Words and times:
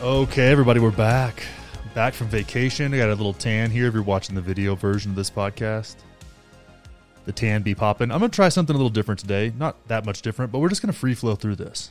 Okay, 0.00 0.52
everybody, 0.52 0.78
we're 0.78 0.92
back. 0.92 1.42
Back 1.92 2.14
from 2.14 2.28
vacation. 2.28 2.94
I 2.94 2.98
got 2.98 3.08
a 3.08 3.16
little 3.16 3.32
tan 3.32 3.72
here 3.72 3.88
if 3.88 3.94
you're 3.94 4.04
watching 4.04 4.36
the 4.36 4.40
video 4.40 4.76
version 4.76 5.10
of 5.10 5.16
this 5.16 5.28
podcast. 5.28 5.96
The 7.24 7.32
tan 7.32 7.62
be 7.62 7.74
popping. 7.74 8.12
I'm 8.12 8.20
going 8.20 8.30
to 8.30 8.34
try 8.34 8.48
something 8.48 8.72
a 8.72 8.78
little 8.78 8.90
different 8.90 9.18
today. 9.18 9.52
Not 9.58 9.88
that 9.88 10.06
much 10.06 10.22
different, 10.22 10.52
but 10.52 10.60
we're 10.60 10.68
just 10.68 10.82
going 10.82 10.92
to 10.92 10.98
free 10.98 11.14
flow 11.14 11.34
through 11.34 11.56
this. 11.56 11.90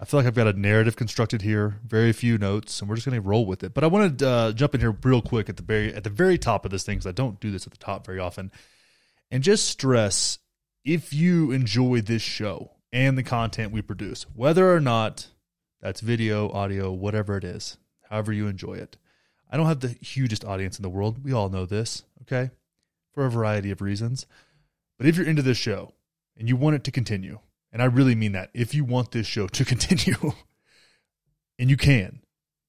I 0.00 0.04
feel 0.04 0.20
like 0.20 0.28
I've 0.28 0.36
got 0.36 0.46
a 0.46 0.52
narrative 0.52 0.94
constructed 0.94 1.42
here, 1.42 1.80
very 1.84 2.12
few 2.12 2.38
notes, 2.38 2.80
and 2.80 2.88
we're 2.88 2.94
just 2.94 3.06
going 3.06 3.20
to 3.20 3.28
roll 3.28 3.46
with 3.46 3.64
it. 3.64 3.74
But 3.74 3.82
I 3.82 3.88
want 3.88 4.20
to 4.20 4.28
uh, 4.28 4.52
jump 4.52 4.76
in 4.76 4.80
here 4.80 4.96
real 5.02 5.22
quick 5.22 5.48
at 5.48 5.56
the 5.56 5.64
very 5.64 5.92
at 5.92 6.04
the 6.04 6.10
very 6.10 6.38
top 6.38 6.64
of 6.64 6.70
this 6.70 6.84
thing 6.84 6.98
because 6.98 7.08
I 7.08 7.12
don't 7.12 7.40
do 7.40 7.50
this 7.50 7.66
at 7.66 7.72
the 7.72 7.78
top 7.78 8.06
very 8.06 8.20
often, 8.20 8.52
and 9.32 9.42
just 9.42 9.68
stress 9.68 10.38
if 10.84 11.12
you 11.12 11.50
enjoy 11.50 12.00
this 12.00 12.22
show 12.22 12.70
and 12.92 13.18
the 13.18 13.24
content 13.24 13.72
we 13.72 13.82
produce, 13.82 14.22
whether 14.36 14.72
or 14.72 14.80
not 14.80 15.26
that's 15.80 16.00
video, 16.00 16.50
audio, 16.50 16.90
whatever 16.92 17.36
it 17.36 17.44
is, 17.44 17.78
however 18.08 18.32
you 18.32 18.46
enjoy 18.46 18.74
it. 18.74 18.96
I 19.50 19.56
don't 19.56 19.66
have 19.66 19.80
the 19.80 19.96
hugest 20.00 20.44
audience 20.44 20.78
in 20.78 20.82
the 20.82 20.88
world. 20.88 21.24
We 21.24 21.32
all 21.32 21.48
know 21.48 21.66
this, 21.66 22.04
okay? 22.22 22.50
For 23.12 23.26
a 23.26 23.30
variety 23.30 23.70
of 23.70 23.80
reasons. 23.80 24.26
But 24.98 25.06
if 25.06 25.16
you're 25.16 25.26
into 25.26 25.42
this 25.42 25.58
show 25.58 25.92
and 26.36 26.48
you 26.48 26.56
want 26.56 26.76
it 26.76 26.84
to 26.84 26.90
continue, 26.90 27.38
and 27.72 27.82
I 27.82 27.86
really 27.86 28.14
mean 28.14 28.32
that, 28.32 28.50
if 28.54 28.74
you 28.74 28.84
want 28.84 29.12
this 29.12 29.26
show 29.26 29.46
to 29.48 29.64
continue, 29.66 30.32
and 31.58 31.70
you 31.70 31.76
can, 31.76 32.20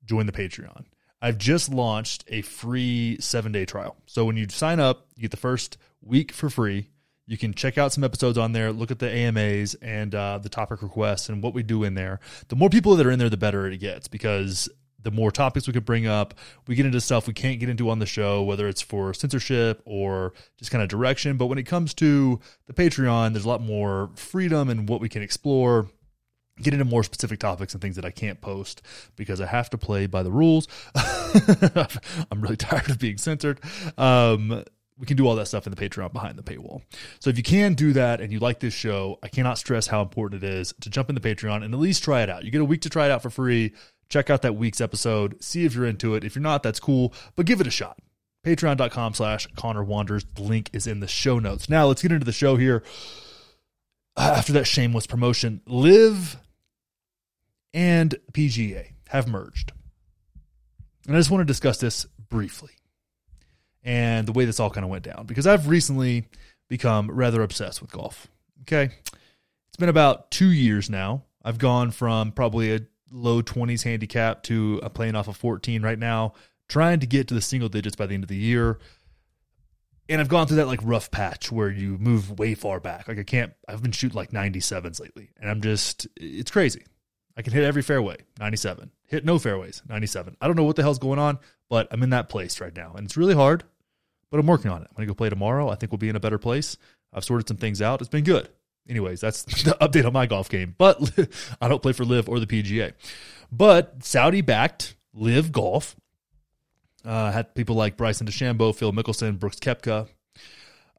join 0.05 0.25
the 0.25 0.31
Patreon. 0.31 0.85
I've 1.22 1.38
just 1.38 1.69
launched 1.69 2.23
a 2.28 2.41
free 2.41 3.17
seven 3.19 3.52
day 3.52 3.66
trial. 3.66 3.97
So 4.05 4.25
when 4.25 4.38
you 4.38 4.47
sign 4.50 4.80
up, 4.80 5.08
you 5.16 5.23
get 5.23 5.31
the 5.31 5.38
first 5.38 5.78
week 6.02 6.31
for 6.31 6.50
free. 6.50 6.89
You 7.28 7.38
can 7.38 7.53
check 7.53 7.78
out 7.78 7.92
some 7.92 8.03
episodes 8.03 8.38
on 8.38 8.53
there, 8.53 8.72
look 8.72 8.89
at 8.89 9.00
the 9.00 9.09
AMAs 9.11 9.75
and 9.75 10.16
uh, 10.16 10.38
the 10.38 10.50
topic 10.50 10.81
requests 10.81 11.28
and 11.28 11.44
what 11.44 11.53
we 11.53 11.61
do 11.61 11.84
in 11.84 11.94
there. 11.94 12.22
The 12.47 12.56
more 12.56 12.69
people 12.69 12.95
that 12.95 13.06
are 13.06 13.11
in 13.11 13.19
there, 13.19 13.30
the 13.30 13.38
better 13.38 13.67
it 13.67 13.78
gets 13.78 14.08
because 14.08 14.69
the 15.03 15.11
more 15.11 15.30
topics 15.30 15.67
we 15.67 15.73
can 15.73 15.84
bring 15.84 16.08
up, 16.08 16.34
we 16.67 16.75
get 16.75 16.86
into 16.86 17.02
stuff 17.02 17.28
we 17.28 17.34
can't 17.34 17.59
get 17.59 17.69
into 17.69 17.89
on 17.89 18.00
the 18.00 18.06
show, 18.06 18.44
whether 18.44 18.67
it's 18.67 18.81
for 18.81 19.14
censorship 19.14 19.81
or 19.86 20.34
just 20.58 20.72
kind 20.72 20.81
of 20.81 20.89
direction. 20.89 21.36
But 21.36 21.47
when 21.47 21.58
it 21.58 21.64
comes 21.64 21.94
to 21.95 22.39
the 22.66 22.73
Patreon, 22.73 23.34
there's 23.34 23.45
a 23.45 23.50
lot 23.50 23.62
more 23.62 24.09
freedom 24.16 24.69
in 24.69 24.86
what 24.86 25.02
we 25.02 25.09
can 25.09 25.22
explore 25.22 25.89
get 26.62 26.73
into 26.73 26.86
more 26.86 27.03
specific 27.03 27.39
topics 27.39 27.73
and 27.73 27.81
things 27.81 27.95
that 27.95 28.06
I 28.06 28.12
can't 28.12 28.41
post 28.41 28.81
because 29.16 29.39
I 29.41 29.45
have 29.45 29.69
to 29.72 29.78
play 29.78 30.08
by 30.08 30.23
the 30.23 30.31
rules. 30.31 30.67
I'm 32.31 32.41
really 32.41 32.56
tired 32.58 32.89
of 32.89 33.00
being 33.00 33.17
censored. 33.17 33.59
Um, 33.97 34.64
we 35.00 35.06
can 35.06 35.17
do 35.17 35.28
all 35.28 35.36
that 35.36 35.48
stuff 35.48 35.67
in 35.67 35.73
the 35.73 35.90
Patreon 35.90 36.12
behind 36.12 36.38
the 36.38 36.44
paywall. 36.44 36.81
So 37.20 37.30
if 37.30 37.38
you 37.38 37.44
can 37.44 37.73
do 37.76 37.94
that 37.94 38.20
and 38.20 38.31
you 38.31 38.40
like 38.40 38.59
this 38.59 38.73
show, 38.73 39.20
I 39.22 39.28
cannot 39.28 39.58
stress 39.58 39.88
how 39.88 40.02
important 40.02 40.44
it 40.44 40.50
is 40.50 40.73
to 40.81 40.90
jump 40.90 41.09
in 41.09 41.16
the 41.16 41.22
Patreon 41.22 41.64
and 41.64 41.73
at 41.73 41.80
least 41.80 42.03
try 42.03 42.23
it 42.23 42.30
out. 42.30 42.44
You 42.44 42.52
get 42.52 42.62
a 42.62 42.66
week 42.66 42.81
to 42.81 42.90
try 42.90 43.06
it 43.06 43.12
out 43.12 43.22
for 43.22 43.30
free. 43.30 43.73
Check 44.09 44.30
out 44.30 44.42
that 44.42 44.56
week's 44.56 44.81
episode. 44.81 45.44
See 45.44 45.66
if 45.66 45.75
you're 45.75 45.86
into 45.86 46.16
it. 46.16 46.23
If 46.23 46.36
you're 46.36 46.42
not, 46.42 46.64
that's 46.64 46.80
cool, 46.80 47.14
but 47.36 47.45
give 47.45 47.62
it 47.62 47.68
a 47.68 47.72
shot. 47.72 48.00
Patreon.com 48.45 49.14
slash 49.14 49.48
Conner 49.56 49.84
Wanders. 49.84 50.23
The 50.23 50.42
link 50.42 50.70
is 50.73 50.88
in 50.88 51.00
the 51.00 51.08
show 51.08 51.38
notes. 51.40 51.70
Now 51.70 51.86
let's 51.88 52.02
get 52.02 52.12
into 52.12 52.25
the 52.25 52.31
show 52.31 52.56
here. 52.56 52.84
After 54.16 54.53
that 54.53 54.66
shameless 54.66 55.06
promotion, 55.06 55.62
LIV 55.68 56.38
and 57.73 58.16
PGA 58.31 58.94
have 59.09 59.28
merged. 59.28 59.73
And 61.06 61.16
I 61.16 61.19
just 61.19 61.30
want 61.30 61.41
to 61.41 61.46
discuss 61.46 61.78
this 61.78 62.06
briefly 62.30 62.72
and 63.83 64.27
the 64.27 64.33
way 64.33 64.45
this 64.45 64.59
all 64.59 64.69
kind 64.69 64.83
of 64.83 64.89
went 64.89 65.03
down 65.03 65.25
because 65.25 65.47
I've 65.47 65.67
recently 65.67 66.27
become 66.67 67.09
rather 67.09 67.41
obsessed 67.41 67.81
with 67.81 67.91
golf. 67.91 68.27
Okay. 68.61 68.91
It's 69.67 69.77
been 69.77 69.89
about 69.89 70.31
two 70.31 70.51
years 70.51 70.89
now. 70.89 71.23
I've 71.43 71.57
gone 71.57 71.91
from 71.91 72.31
probably 72.31 72.75
a 72.75 72.81
low 73.11 73.41
20s 73.41 73.83
handicap 73.83 74.43
to 74.43 74.79
a 74.83 74.89
playing 74.89 75.15
off 75.15 75.27
of 75.27 75.38
14 75.38 75.81
right 75.81 75.99
now, 75.99 76.33
trying 76.67 76.99
to 76.99 77.07
get 77.07 77.27
to 77.29 77.33
the 77.33 77.41
single 77.41 77.69
digits 77.69 77.95
by 77.95 78.05
the 78.05 78.13
end 78.13 78.23
of 78.23 78.27
the 78.27 78.35
year. 78.35 78.79
And 80.09 80.21
I've 80.21 80.29
gone 80.29 80.47
through 80.47 80.57
that 80.57 80.67
like 80.67 80.79
rough 80.83 81.11
patch 81.11 81.51
where 81.51 81.69
you 81.69 81.97
move 81.97 82.39
way 82.39 82.55
far 82.55 82.79
back. 82.79 83.07
Like 83.07 83.19
I 83.19 83.23
can't, 83.23 83.53
I've 83.67 83.81
been 83.81 83.91
shooting 83.91 84.15
like 84.15 84.31
97s 84.31 84.99
lately. 84.99 85.29
And 85.39 85.49
I'm 85.49 85.61
just, 85.61 86.07
it's 86.15 86.51
crazy. 86.51 86.83
I 87.38 87.41
can 87.41 87.53
hit 87.53 87.63
every 87.63 87.81
fairway, 87.83 88.17
97. 88.39 88.89
Hit 89.05 89.23
no 89.23 89.38
fairways, 89.38 89.83
97. 89.88 90.35
I 90.41 90.47
don't 90.47 90.55
know 90.55 90.63
what 90.63 90.75
the 90.75 90.81
hell's 90.81 90.99
going 90.99 91.19
on, 91.19 91.38
but 91.69 91.88
I'm 91.91 92.03
in 92.03 92.09
that 92.11 92.29
place 92.29 92.59
right 92.59 92.75
now. 92.75 92.94
And 92.95 93.05
it's 93.05 93.17
really 93.17 93.33
hard, 93.33 93.63
but 94.31 94.39
I'm 94.39 94.47
working 94.47 94.72
on 94.72 94.81
it. 94.81 94.88
I'm 94.89 94.95
going 94.95 95.07
to 95.07 95.13
go 95.13 95.17
play 95.17 95.29
tomorrow. 95.29 95.69
I 95.69 95.75
think 95.75 95.91
we'll 95.91 96.00
be 96.00 96.09
in 96.09 96.16
a 96.16 96.22
better 96.22 96.38
place. 96.38 96.78
I've 97.13 97.23
sorted 97.23 97.47
some 97.47 97.57
things 97.57 97.81
out. 97.81 98.01
It's 98.01 98.09
been 98.09 98.23
good. 98.23 98.50
Anyways, 98.89 99.22
that's 99.22 99.44
the 99.63 99.77
update 99.81 100.06
on 100.06 100.13
my 100.13 100.25
golf 100.25 100.50
game. 100.50 100.75
But 100.77 101.11
I 101.61 101.67
don't 101.67 101.81
play 101.81 101.94
for 101.94 102.06
LIV 102.06 102.29
or 102.29 102.39
the 102.39 102.47
PGA. 102.47 102.94
But 103.51 104.03
Saudi 104.03 104.41
backed 104.41 104.95
LIV 105.13 105.51
Golf. 105.51 105.95
Uh, 107.06 107.31
had 107.31 107.56
people 107.56 107.75
like 107.75 107.95
Bryson 107.95 108.27
DeChambeau, 108.27 108.75
Phil 108.75 108.91
Mickelson, 108.91 109.39
Brooks 109.39 109.59
Koepka. 109.59 110.09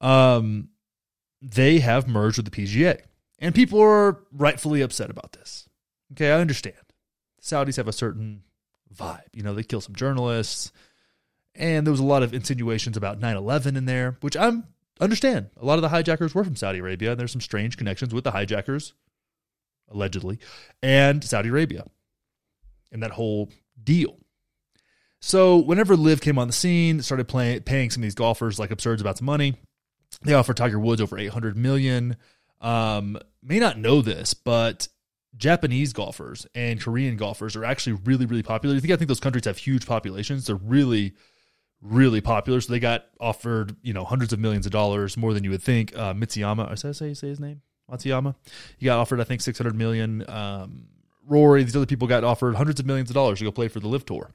Um, 0.00 0.68
they 1.42 1.80
have 1.80 2.08
merged 2.08 2.38
with 2.38 2.50
the 2.50 2.62
PGA. 2.62 3.00
And 3.38 3.54
people 3.54 3.80
are 3.80 4.20
rightfully 4.32 4.80
upset 4.80 5.10
about 5.10 5.32
this. 5.32 5.68
Okay, 6.12 6.32
I 6.32 6.40
understand. 6.40 6.76
Saudis 7.42 7.76
have 7.76 7.88
a 7.88 7.92
certain 7.92 8.42
vibe. 8.94 9.20
You 9.32 9.42
know, 9.42 9.54
they 9.54 9.62
kill 9.62 9.80
some 9.80 9.94
journalists, 9.94 10.72
and 11.54 11.86
there 11.86 11.92
was 11.92 12.00
a 12.00 12.04
lot 12.04 12.22
of 12.22 12.34
insinuations 12.34 12.96
about 12.96 13.20
9/11 13.20 13.76
in 13.76 13.84
there, 13.84 14.16
which 14.20 14.36
I'm 14.36 14.64
understand. 15.00 15.50
A 15.56 15.64
lot 15.64 15.78
of 15.78 15.82
the 15.82 15.88
hijackers 15.88 16.34
were 16.34 16.44
from 16.44 16.56
Saudi 16.56 16.78
Arabia, 16.78 17.12
and 17.12 17.20
there's 17.20 17.32
some 17.32 17.40
strange 17.40 17.76
connections 17.76 18.12
with 18.12 18.24
the 18.24 18.32
hijackers, 18.32 18.94
allegedly, 19.88 20.38
and 20.82 21.22
Saudi 21.22 21.48
Arabia, 21.48 21.84
and 22.90 23.02
that 23.02 23.12
whole 23.12 23.50
deal. 23.82 24.18
So 25.20 25.56
whenever 25.56 25.96
LIV 25.96 26.20
came 26.20 26.38
on 26.38 26.46
the 26.46 26.52
scene, 26.52 27.02
started 27.02 27.26
playing, 27.26 27.62
paying 27.62 27.90
some 27.90 28.02
of 28.02 28.04
these 28.04 28.14
golfers 28.14 28.58
like 28.58 28.70
absurd 28.70 29.00
amounts 29.00 29.20
of 29.20 29.26
money, 29.26 29.54
they 30.22 30.34
offered 30.34 30.56
Tiger 30.56 30.78
Woods 30.78 31.00
over 31.00 31.18
800 31.18 31.56
million. 31.56 32.16
Um, 32.60 33.18
may 33.42 33.58
not 33.58 33.78
know 33.78 34.00
this, 34.00 34.34
but 34.34 34.88
Japanese 35.36 35.92
golfers 35.92 36.46
and 36.54 36.80
Korean 36.80 37.16
golfers 37.16 37.54
are 37.54 37.64
actually 37.64 37.98
really, 38.04 38.26
really 38.26 38.42
popular. 38.42 38.74
You 38.74 38.80
think 38.80 38.92
I 38.92 38.96
think 38.96 39.08
those 39.08 39.20
countries 39.20 39.44
have 39.44 39.58
huge 39.58 39.86
populations. 39.86 40.46
They're 40.46 40.56
really, 40.56 41.14
really 41.80 42.20
popular. 42.20 42.60
So 42.60 42.72
they 42.72 42.80
got 42.80 43.06
offered, 43.20 43.76
you 43.82 43.92
know, 43.92 44.04
hundreds 44.04 44.32
of 44.32 44.38
millions 44.38 44.66
of 44.66 44.72
dollars 44.72 45.16
more 45.16 45.34
than 45.34 45.44
you 45.44 45.50
would 45.50 45.62
think. 45.62 45.96
Uh, 45.96 46.14
Mitsuyama, 46.14 46.72
is 46.72 46.82
that 46.82 46.94
say 46.94 47.14
say 47.14 47.28
his 47.28 47.40
name? 47.40 47.62
Matsuyama. 47.90 48.34
He 48.76 48.86
got 48.86 48.98
offered, 48.98 49.20
I 49.20 49.24
think, 49.24 49.40
six 49.40 49.58
hundred 49.58 49.76
million. 49.76 50.28
Um, 50.28 50.88
Rory, 51.26 51.62
these 51.62 51.76
other 51.76 51.86
people 51.86 52.08
got 52.08 52.24
offered 52.24 52.56
hundreds 52.56 52.80
of 52.80 52.86
millions 52.86 53.10
of 53.10 53.14
dollars 53.14 53.38
to 53.38 53.44
go 53.44 53.52
play 53.52 53.68
for 53.68 53.80
the 53.80 53.88
LIV 53.88 54.06
Tour. 54.06 54.32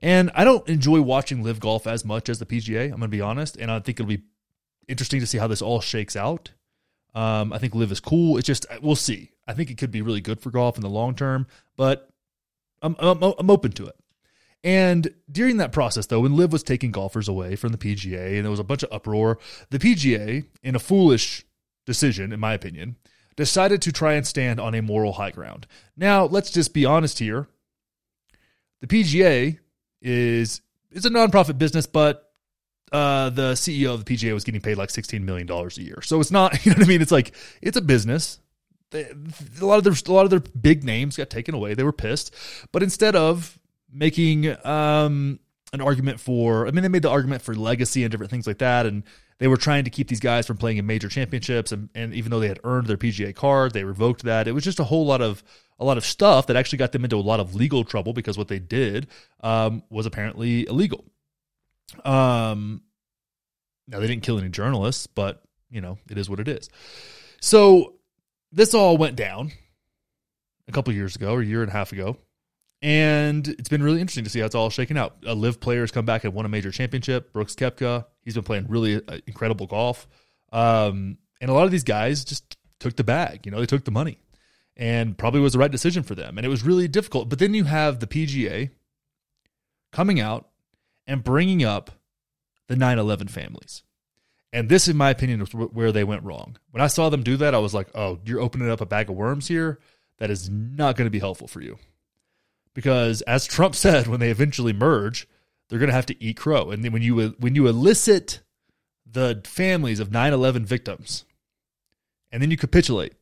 And 0.00 0.30
I 0.34 0.44
don't 0.44 0.66
enjoy 0.68 1.00
watching 1.02 1.42
LIV 1.42 1.60
golf 1.60 1.86
as 1.86 2.04
much 2.04 2.28
as 2.28 2.38
the 2.38 2.46
PGA. 2.46 2.84
I'm 2.84 2.90
going 2.90 3.02
to 3.02 3.08
be 3.08 3.20
honest, 3.20 3.56
and 3.56 3.70
I 3.70 3.80
think 3.80 4.00
it'll 4.00 4.08
be 4.08 4.22
interesting 4.88 5.20
to 5.20 5.26
see 5.26 5.38
how 5.38 5.46
this 5.46 5.62
all 5.62 5.80
shakes 5.80 6.16
out. 6.16 6.52
Um, 7.14 7.52
I 7.52 7.58
think 7.58 7.74
LIV 7.74 7.92
is 7.92 8.00
cool. 8.00 8.38
It's 8.38 8.46
just 8.46 8.66
we'll 8.82 8.96
see. 8.96 9.30
I 9.50 9.54
think 9.54 9.70
it 9.70 9.78
could 9.78 9.90
be 9.90 10.02
really 10.02 10.20
good 10.20 10.40
for 10.40 10.50
golf 10.50 10.76
in 10.76 10.82
the 10.82 10.88
long 10.88 11.14
term, 11.14 11.46
but 11.76 12.08
I'm, 12.82 12.94
I'm, 12.98 13.22
I'm 13.22 13.50
open 13.50 13.72
to 13.72 13.86
it. 13.86 13.96
And 14.62 15.12
during 15.30 15.56
that 15.56 15.72
process, 15.72 16.06
though, 16.06 16.20
when 16.20 16.36
LIV 16.36 16.52
was 16.52 16.62
taking 16.62 16.90
golfers 16.92 17.28
away 17.28 17.56
from 17.56 17.72
the 17.72 17.78
PGA 17.78 18.36
and 18.36 18.44
there 18.44 18.50
was 18.50 18.60
a 18.60 18.64
bunch 18.64 18.82
of 18.82 18.92
uproar, 18.92 19.38
the 19.70 19.78
PGA, 19.78 20.44
in 20.62 20.74
a 20.76 20.78
foolish 20.78 21.44
decision, 21.86 22.32
in 22.32 22.40
my 22.40 22.52
opinion, 22.52 22.96
decided 23.36 23.82
to 23.82 23.92
try 23.92 24.14
and 24.14 24.26
stand 24.26 24.60
on 24.60 24.74
a 24.74 24.82
moral 24.82 25.14
high 25.14 25.30
ground. 25.30 25.66
Now, 25.96 26.24
let's 26.24 26.50
just 26.50 26.74
be 26.74 26.84
honest 26.84 27.18
here. 27.18 27.48
The 28.80 28.86
PGA 28.86 29.58
is 30.00 30.62
is 30.90 31.04
a 31.04 31.10
nonprofit 31.10 31.56
business, 31.58 31.86
but 31.86 32.30
uh, 32.92 33.30
the 33.30 33.52
CEO 33.52 33.94
of 33.94 34.04
the 34.04 34.14
PGA 34.14 34.34
was 34.34 34.44
getting 34.44 34.60
paid 34.60 34.76
like 34.76 34.88
$16 34.88 35.22
million 35.22 35.48
a 35.48 35.80
year. 35.80 36.02
So 36.02 36.20
it's 36.20 36.30
not, 36.30 36.64
you 36.66 36.72
know 36.72 36.78
what 36.78 36.86
I 36.86 36.88
mean? 36.88 37.02
It's 37.02 37.12
like, 37.12 37.34
it's 37.62 37.76
a 37.76 37.82
business 37.82 38.40
they, 38.90 39.10
a 39.60 39.64
lot 39.64 39.78
of 39.78 39.84
their 39.84 39.92
a 39.92 40.12
lot 40.12 40.24
of 40.24 40.30
their 40.30 40.40
big 40.40 40.84
names 40.84 41.16
got 41.16 41.30
taken 41.30 41.54
away. 41.54 41.74
They 41.74 41.84
were 41.84 41.92
pissed, 41.92 42.34
but 42.72 42.82
instead 42.82 43.16
of 43.16 43.58
making 43.92 44.56
um, 44.66 45.40
an 45.72 45.80
argument 45.80 46.20
for, 46.20 46.66
I 46.66 46.70
mean, 46.70 46.82
they 46.82 46.88
made 46.88 47.02
the 47.02 47.10
argument 47.10 47.42
for 47.42 47.54
legacy 47.54 48.04
and 48.04 48.10
different 48.10 48.30
things 48.30 48.46
like 48.46 48.58
that, 48.58 48.86
and 48.86 49.04
they 49.38 49.48
were 49.48 49.56
trying 49.56 49.84
to 49.84 49.90
keep 49.90 50.08
these 50.08 50.20
guys 50.20 50.46
from 50.46 50.58
playing 50.58 50.76
in 50.76 50.86
major 50.86 51.08
championships. 51.08 51.72
And, 51.72 51.88
and 51.94 52.14
even 52.14 52.30
though 52.30 52.40
they 52.40 52.48
had 52.48 52.60
earned 52.62 52.86
their 52.86 52.98
PGA 52.98 53.34
card, 53.34 53.72
they 53.72 53.84
revoked 53.84 54.24
that. 54.24 54.46
It 54.46 54.52
was 54.52 54.64
just 54.64 54.80
a 54.80 54.84
whole 54.84 55.06
lot 55.06 55.22
of 55.22 55.42
a 55.78 55.84
lot 55.84 55.96
of 55.96 56.04
stuff 56.04 56.46
that 56.48 56.56
actually 56.56 56.76
got 56.76 56.92
them 56.92 57.04
into 57.04 57.16
a 57.16 57.18
lot 57.18 57.40
of 57.40 57.54
legal 57.54 57.84
trouble 57.84 58.12
because 58.12 58.36
what 58.36 58.48
they 58.48 58.58
did 58.58 59.06
um, 59.42 59.82
was 59.88 60.04
apparently 60.04 60.66
illegal. 60.66 61.06
Um, 62.04 62.82
now 63.88 63.98
they 63.98 64.06
didn't 64.06 64.22
kill 64.22 64.38
any 64.38 64.50
journalists, 64.50 65.06
but 65.06 65.42
you 65.70 65.80
know 65.80 65.98
it 66.10 66.18
is 66.18 66.28
what 66.28 66.38
it 66.38 66.48
is. 66.48 66.68
So 67.40 67.94
this 68.52 68.74
all 68.74 68.96
went 68.96 69.16
down 69.16 69.52
a 70.68 70.72
couple 70.72 70.92
years 70.92 71.16
ago 71.16 71.34
or 71.34 71.40
a 71.40 71.44
year 71.44 71.62
and 71.62 71.70
a 71.70 71.72
half 71.72 71.92
ago. 71.92 72.16
And 72.82 73.46
it's 73.46 73.68
been 73.68 73.82
really 73.82 74.00
interesting 74.00 74.24
to 74.24 74.30
see 74.30 74.40
how 74.40 74.46
it's 74.46 74.54
all 74.54 74.70
shaken 74.70 74.96
out. 74.96 75.16
A 75.26 75.34
LIV 75.34 75.60
players 75.60 75.90
come 75.90 76.06
back 76.06 76.24
and 76.24 76.32
won 76.32 76.46
a 76.46 76.48
major 76.48 76.70
championship. 76.70 77.32
Brooks 77.32 77.54
Koepka, 77.54 78.06
he's 78.22 78.34
been 78.34 78.42
playing 78.42 78.66
really 78.68 78.96
uh, 79.06 79.18
incredible 79.26 79.66
golf. 79.66 80.08
Um, 80.50 81.18
and 81.40 81.50
a 81.50 81.54
lot 81.54 81.64
of 81.66 81.70
these 81.70 81.84
guys 81.84 82.24
just 82.24 82.56
took 82.78 82.96
the 82.96 83.04
bag. 83.04 83.44
You 83.44 83.52
know, 83.52 83.60
they 83.60 83.66
took 83.66 83.84
the 83.84 83.90
money. 83.90 84.18
and 84.76 85.18
probably 85.18 85.40
was 85.40 85.52
the 85.52 85.58
right 85.58 85.70
decision 85.70 86.02
for 86.02 86.14
them. 86.14 86.38
And 86.38 86.46
it 86.46 86.48
was 86.48 86.62
really 86.62 86.88
difficult. 86.88 87.28
But 87.28 87.38
then 87.38 87.52
you 87.52 87.64
have 87.64 88.00
the 88.00 88.06
PGA 88.06 88.70
coming 89.92 90.18
out 90.20 90.48
and 91.06 91.22
bringing 91.22 91.62
up 91.62 91.90
the 92.68 92.76
9 92.76 92.98
11 92.98 93.28
families. 93.28 93.82
And 94.52 94.68
this, 94.68 94.88
in 94.88 94.96
my 94.96 95.10
opinion, 95.10 95.40
is 95.42 95.54
where 95.54 95.92
they 95.92 96.04
went 96.04 96.24
wrong. 96.24 96.56
When 96.72 96.82
I 96.82 96.88
saw 96.88 97.08
them 97.08 97.22
do 97.22 97.36
that, 97.36 97.54
I 97.54 97.58
was 97.58 97.72
like, 97.72 97.88
oh, 97.94 98.18
you're 98.24 98.40
opening 98.40 98.68
up 98.70 98.80
a 98.80 98.86
bag 98.86 99.08
of 99.08 99.16
worms 99.16 99.46
here. 99.46 99.78
That 100.18 100.30
is 100.30 100.50
not 100.50 100.96
going 100.96 101.06
to 101.06 101.10
be 101.10 101.20
helpful 101.20 101.46
for 101.46 101.60
you. 101.60 101.78
Because 102.74 103.22
as 103.22 103.46
Trump 103.46 103.74
said, 103.76 104.06
when 104.06 104.20
they 104.20 104.30
eventually 104.30 104.72
merge, 104.72 105.28
they're 105.68 105.78
going 105.78 105.88
to 105.88 105.94
have 105.94 106.06
to 106.06 106.22
eat 106.22 106.36
crow. 106.36 106.70
And 106.70 106.84
then 106.84 106.92
when 106.92 107.02
you 107.02 107.30
when 107.38 107.54
you 107.54 107.68
elicit 107.68 108.40
the 109.10 109.40
families 109.44 110.00
of 110.00 110.10
9/11 110.10 110.64
victims, 110.64 111.24
and 112.32 112.42
then 112.42 112.50
you 112.50 112.56
capitulate, 112.56 113.14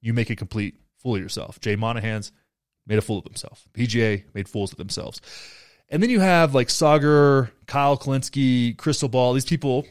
you 0.00 0.12
make 0.12 0.30
a 0.30 0.36
complete 0.36 0.74
fool 0.98 1.16
of 1.16 1.22
yourself. 1.22 1.60
Jay 1.60 1.76
Monahan's 1.76 2.32
made 2.86 2.98
a 2.98 3.02
fool 3.02 3.18
of 3.18 3.24
himself. 3.24 3.68
PGA 3.72 4.24
made 4.34 4.48
fools 4.48 4.72
of 4.72 4.78
themselves. 4.78 5.20
And 5.88 6.02
then 6.02 6.10
you 6.10 6.20
have 6.20 6.54
like 6.54 6.68
Saagar, 6.68 7.50
Kyle 7.66 7.96
Kulinski, 7.96 8.76
Krystal 8.76 9.10
Ball. 9.10 9.32
These 9.34 9.44
people 9.46 9.86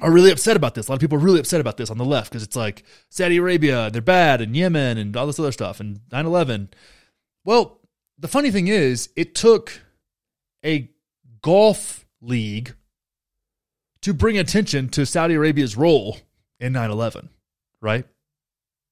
are 0.00 0.10
really 0.10 0.30
upset 0.30 0.56
about 0.56 0.74
this. 0.74 0.88
A 0.88 0.90
lot 0.90 0.96
of 0.96 1.00
people 1.00 1.18
are 1.18 1.22
really 1.22 1.40
upset 1.40 1.60
about 1.60 1.76
this 1.76 1.90
on 1.90 1.98
the 1.98 2.04
left 2.04 2.30
because 2.30 2.42
it's 2.42 2.56
like 2.56 2.84
Saudi 3.08 3.36
Arabia, 3.36 3.90
they're 3.90 4.02
bad, 4.02 4.40
and 4.40 4.56
Yemen, 4.56 4.98
and 4.98 5.16
all 5.16 5.26
this 5.26 5.38
other 5.38 5.52
stuff, 5.52 5.80
and 5.80 6.00
9 6.12 6.26
11. 6.26 6.70
Well, 7.44 7.80
the 8.18 8.28
funny 8.28 8.50
thing 8.50 8.68
is, 8.68 9.10
it 9.16 9.34
took 9.34 9.80
a 10.64 10.90
golf 11.42 12.06
league 12.20 12.74
to 14.02 14.12
bring 14.12 14.38
attention 14.38 14.88
to 14.90 15.06
Saudi 15.06 15.34
Arabia's 15.34 15.76
role 15.76 16.18
in 16.60 16.72
9 16.72 16.90
11, 16.90 17.28
right? 17.80 18.04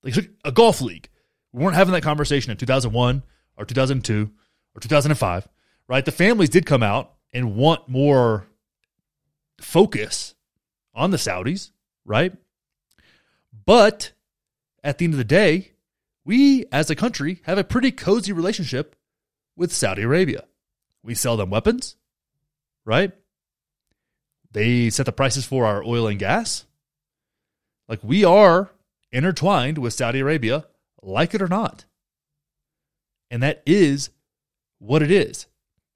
Like 0.03 0.31
a 0.45 0.53
golf 0.53 0.81
league. 0.81 1.09
We 1.53 1.63
weren't 1.63 1.77
having 1.77 1.93
that 1.95 2.03
conversation 2.03 2.51
in 2.51 2.57
2001 2.57 3.23
or 3.57 3.65
2002 3.65 4.31
or 4.75 4.81
2005, 4.81 5.49
right? 5.89 6.05
The 6.05 6.13
families 6.13 6.51
did 6.51 6.67
come 6.67 6.83
out 6.83 7.15
and 7.33 7.57
want 7.57 7.89
more 7.89 8.47
focus 9.61 10.36
on 10.97 11.11
the 11.11 11.17
Saudis, 11.17 11.71
right? 12.05 12.33
But 13.65 14.13
at 14.83 14.99
the 14.99 15.05
end 15.05 15.15
of 15.15 15.19
the 15.19 15.25
day, 15.25 15.73
we 16.25 16.65
as 16.73 16.91
a 16.91 16.97
country 16.97 17.41
have 17.45 17.59
a 17.59 17.65
pretty 17.65 17.93
cozy 17.93 18.33
relationship 18.33 18.97
with 19.55 19.73
Saudi 19.73 20.03
Arabia. 20.03 20.45
We 21.05 21.15
sell 21.15 21.37
them 21.37 21.51
weapons, 21.51 21.97
right? 22.85 23.13
They 24.51 24.91
set 24.91 25.07
the 25.07 25.13
prices 25.13 25.45
for 25.45 25.67
our 25.67 25.85
oil 25.85 26.09
and 26.09 26.19
gas. 26.19 26.65
Like 27.89 28.01
we 28.03 28.25
are 28.25 28.71
intertwined 29.13 29.79
with 29.79 29.95
Saudi 29.95 30.21
Arabia, 30.21 30.67
like 31.03 31.35
it 31.35 31.43
or 31.43 31.49
not. 31.49 31.85
And 33.31 33.43
that 33.43 33.63
is 33.67 34.11
what 34.79 35.03
it 35.03 35.11
is. 35.11 35.47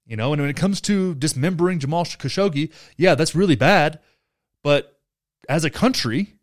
You 0.05 0.17
know, 0.17 0.33
and 0.33 0.41
when 0.41 0.49
it 0.49 0.57
comes 0.57 0.81
to 0.81 1.15
dismembering 1.15 1.79
Jamal 1.79 2.03
Khashoggi, 2.03 2.71
yeah, 2.97 3.15
that's 3.15 3.35
really 3.35 3.55
bad. 3.55 3.99
But 4.63 4.99
as 5.49 5.63
a 5.63 5.69
country, 5.69 6.35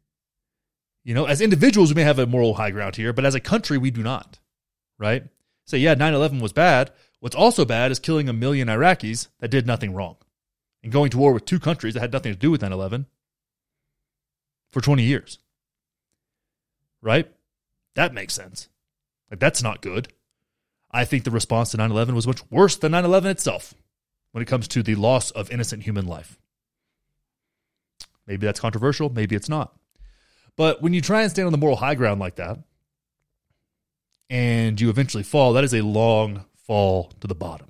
you 1.04 1.14
know, 1.14 1.26
as 1.26 1.40
individuals, 1.40 1.90
we 1.90 1.94
may 1.94 2.02
have 2.02 2.18
a 2.18 2.26
moral 2.26 2.54
high 2.54 2.70
ground 2.70 2.96
here, 2.96 3.12
but 3.12 3.24
as 3.24 3.34
a 3.34 3.40
country, 3.40 3.78
we 3.78 3.90
do 3.90 4.02
not, 4.02 4.38
right? 4.98 5.22
Say, 5.66 5.76
so 5.76 5.76
yeah, 5.76 5.94
9 5.94 6.14
11 6.14 6.40
was 6.40 6.52
bad. 6.52 6.92
What's 7.20 7.36
also 7.36 7.64
bad 7.64 7.90
is 7.90 7.98
killing 7.98 8.28
a 8.28 8.32
million 8.32 8.68
Iraqis 8.68 9.28
that 9.40 9.50
did 9.50 9.66
nothing 9.66 9.94
wrong 9.94 10.16
and 10.82 10.92
going 10.92 11.10
to 11.10 11.18
war 11.18 11.32
with 11.32 11.44
two 11.44 11.58
countries 11.58 11.94
that 11.94 12.00
had 12.00 12.12
nothing 12.12 12.32
to 12.32 12.38
do 12.38 12.50
with 12.50 12.62
9 12.62 12.72
11 12.72 13.06
for 14.72 14.80
20 14.80 15.02
years. 15.02 15.38
Right? 17.00 17.30
That 17.94 18.14
makes 18.14 18.34
sense. 18.34 18.68
Like, 19.30 19.40
that's 19.40 19.62
not 19.62 19.82
good. 19.82 20.08
I 20.90 21.04
think 21.04 21.24
the 21.24 21.30
response 21.30 21.70
to 21.72 21.76
9 21.76 21.90
11 21.90 22.14
was 22.14 22.26
much 22.26 22.42
worse 22.50 22.76
than 22.76 22.92
9 22.92 23.04
11 23.04 23.30
itself 23.30 23.74
when 24.32 24.42
it 24.42 24.48
comes 24.48 24.68
to 24.68 24.82
the 24.82 24.94
loss 24.94 25.30
of 25.32 25.50
innocent 25.50 25.82
human 25.82 26.06
life. 26.06 26.38
Maybe 28.28 28.46
that's 28.46 28.60
controversial, 28.60 29.10
maybe 29.10 29.34
it's 29.34 29.48
not. 29.48 29.74
But 30.56 30.82
when 30.82 30.92
you 30.92 31.00
try 31.00 31.22
and 31.22 31.30
stand 31.30 31.46
on 31.46 31.52
the 31.52 31.58
moral 31.58 31.76
high 31.76 31.94
ground 31.94 32.20
like 32.20 32.36
that, 32.36 32.58
and 34.30 34.80
you 34.80 34.90
eventually 34.90 35.22
fall, 35.22 35.54
that 35.54 35.64
is 35.64 35.74
a 35.74 35.80
long 35.80 36.44
fall 36.66 37.10
to 37.20 37.26
the 37.26 37.34
bottom. 37.34 37.68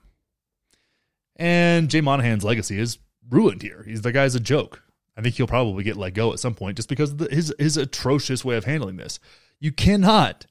And 1.37 1.89
Jay 1.89 2.01
Monahan's 2.01 2.43
legacy 2.43 2.79
is 2.79 2.99
ruined 3.31 3.63
here. 3.63 3.85
He's 3.87 4.03
the 4.03 4.11
guy's 4.11 4.35
a 4.35 4.41
joke. 4.41 4.83
I 5.17 5.21
think 5.21 5.37
he'll 5.37 5.47
probably 5.47 5.85
get 5.85 5.97
let 5.97 6.15
go 6.15 6.33
at 6.33 6.41
some 6.41 6.55
point 6.55 6.77
just 6.77 6.89
because 6.89 7.13
of 7.13 7.19
the, 7.19 7.29
his 7.29 7.55
his 7.59 7.77
atrocious 7.77 8.45
way 8.45 8.57
of 8.57 8.65
handling 8.65 8.97
this. 8.97 9.21
You 9.61 9.71
cannot 9.71 10.47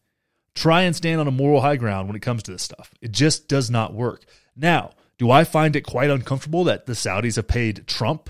try 0.56 0.84
and 0.84 0.96
stand 0.96 1.20
on 1.20 1.28
a 1.28 1.32
moral 1.32 1.62
high 1.62 1.76
ground 1.76 2.08
when 2.08 2.16
it 2.16 2.22
comes 2.22 2.44
to 2.44 2.52
this 2.52 2.64
stuff. 2.64 2.94
It 3.02 3.12
just 3.12 3.48
does 3.50 3.70
not 3.70 3.94
work. 3.94 4.24
Now, 4.56 4.92
do 5.18 5.30
I 5.30 5.44
find 5.44 5.76
it 5.76 5.82
quite 5.82 6.10
uncomfortable 6.10 6.64
that 6.66 6.86
the 6.86 6.94
Saudis 6.94 7.36
have 7.36 7.48
paid 7.48 7.88
Trump 7.88 8.30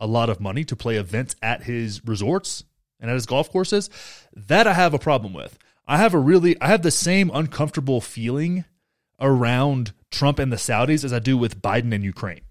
a 0.00 0.06
lot 0.06 0.30
of 0.30 0.40
money 0.40 0.64
to 0.64 0.76
play 0.76 0.96
events 0.96 1.34
at 1.42 1.64
his 1.64 2.04
resorts 2.04 2.64
and 3.00 3.10
at 3.10 3.14
his 3.14 3.26
golf 3.26 3.50
courses? 3.50 3.90
That 4.34 4.66
I 4.66 4.72
have 4.74 4.94
a 4.94 4.98
problem 4.98 5.32
with. 5.32 5.58
I 5.86 5.96
have 5.96 6.14
a 6.14 6.18
really 6.18 6.60
I 6.60 6.68
have 6.68 6.82
the 6.82 6.90
same 6.90 7.30
uncomfortable 7.32 8.00
feeling 8.00 8.64
around 9.20 9.92
Trump 10.10 10.38
and 10.38 10.52
the 10.52 10.56
Saudis 10.56 11.04
as 11.04 11.12
I 11.12 11.18
do 11.18 11.36
with 11.36 11.60
Biden 11.62 11.94
and 11.94 12.04
Ukraine. 12.04 12.42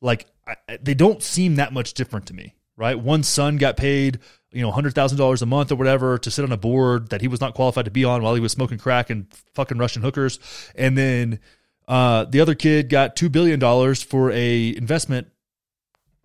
Like 0.00 0.26
I, 0.46 0.78
they 0.80 0.94
don't 0.94 1.22
seem 1.22 1.56
that 1.56 1.72
much 1.72 1.94
different 1.94 2.26
to 2.26 2.34
me, 2.34 2.54
right? 2.76 2.98
One 2.98 3.22
son 3.22 3.58
got 3.58 3.76
paid, 3.76 4.18
you 4.50 4.62
know, 4.62 4.70
hundred 4.70 4.94
thousand 4.94 5.18
dollars 5.18 5.42
a 5.42 5.46
month 5.46 5.70
or 5.70 5.76
whatever 5.76 6.18
to 6.18 6.30
sit 6.30 6.44
on 6.44 6.50
a 6.50 6.56
board 6.56 7.10
that 7.10 7.20
he 7.20 7.28
was 7.28 7.40
not 7.40 7.54
qualified 7.54 7.84
to 7.84 7.90
be 7.90 8.04
on 8.04 8.22
while 8.22 8.34
he 8.34 8.40
was 8.40 8.52
smoking 8.52 8.78
crack 8.78 9.10
and 9.10 9.26
fucking 9.54 9.78
Russian 9.78 10.02
hookers, 10.02 10.38
and 10.74 10.96
then 10.96 11.40
uh, 11.86 12.24
the 12.24 12.40
other 12.40 12.54
kid 12.54 12.88
got 12.88 13.16
two 13.16 13.28
billion 13.28 13.60
dollars 13.60 14.02
for 14.02 14.30
a 14.32 14.74
investment 14.76 15.28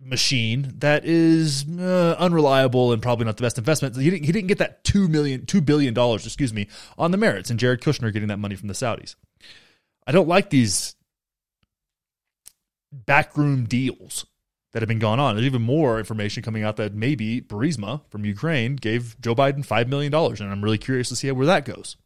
machine 0.00 0.74
that 0.78 1.04
is 1.04 1.66
uh, 1.78 2.14
unreliable 2.18 2.92
and 2.92 3.02
probably 3.02 3.24
not 3.24 3.36
the 3.36 3.42
best 3.42 3.58
investment. 3.58 3.96
He 3.96 4.10
didn't, 4.10 4.24
he 4.24 4.32
didn't 4.32 4.48
get 4.48 4.58
that 4.58 4.84
two 4.84 5.08
million, 5.08 5.46
two 5.46 5.60
billion 5.60 5.94
dollars, 5.94 6.24
excuse 6.24 6.52
me, 6.52 6.68
on 6.96 7.10
the 7.10 7.16
merits, 7.16 7.50
and 7.50 7.58
Jared 7.58 7.80
Kushner 7.80 8.12
getting 8.12 8.28
that 8.28 8.38
money 8.38 8.54
from 8.54 8.68
the 8.68 8.74
Saudis. 8.74 9.16
I 10.06 10.12
don't 10.12 10.28
like 10.28 10.50
these 10.50 10.94
backroom 12.92 13.64
deals 13.64 14.26
that 14.72 14.82
have 14.82 14.88
been 14.88 14.98
going 14.98 15.20
on. 15.20 15.34
There's 15.34 15.46
even 15.46 15.62
more 15.62 15.98
information 15.98 16.42
coming 16.42 16.62
out 16.62 16.76
that 16.76 16.94
maybe 16.94 17.40
Burisma 17.40 18.02
from 18.10 18.24
Ukraine 18.24 18.76
gave 18.76 19.20
Joe 19.20 19.34
Biden 19.34 19.66
$5 19.66 19.88
million. 19.88 20.14
And 20.14 20.42
I'm 20.42 20.62
really 20.62 20.78
curious 20.78 21.08
to 21.08 21.16
see 21.16 21.30
where 21.30 21.46
that 21.46 21.64
goes. 21.64 21.96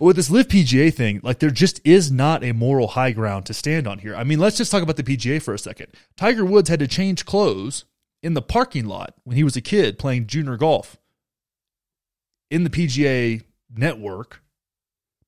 But 0.00 0.06
with 0.06 0.16
this 0.16 0.30
LIV 0.30 0.48
PGA 0.48 0.94
thing, 0.94 1.20
like 1.22 1.40
there 1.40 1.50
just 1.50 1.78
is 1.84 2.10
not 2.10 2.42
a 2.42 2.52
moral 2.52 2.88
high 2.88 3.12
ground 3.12 3.44
to 3.46 3.54
stand 3.54 3.86
on 3.86 3.98
here. 3.98 4.16
I 4.16 4.24
mean, 4.24 4.38
let's 4.38 4.56
just 4.56 4.72
talk 4.72 4.82
about 4.82 4.96
the 4.96 5.02
PGA 5.02 5.42
for 5.42 5.52
a 5.52 5.58
second. 5.58 5.88
Tiger 6.16 6.42
Woods 6.42 6.70
had 6.70 6.78
to 6.80 6.88
change 6.88 7.26
clothes 7.26 7.84
in 8.22 8.32
the 8.32 8.40
parking 8.40 8.86
lot 8.86 9.12
when 9.24 9.36
he 9.36 9.44
was 9.44 9.56
a 9.56 9.60
kid 9.60 9.98
playing 9.98 10.26
junior 10.26 10.56
golf 10.56 10.96
in 12.50 12.64
the 12.64 12.70
PGA 12.70 13.42
network 13.76 14.42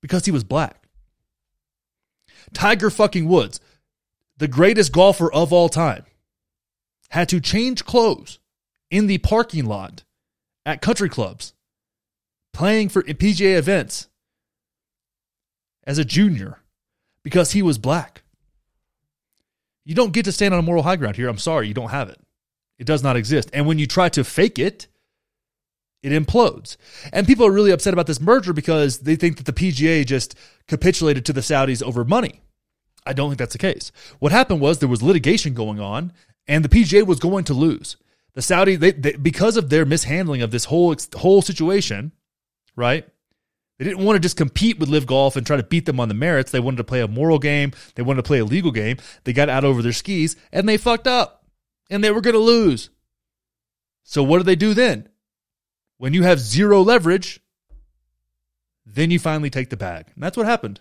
because 0.00 0.25
he 0.25 0.31
was 0.31 0.43
black. 0.43 0.88
Tiger 2.55 2.88
fucking 2.88 3.29
Woods, 3.29 3.61
the 4.38 4.49
greatest 4.49 4.91
golfer 4.91 5.31
of 5.31 5.52
all 5.52 5.69
time, 5.69 6.07
had 7.11 7.29
to 7.29 7.41
change 7.41 7.85
clothes 7.85 8.38
in 8.91 9.07
the 9.07 9.19
parking 9.19 9.67
lot 9.67 10.05
at 10.64 10.81
country 10.81 11.11
clubs 11.11 11.52
playing 12.55 12.88
for 12.88 13.02
PGA 13.02 13.59
events 13.59 14.09
as 15.85 15.99
a 15.99 16.05
junior 16.05 16.59
because 17.23 17.53
he 17.53 17.62
was 17.62 17.79
black. 17.79 18.23
You 19.85 19.95
don't 19.95 20.12
get 20.12 20.25
to 20.27 20.33
stand 20.33 20.55
on 20.55 20.61
a 20.61 20.62
moral 20.62 20.83
high 20.83 20.97
ground 20.97 21.17
here. 21.17 21.29
I'm 21.29 21.39
sorry, 21.39 21.69
you 21.69 21.75
don't 21.75 21.91
have 21.91 22.09
it. 22.09 22.21
It 22.79 22.87
does 22.87 23.03
not 23.03 23.17
exist. 23.17 23.51
And 23.53 23.67
when 23.67 23.79
you 23.79 23.87
try 23.87 24.09
to 24.11 24.25
fake 24.25 24.59
it, 24.59 24.89
it 26.03 26.11
implodes. 26.11 26.77
And 27.12 27.27
people 27.27 27.47
are 27.47 27.53
really 27.53 27.71
upset 27.71 27.93
about 27.93 28.07
this 28.07 28.21
merger 28.21 28.53
because 28.53 29.01
they 29.01 29.17
think 29.17 29.37
that 29.37 29.47
the 29.47 29.53
PGA 29.53 30.05
just 30.05 30.35
capitulated 30.67 31.25
to 31.27 31.33
the 31.33 31.41
Saudis 31.41 31.83
over 31.83 32.05
money. 32.05 32.43
I 33.07 33.12
don't 33.12 33.31
think 33.31 33.39
that's 33.39 33.53
the 33.53 33.59
case. 33.59 33.93
What 34.19 34.33
happened 34.33 34.61
was 34.61 34.79
there 34.79 34.89
was 34.89 35.03
litigation 35.03 35.55
going 35.55 35.81
on 35.81 36.12
and 36.47 36.65
the 36.65 36.69
PGA 36.69 37.07
was 37.07 37.19
going 37.19 37.45
to 37.45 37.55
lose. 37.55 37.97
The 38.35 38.43
Saudi 38.43 38.77
they, 38.77 38.93
they 38.93 39.12
because 39.12 39.57
of 39.57 39.69
their 39.69 39.85
mishandling 39.85 40.43
of 40.43 40.51
this 40.51 40.67
whole 40.67 40.95
whole 41.15 41.43
situation, 41.43 42.12
right? 42.77 43.07
They 43.83 43.89
didn't 43.89 44.05
want 44.05 44.15
to 44.15 44.21
just 44.21 44.37
compete 44.37 44.79
with 44.79 44.91
LIV 44.91 45.09
Golf 45.09 45.35
and 45.35 45.45
try 45.45 45.57
to 45.57 45.65
beat 45.65 45.87
them 45.87 45.99
on 45.99 46.07
the 46.07 46.15
merits. 46.15 46.53
They 46.53 46.61
wanted 46.61 46.77
to 46.77 46.85
play 46.85 47.01
a 47.01 47.09
moral 47.09 47.41
game. 47.41 47.73
They 47.97 48.03
wanted 48.05 48.23
to 48.23 48.29
play 48.29 48.39
a 48.39 48.45
legal 48.45 48.71
game. 48.71 48.99
They 49.25 49.33
got 49.33 49.49
out 49.49 49.65
over 49.65 49.83
their 49.83 49.93
skis 49.93 50.37
and 50.53 50.69
they 50.69 50.77
fucked 50.77 51.09
up. 51.09 51.47
And 51.91 52.05
they 52.05 52.12
were 52.12 52.21
going 52.21 52.35
to 52.35 52.39
lose. 52.39 52.91
So 54.05 54.23
what 54.23 54.39
do 54.39 54.45
they 54.45 54.55
do 54.55 54.73
then? 54.73 55.09
When 55.99 56.15
you 56.15 56.23
have 56.23 56.39
zero 56.39 56.81
leverage, 56.81 57.41
then 58.87 59.11
you 59.11 59.19
finally 59.19 59.51
take 59.51 59.71
the 59.71 59.77
bag. 59.77 60.12
And 60.15 60.23
that's 60.23 60.37
what 60.37 60.47
happened. 60.47 60.79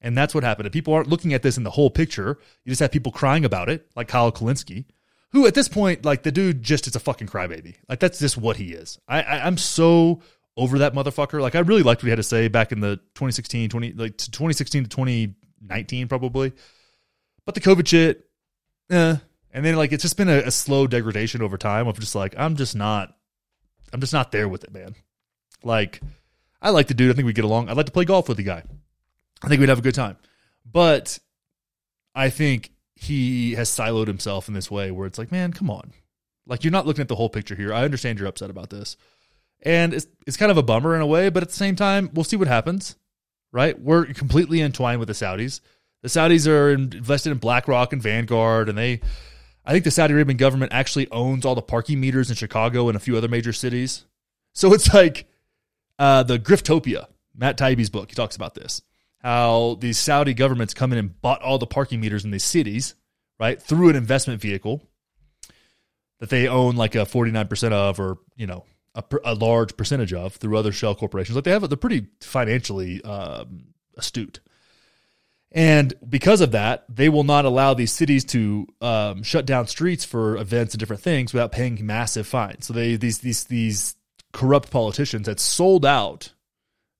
And 0.00 0.18
that's 0.18 0.34
what 0.34 0.42
happened. 0.42 0.66
If 0.66 0.72
people 0.72 0.94
aren't 0.94 1.10
looking 1.10 1.32
at 1.32 1.44
this 1.44 1.56
in 1.56 1.62
the 1.62 1.70
whole 1.70 1.90
picture, 1.90 2.40
you 2.64 2.70
just 2.70 2.80
have 2.80 2.90
people 2.90 3.12
crying 3.12 3.44
about 3.44 3.68
it, 3.68 3.88
like 3.94 4.08
Kyle 4.08 4.32
Kulinski, 4.32 4.86
who 5.30 5.46
at 5.46 5.54
this 5.54 5.68
point, 5.68 6.04
like 6.04 6.24
the 6.24 6.32
dude 6.32 6.60
just 6.60 6.88
is 6.88 6.96
a 6.96 7.00
fucking 7.00 7.28
crybaby. 7.28 7.76
Like 7.88 8.00
that's 8.00 8.18
just 8.18 8.36
what 8.36 8.56
he 8.56 8.72
is. 8.72 8.98
I, 9.06 9.22
I 9.22 9.46
I'm 9.46 9.56
so 9.56 10.22
over 10.60 10.80
that 10.80 10.92
motherfucker. 10.92 11.40
Like 11.40 11.54
I 11.54 11.60
really 11.60 11.82
liked 11.82 12.02
what 12.02 12.06
he 12.06 12.10
had 12.10 12.16
to 12.16 12.22
say 12.22 12.48
back 12.48 12.70
in 12.70 12.80
the 12.80 12.96
2016, 13.14 13.70
20 13.70 13.92
like 13.94 14.18
2016 14.18 14.84
to 14.84 14.90
2019 14.90 16.06
probably. 16.06 16.52
But 17.46 17.54
the 17.54 17.62
COVID 17.62 17.88
shit, 17.88 18.28
eh. 18.90 19.16
And 19.52 19.64
then 19.64 19.74
like 19.76 19.90
it's 19.92 20.02
just 20.02 20.18
been 20.18 20.28
a, 20.28 20.38
a 20.38 20.50
slow 20.50 20.86
degradation 20.86 21.40
over 21.40 21.56
time 21.56 21.88
of 21.88 21.98
just 21.98 22.14
like 22.14 22.34
I'm 22.36 22.56
just 22.56 22.76
not 22.76 23.16
I'm 23.92 24.00
just 24.00 24.12
not 24.12 24.32
there 24.32 24.48
with 24.48 24.62
it, 24.64 24.72
man. 24.72 24.94
Like 25.64 26.02
I 26.60 26.70
like 26.70 26.88
the 26.88 26.94
dude. 26.94 27.10
I 27.10 27.14
think 27.14 27.24
we 27.24 27.32
get 27.32 27.46
along. 27.46 27.70
I'd 27.70 27.76
like 27.78 27.86
to 27.86 27.92
play 27.92 28.04
golf 28.04 28.28
with 28.28 28.36
the 28.36 28.42
guy. 28.42 28.62
I 29.42 29.48
think 29.48 29.60
we'd 29.60 29.70
have 29.70 29.78
a 29.78 29.82
good 29.82 29.94
time. 29.94 30.18
But 30.70 31.18
I 32.14 32.28
think 32.28 32.70
he 32.96 33.54
has 33.54 33.70
siloed 33.70 34.08
himself 34.08 34.46
in 34.46 34.52
this 34.52 34.70
way 34.70 34.90
where 34.90 35.06
it's 35.06 35.18
like, 35.18 35.32
man, 35.32 35.54
come 35.54 35.70
on. 35.70 35.92
Like 36.46 36.64
you're 36.64 36.70
not 36.70 36.86
looking 36.86 37.00
at 37.00 37.08
the 37.08 37.16
whole 37.16 37.30
picture 37.30 37.54
here. 37.54 37.72
I 37.72 37.84
understand 37.84 38.18
you're 38.18 38.28
upset 38.28 38.50
about 38.50 38.68
this. 38.68 38.98
And 39.62 39.92
it's 39.92 40.06
it's 40.26 40.36
kind 40.36 40.50
of 40.50 40.58
a 40.58 40.62
bummer 40.62 40.94
in 40.94 41.02
a 41.02 41.06
way, 41.06 41.28
but 41.28 41.42
at 41.42 41.50
the 41.50 41.54
same 41.56 41.76
time, 41.76 42.10
we'll 42.14 42.24
see 42.24 42.36
what 42.36 42.48
happens. 42.48 42.96
Right? 43.52 43.78
We're 43.80 44.06
completely 44.06 44.60
entwined 44.60 45.00
with 45.00 45.08
the 45.08 45.14
Saudis. 45.14 45.60
The 46.02 46.08
Saudis 46.08 46.48
are 46.48 46.70
invested 46.70 47.32
in 47.32 47.38
BlackRock 47.38 47.92
and 47.92 48.02
Vanguard, 48.02 48.68
and 48.68 48.78
they 48.78 49.00
I 49.64 49.72
think 49.72 49.84
the 49.84 49.90
Saudi 49.90 50.14
Arabian 50.14 50.36
government 50.36 50.72
actually 50.72 51.10
owns 51.10 51.44
all 51.44 51.54
the 51.54 51.62
parking 51.62 52.00
meters 52.00 52.30
in 52.30 52.36
Chicago 52.36 52.88
and 52.88 52.96
a 52.96 53.00
few 53.00 53.16
other 53.16 53.28
major 53.28 53.52
cities. 53.52 54.06
So 54.54 54.72
it's 54.72 54.92
like 54.94 55.26
uh, 55.98 56.22
the 56.22 56.38
Griftopia, 56.38 57.06
Matt 57.36 57.58
Taibbi's 57.58 57.90
book. 57.90 58.08
He 58.08 58.14
talks 58.14 58.36
about 58.36 58.54
this 58.54 58.82
how 59.20 59.76
these 59.80 59.98
Saudi 59.98 60.34
governments 60.34 60.74
come 60.74 60.92
in 60.92 60.98
and 60.98 61.20
bought 61.20 61.42
all 61.42 61.58
the 61.58 61.66
parking 61.66 62.00
meters 62.00 62.24
in 62.24 62.30
these 62.30 62.44
cities, 62.44 62.94
right, 63.38 63.60
through 63.60 63.90
an 63.90 63.96
investment 63.96 64.40
vehicle 64.40 64.82
that 66.20 66.30
they 66.30 66.48
own 66.48 66.76
like 66.76 66.94
a 66.94 67.00
49% 67.00 67.72
of 67.72 68.00
or, 68.00 68.18
you 68.36 68.46
know, 68.46 68.64
a, 68.94 69.04
a 69.24 69.34
large 69.34 69.76
percentage 69.76 70.12
of 70.12 70.34
through 70.34 70.56
other 70.56 70.72
shell 70.72 70.94
corporations. 70.94 71.36
Like 71.36 71.44
they 71.44 71.50
have, 71.50 71.68
they're 71.68 71.76
pretty 71.76 72.06
financially 72.20 73.02
um, 73.02 73.66
astute. 73.96 74.40
And 75.52 75.92
because 76.08 76.40
of 76.40 76.52
that, 76.52 76.84
they 76.88 77.08
will 77.08 77.24
not 77.24 77.44
allow 77.44 77.74
these 77.74 77.92
cities 77.92 78.24
to 78.26 78.66
um, 78.80 79.22
shut 79.22 79.46
down 79.46 79.66
streets 79.66 80.04
for 80.04 80.36
events 80.36 80.74
and 80.74 80.78
different 80.78 81.02
things 81.02 81.32
without 81.32 81.50
paying 81.50 81.84
massive 81.84 82.26
fines. 82.26 82.66
So 82.66 82.72
they 82.72 82.94
these 82.96 83.18
these 83.18 83.44
these 83.44 83.96
corrupt 84.32 84.70
politicians 84.70 85.26
had 85.26 85.40
sold 85.40 85.84
out 85.84 86.32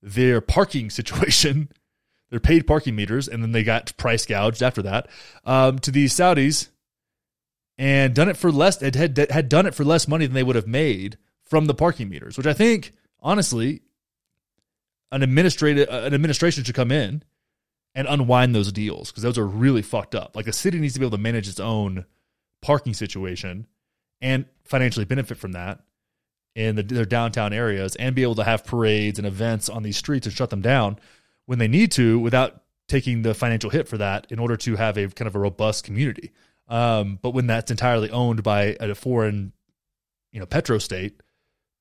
their 0.02 0.40
parking 0.40 0.90
situation, 0.90 1.68
their 2.30 2.40
paid 2.40 2.66
parking 2.66 2.96
meters, 2.96 3.28
and 3.28 3.40
then 3.40 3.52
they 3.52 3.62
got 3.62 3.96
price 3.96 4.26
gouged 4.26 4.64
after 4.64 4.82
that 4.82 5.08
um, 5.44 5.78
to 5.80 5.92
these 5.92 6.12
Saudis, 6.12 6.70
and 7.78 8.14
done 8.16 8.28
it 8.28 8.36
for 8.36 8.50
less. 8.50 8.80
Had, 8.80 8.96
had 8.96 9.16
had 9.30 9.48
done 9.48 9.66
it 9.66 9.76
for 9.76 9.84
less 9.84 10.08
money 10.08 10.26
than 10.26 10.34
they 10.34 10.42
would 10.42 10.56
have 10.56 10.66
made 10.66 11.18
from 11.50 11.66
the 11.66 11.74
parking 11.74 12.08
meters, 12.08 12.38
which 12.38 12.46
I 12.46 12.54
think 12.54 12.92
honestly, 13.20 13.82
an 15.12 15.22
administrative 15.22 15.88
an 15.90 16.14
administration 16.14 16.64
should 16.64 16.74
come 16.74 16.92
in 16.92 17.22
and 17.94 18.06
unwind 18.08 18.54
those 18.54 18.72
deals 18.72 19.10
because 19.10 19.24
those 19.24 19.36
are 19.36 19.46
really 19.46 19.82
fucked 19.82 20.14
up. 20.14 20.36
Like 20.36 20.46
the 20.46 20.52
city 20.52 20.78
needs 20.78 20.94
to 20.94 21.00
be 21.00 21.06
able 21.06 21.18
to 21.18 21.22
manage 21.22 21.48
its 21.48 21.60
own 21.60 22.06
parking 22.62 22.94
situation 22.94 23.66
and 24.20 24.44
financially 24.64 25.04
benefit 25.04 25.38
from 25.38 25.52
that 25.52 25.80
in 26.54 26.76
the, 26.76 26.82
their 26.82 27.04
downtown 27.04 27.52
areas 27.52 27.96
and 27.96 28.14
be 28.14 28.22
able 28.22 28.36
to 28.36 28.44
have 28.44 28.64
parades 28.64 29.18
and 29.18 29.26
events 29.26 29.68
on 29.68 29.82
these 29.82 29.96
streets 29.96 30.26
and 30.26 30.34
shut 30.34 30.50
them 30.50 30.60
down 30.60 30.98
when 31.46 31.58
they 31.58 31.68
need 31.68 31.90
to 31.92 32.18
without 32.18 32.62
taking 32.86 33.22
the 33.22 33.34
financial 33.34 33.70
hit 33.70 33.88
for 33.88 33.98
that 33.98 34.26
in 34.30 34.38
order 34.38 34.56
to 34.56 34.76
have 34.76 34.96
a 34.96 35.08
kind 35.08 35.26
of 35.26 35.34
a 35.34 35.38
robust 35.38 35.84
community. 35.84 36.30
Um, 36.68 37.18
but 37.20 37.30
when 37.30 37.48
that's 37.48 37.70
entirely 37.70 38.10
owned 38.10 38.42
by 38.44 38.76
a 38.78 38.94
foreign, 38.94 39.52
you 40.32 40.38
know, 40.38 40.46
petro 40.46 40.78
state 40.78 41.20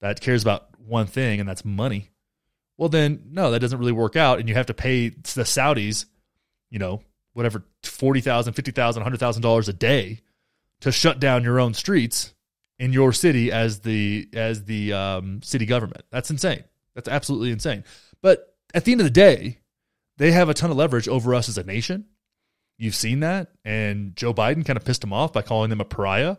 that 0.01 0.21
cares 0.21 0.41
about 0.41 0.69
one 0.79 1.07
thing 1.07 1.39
and 1.39 1.47
that's 1.47 1.65
money, 1.65 2.09
well, 2.77 2.89
then 2.89 3.23
no, 3.31 3.51
that 3.51 3.59
doesn't 3.59 3.77
really 3.77 3.91
work 3.91 4.15
out, 4.15 4.39
and 4.39 4.47
you 4.47 4.55
have 4.55 4.67
to 4.67 4.73
pay 4.73 5.09
the 5.09 5.43
Saudis, 5.43 6.05
you 6.69 6.79
know, 6.79 7.01
whatever 7.33 7.63
forty 7.83 8.21
thousand, 8.21 8.53
fifty 8.53 8.71
thousand, 8.71 9.03
hundred 9.03 9.19
thousand 9.19 9.41
dollars 9.41 9.67
a 9.67 9.73
day 9.73 10.21
to 10.81 10.91
shut 10.91 11.19
down 11.19 11.43
your 11.43 11.59
own 11.59 11.73
streets 11.73 12.33
in 12.79 12.93
your 12.93 13.11
city 13.11 13.51
as 13.51 13.81
the 13.81 14.29
as 14.33 14.63
the 14.63 14.93
um, 14.93 15.41
city 15.43 15.65
government. 15.65 16.03
That's 16.09 16.31
insane. 16.31 16.63
That's 16.95 17.09
absolutely 17.09 17.51
insane. 17.51 17.83
But 18.21 18.55
at 18.73 18.85
the 18.85 18.93
end 18.93 19.01
of 19.01 19.05
the 19.05 19.11
day, 19.11 19.59
they 20.17 20.31
have 20.31 20.49
a 20.49 20.53
ton 20.53 20.71
of 20.71 20.77
leverage 20.77 21.07
over 21.07 21.35
us 21.35 21.49
as 21.49 21.57
a 21.57 21.63
nation. 21.63 22.05
You've 22.77 22.95
seen 22.95 23.19
that, 23.19 23.49
and 23.65 24.15
Joe 24.15 24.33
Biden 24.33 24.65
kind 24.65 24.77
of 24.77 24.85
pissed 24.85 25.01
them 25.01 25.11
off 25.11 25.33
by 25.33 25.41
calling 25.41 25.69
them 25.69 25.81
a 25.81 25.85
pariah. 25.85 26.37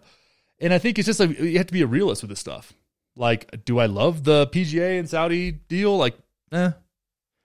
And 0.58 0.72
I 0.72 0.78
think 0.78 0.98
it's 0.98 1.06
just 1.06 1.20
like 1.20 1.38
you 1.38 1.58
have 1.58 1.66
to 1.66 1.72
be 1.72 1.82
a 1.82 1.86
realist 1.86 2.22
with 2.22 2.30
this 2.30 2.40
stuff. 2.40 2.72
Like, 3.16 3.64
do 3.64 3.78
I 3.78 3.86
love 3.86 4.24
the 4.24 4.46
PGA 4.48 4.98
and 4.98 5.08
Saudi 5.08 5.50
deal? 5.52 5.96
Like, 5.96 6.16
Eh. 6.52 6.70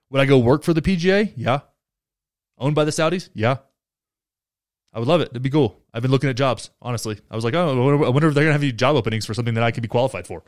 Would 0.10 0.22
I 0.22 0.25
go 0.25 0.39
work 0.39 0.63
for 0.63 0.74
the 0.74 0.81
PGA? 0.81 1.34
Yeah. 1.36 1.62
Owned 2.57 2.75
by 2.75 2.86
the 2.86 2.91
Saudis? 2.91 3.29
Yeah. 3.34 3.57
I 4.93 5.00
would 5.00 5.07
love 5.07 5.22
it. 5.22 5.29
It'd 5.31 5.41
be 5.41 5.50
cool. 5.50 5.81
I've 5.93 6.01
been 6.01 6.12
looking 6.12 6.29
at 6.29 6.38
jobs, 6.38 6.69
honestly. 6.81 7.19
I 7.29 7.36
was 7.36 7.43
like, 7.43 7.53
oh, 7.53 8.03
I 8.03 8.10
wonder 8.10 8.29
if 8.29 8.34
they're 8.34 8.43
going 8.43 8.48
to 8.48 8.51
have 8.53 8.63
any 8.63 8.72
job 8.72 8.95
openings 8.95 9.25
for 9.25 9.34
something 9.34 9.55
that 9.55 9.63
I 9.63 9.72
could 9.72 9.84
be 9.84 9.89
qualified 9.89 10.25
for. 10.25 10.43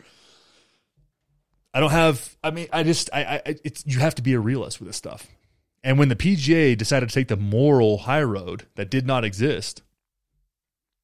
I 1.73 1.79
don't 1.79 1.91
have, 1.91 2.37
I 2.43 2.51
mean, 2.51 2.67
I 2.71 2.83
just, 2.83 3.09
I, 3.13 3.41
I, 3.45 3.55
it's, 3.63 3.85
you 3.85 3.99
have 3.99 4.15
to 4.15 4.21
be 4.21 4.33
a 4.33 4.39
realist 4.39 4.79
with 4.79 4.87
this 4.87 4.95
stuff. 4.95 5.27
And 5.83 5.99
when 5.99 6.09
the 6.09 6.15
PGA 6.15 6.77
decided 6.77 7.09
to 7.09 7.13
take 7.13 7.27
the 7.27 7.35
moral 7.35 7.99
high 7.99 8.23
road 8.23 8.67
that 8.75 8.89
did 8.89 9.05
not 9.05 9.25
exist, 9.25 9.83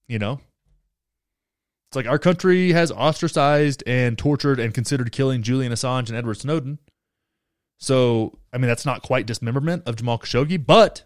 you 0.08 0.20
know, 0.20 0.40
it's 1.94 1.96
like 1.96 2.08
our 2.08 2.18
country 2.18 2.72
has 2.72 2.92
ostracized 2.92 3.84
and 3.86 4.18
tortured 4.18 4.60
and 4.60 4.74
considered 4.74 5.12
killing 5.12 5.44
Julian 5.44 5.72
Assange 5.72 6.10
and 6.10 6.18
Edward 6.18 6.40
Snowden. 6.40 6.80
So, 7.78 8.40
I 8.52 8.58
mean, 8.58 8.68
that's 8.68 8.84
not 8.84 9.04
quite 9.04 9.28
dismemberment 9.28 9.84
of 9.86 9.96
Jamal 9.96 10.18
Khashoggi, 10.18 10.66
but 10.66 11.04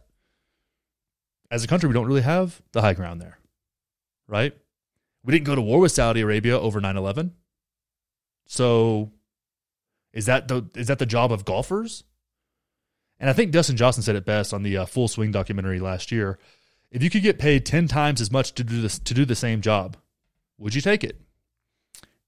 as 1.51 1.62
a 1.62 1.67
country, 1.67 1.89
we 1.89 1.94
don't 1.94 2.06
really 2.06 2.22
have 2.22 2.62
the 2.72 2.79
high 2.79 2.94
ground 2.94 3.20
there, 3.20 3.38
right? 4.29 4.56
We 5.25 5.34
didn't 5.34 5.46
go 5.46 5.56
to 5.56 5.62
war 5.62 5.82
with 5.82 5.91
Saudi 5.91 6.22
Arabia 6.22 6.58
over 6.58 6.79
9 6.79 6.96
11. 6.96 7.34
So, 8.46 9.12
is 10.13 10.25
that 10.27 10.48
the 10.48 10.70
is 10.74 10.88
that 10.88 11.00
the 11.00 11.06
job 11.06 11.34
of 11.34 11.44
golfers? 11.44 12.06
And 13.20 13.29
I 13.29 13.34
think 13.34 13.51
Dustin 13.51 13.75
Johnson 13.75 14.03
said 14.03 14.15
it 14.15 14.24
best 14.24 14.53
on 14.53 14.63
the 14.63 14.77
uh, 14.77 14.86
Full 14.86 15.10
Swing 15.10 15.34
documentary 15.34 15.82
last 15.82 16.13
year. 16.13 16.39
If 16.91 17.03
you 17.03 17.10
could 17.10 17.24
get 17.24 17.39
paid 17.39 17.65
ten 17.65 17.89
times 17.89 18.22
as 18.22 18.32
much 18.32 18.53
to 18.53 18.63
do 18.63 18.82
this 18.82 19.00
to 19.00 19.13
do 19.13 19.25
the 19.25 19.36
same 19.36 19.60
job, 19.60 19.98
would 20.57 20.75
you 20.75 20.81
take 20.81 21.03
it? 21.03 21.19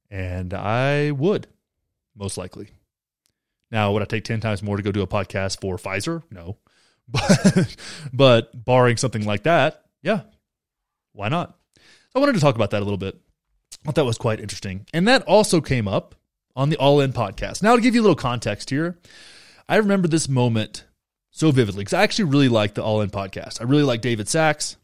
And 0.09 0.53
I 0.53 1.11
would, 1.11 1.47
most 2.15 2.37
likely. 2.37 2.69
Now, 3.71 3.91
would 3.91 4.01
I 4.01 4.05
take 4.05 4.23
10 4.23 4.39
times 4.39 4.63
more 4.63 4.77
to 4.77 4.83
go 4.83 4.91
do 4.91 5.01
a 5.01 5.07
podcast 5.07 5.61
for 5.61 5.77
Pfizer? 5.77 6.23
No. 6.31 6.57
But, 7.11 7.75
but 8.13 8.65
barring 8.65 8.97
something 8.97 9.25
like 9.25 9.43
that, 9.43 9.83
yeah, 10.03 10.21
why 11.13 11.27
not? 11.27 11.57
I 12.13 12.19
wanted 12.19 12.33
to 12.33 12.39
talk 12.39 12.53
about 12.53 12.69
that 12.69 12.81
a 12.81 12.85
little 12.85 12.99
bit. 12.99 13.19
I 13.81 13.85
thought 13.85 13.95
that 13.95 14.05
was 14.05 14.19
quite 14.19 14.39
interesting. 14.39 14.85
And 14.93 15.07
that 15.07 15.23
also 15.23 15.59
came 15.59 15.87
up 15.87 16.13
on 16.55 16.69
the 16.69 16.77
All 16.77 16.99
In 17.01 17.11
podcast. 17.11 17.63
Now, 17.63 17.75
to 17.75 17.81
give 17.81 17.95
you 17.95 18.01
a 18.01 18.03
little 18.03 18.15
context 18.15 18.69
here, 18.69 18.99
I 19.67 19.77
remember 19.77 20.07
this 20.07 20.29
moment 20.29 20.85
so 21.31 21.51
vividly 21.51 21.81
because 21.81 21.93
I 21.93 22.03
actually 22.03 22.25
really 22.25 22.49
like 22.49 22.75
the 22.75 22.83
All 22.83 23.01
In 23.01 23.09
podcast. 23.09 23.61
I 23.61 23.63
really 23.63 23.83
like 23.83 24.01
David 24.01 24.27
Sacks. 24.27 24.77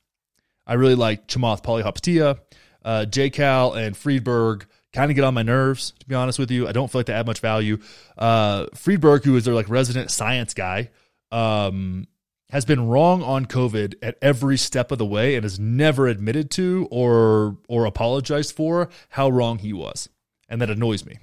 I 0.65 0.73
really 0.73 0.95
like 0.95 1.27
Chamath 1.27 1.63
Palihapitiya, 1.63 2.39
uh, 2.85 3.05
J. 3.05 3.29
Cal, 3.29 3.73
and 3.73 3.97
Friedberg 3.97 4.67
kind 4.93 5.11
of 5.11 5.15
get 5.15 5.25
on 5.25 5.33
my 5.33 5.43
nerves, 5.43 5.91
to 5.99 6.05
be 6.05 6.15
honest 6.15 6.39
with 6.39 6.49
you. 6.49 6.67
I 6.67 6.71
don't 6.71 6.89
feel 6.89 6.99
like 6.99 7.07
they 7.07 7.13
add 7.13 7.25
much 7.25 7.39
value. 7.39 7.79
Uh, 8.17 8.67
Friedberg, 8.73 9.25
who 9.25 9.35
is 9.35 9.43
their 9.43 9.53
like 9.53 9.67
resident 9.67 10.11
science 10.11 10.53
guy, 10.53 10.91
um, 11.31 12.07
has 12.51 12.63
been 12.63 12.87
wrong 12.87 13.21
on 13.21 13.45
COVID 13.47 13.95
at 14.01 14.17
every 14.21 14.55
step 14.55 14.91
of 14.91 14.99
the 14.99 15.05
way 15.05 15.35
and 15.35 15.43
has 15.43 15.59
never 15.59 16.07
admitted 16.07 16.51
to 16.51 16.87
or 16.91 17.57
or 17.67 17.85
apologized 17.85 18.55
for 18.55 18.89
how 19.09 19.29
wrong 19.29 19.57
he 19.57 19.73
was. 19.73 20.07
And 20.47 20.61
that 20.61 20.69
annoys 20.69 21.05
me. 21.05 21.17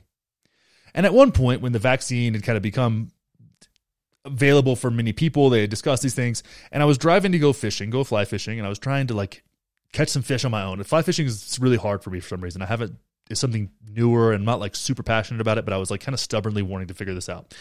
And 0.94 1.06
at 1.06 1.14
one 1.14 1.32
point, 1.32 1.62
when 1.62 1.72
the 1.72 1.78
vaccine 1.78 2.34
had 2.34 2.42
kind 2.42 2.56
of 2.56 2.62
become 2.62 3.12
available 4.24 4.76
for 4.76 4.90
many 4.90 5.12
people, 5.12 5.48
they 5.48 5.62
had 5.62 5.70
discussed 5.70 6.02
these 6.02 6.14
things. 6.14 6.42
And 6.70 6.82
I 6.82 6.86
was 6.86 6.98
driving 6.98 7.32
to 7.32 7.38
go 7.38 7.52
fishing, 7.52 7.88
go 7.88 8.04
fly 8.04 8.24
fishing, 8.24 8.58
and 8.58 8.66
I 8.66 8.68
was 8.68 8.78
trying 8.78 9.06
to 9.06 9.14
like 9.14 9.44
catch 9.92 10.08
some 10.08 10.22
fish 10.22 10.44
on 10.44 10.50
my 10.50 10.62
own. 10.62 10.82
Fly 10.84 11.02
fishing 11.02 11.26
is 11.26 11.58
really 11.60 11.76
hard 11.76 12.02
for 12.02 12.10
me 12.10 12.20
for 12.20 12.28
some 12.28 12.40
reason. 12.40 12.62
I 12.62 12.66
haven't 12.66 12.96
is 13.30 13.38
something 13.38 13.70
newer 13.88 14.32
and 14.32 14.44
not 14.44 14.60
like 14.60 14.76
super 14.76 15.02
passionate 15.02 15.40
about 15.40 15.58
it, 15.58 15.64
but 15.64 15.72
I 15.72 15.78
was 15.78 15.90
like 15.90 16.00
kind 16.00 16.14
of 16.14 16.20
stubbornly 16.20 16.62
wanting 16.62 16.88
to 16.88 16.94
figure 16.94 17.14
this 17.14 17.28
out. 17.28 17.54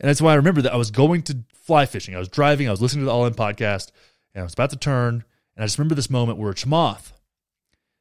And 0.00 0.08
that's 0.08 0.22
why 0.22 0.32
I 0.32 0.36
remember 0.36 0.62
that 0.62 0.72
I 0.72 0.76
was 0.76 0.90
going 0.90 1.22
to 1.22 1.38
fly 1.54 1.86
fishing. 1.86 2.14
I 2.14 2.18
was 2.18 2.28
driving, 2.28 2.68
I 2.68 2.70
was 2.70 2.80
listening 2.80 3.02
to 3.02 3.06
the 3.06 3.12
All 3.12 3.26
In 3.26 3.34
podcast, 3.34 3.90
and 4.34 4.40
I 4.40 4.44
was 4.44 4.54
about 4.54 4.70
to 4.70 4.76
turn. 4.76 5.24
And 5.56 5.62
I 5.62 5.66
just 5.66 5.78
remember 5.78 5.94
this 5.94 6.10
moment 6.10 6.38
where 6.38 6.52
Chamath 6.52 7.12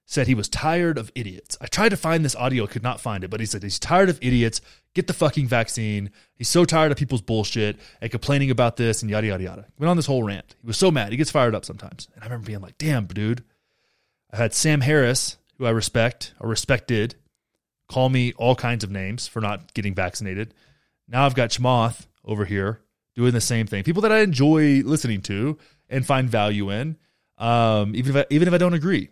said 0.06 0.28
he 0.28 0.36
was 0.36 0.48
tired 0.48 0.98
of 0.98 1.12
idiots. 1.16 1.58
I 1.60 1.66
tried 1.66 1.90
to 1.90 1.98
find 1.98 2.24
this 2.24 2.36
audio, 2.36 2.66
could 2.66 2.84
not 2.84 3.02
find 3.02 3.26
it, 3.26 3.30
but 3.30 3.42
he 3.42 3.46
said 3.46 3.62
he's 3.62 3.78
tired 3.78 4.10
of 4.10 4.20
idiots. 4.22 4.62
Get 4.94 5.08
the 5.08 5.14
fucking 5.14 5.48
vaccine. 5.48 6.12
He's 6.36 6.48
so 6.48 6.64
tired 6.64 6.94
of 6.94 6.98
people's 6.98 7.22
bullshit 7.22 7.78
and 8.00 8.10
complaining 8.10 8.50
about 8.50 8.78
this 8.78 9.02
and 9.02 9.12
yada, 9.12 9.28
yada, 9.28 9.44
yada. 9.44 9.66
Went 9.78 9.90
on 9.90 9.98
this 9.98 10.06
whole 10.06 10.24
rant. 10.24 10.56
He 10.62 10.68
was 10.68 10.78
so 10.78 10.92
mad. 10.92 11.12
He 11.12 11.18
gets 11.18 11.30
fired 11.30 11.54
up 11.54 11.66
sometimes. 11.66 12.08
And 12.16 12.24
I 12.24 12.28
remember 12.28 12.48
being 12.48 12.62
like, 12.62 12.78
damn, 12.78 13.06
dude. 13.06 13.44
I 14.32 14.38
had 14.38 14.54
Sam 14.54 14.82
Harris 14.82 15.38
who 15.58 15.66
I 15.66 15.72
respect 15.72 16.34
or 16.40 16.50
respected, 16.50 17.16
call 17.90 18.10
me 18.10 18.34
all 18.34 18.56
kinds 18.56 18.84
of 18.84 18.92
names 18.92 19.28
for 19.28 19.42
not 19.42 19.74
getting 19.74 19.96
vaccinated. 19.96 20.54
Now 21.08 21.26
I've 21.26 21.36
got 21.36 21.50
Chamath 21.50 22.06
over 22.24 22.46
here 22.46 22.82
doing 23.16 23.34
the 23.34 23.42
same 23.42 23.68
thing. 23.68 23.84
People 23.84 24.02
that 24.04 24.12
I 24.12 24.20
enjoy 24.20 24.82
listening 24.84 25.22
to 25.24 25.58
and 25.90 26.06
find 26.06 26.30
value 26.30 26.70
in, 26.70 26.98
um, 27.38 27.96
even 27.96 28.16
if 28.16 28.26
I, 28.26 28.34
even 28.34 28.48
if 28.48 28.54
I 28.54 28.58
don't 28.58 28.74
agree. 28.74 29.10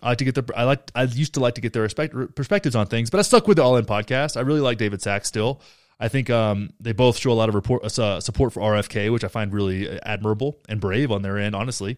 I 0.00 0.10
like 0.10 0.18
to 0.18 0.24
get 0.24 0.36
their. 0.36 0.44
I 0.56 0.62
like. 0.62 0.92
I 0.94 1.02
used 1.02 1.34
to 1.34 1.40
like 1.40 1.56
to 1.56 1.60
get 1.60 1.72
their 1.72 1.82
respect, 1.82 2.14
perspectives 2.36 2.76
on 2.76 2.86
things, 2.86 3.10
but 3.10 3.18
I 3.18 3.22
stuck 3.22 3.48
with 3.48 3.56
the 3.56 3.64
All 3.64 3.76
In 3.76 3.84
podcast. 3.84 4.36
I 4.36 4.42
really 4.42 4.60
like 4.60 4.78
David 4.78 5.02
Sacks 5.02 5.26
still. 5.26 5.60
I 5.98 6.06
think 6.06 6.30
um, 6.30 6.70
they 6.78 6.92
both 6.92 7.18
show 7.18 7.32
a 7.32 7.34
lot 7.34 7.48
of 7.48 7.56
report, 7.56 7.98
uh, 7.98 8.20
support 8.20 8.52
for 8.52 8.60
RFK, 8.60 9.12
which 9.12 9.24
I 9.24 9.28
find 9.28 9.52
really 9.52 9.88
admirable 10.02 10.60
and 10.68 10.80
brave 10.80 11.10
on 11.10 11.22
their 11.22 11.36
end, 11.36 11.56
honestly. 11.56 11.96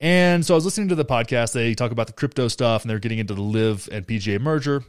And 0.00 0.44
so 0.44 0.54
I 0.54 0.56
was 0.56 0.64
listening 0.64 0.88
to 0.88 0.94
the 0.94 1.04
podcast. 1.04 1.52
They 1.52 1.74
talk 1.74 1.92
about 1.92 2.06
the 2.06 2.12
crypto 2.12 2.48
stuff, 2.48 2.82
and 2.82 2.90
they're 2.90 2.98
getting 2.98 3.18
into 3.18 3.34
the 3.34 3.42
LIV 3.42 3.88
and 3.92 4.06
PGA 4.06 4.40
merger. 4.40 4.84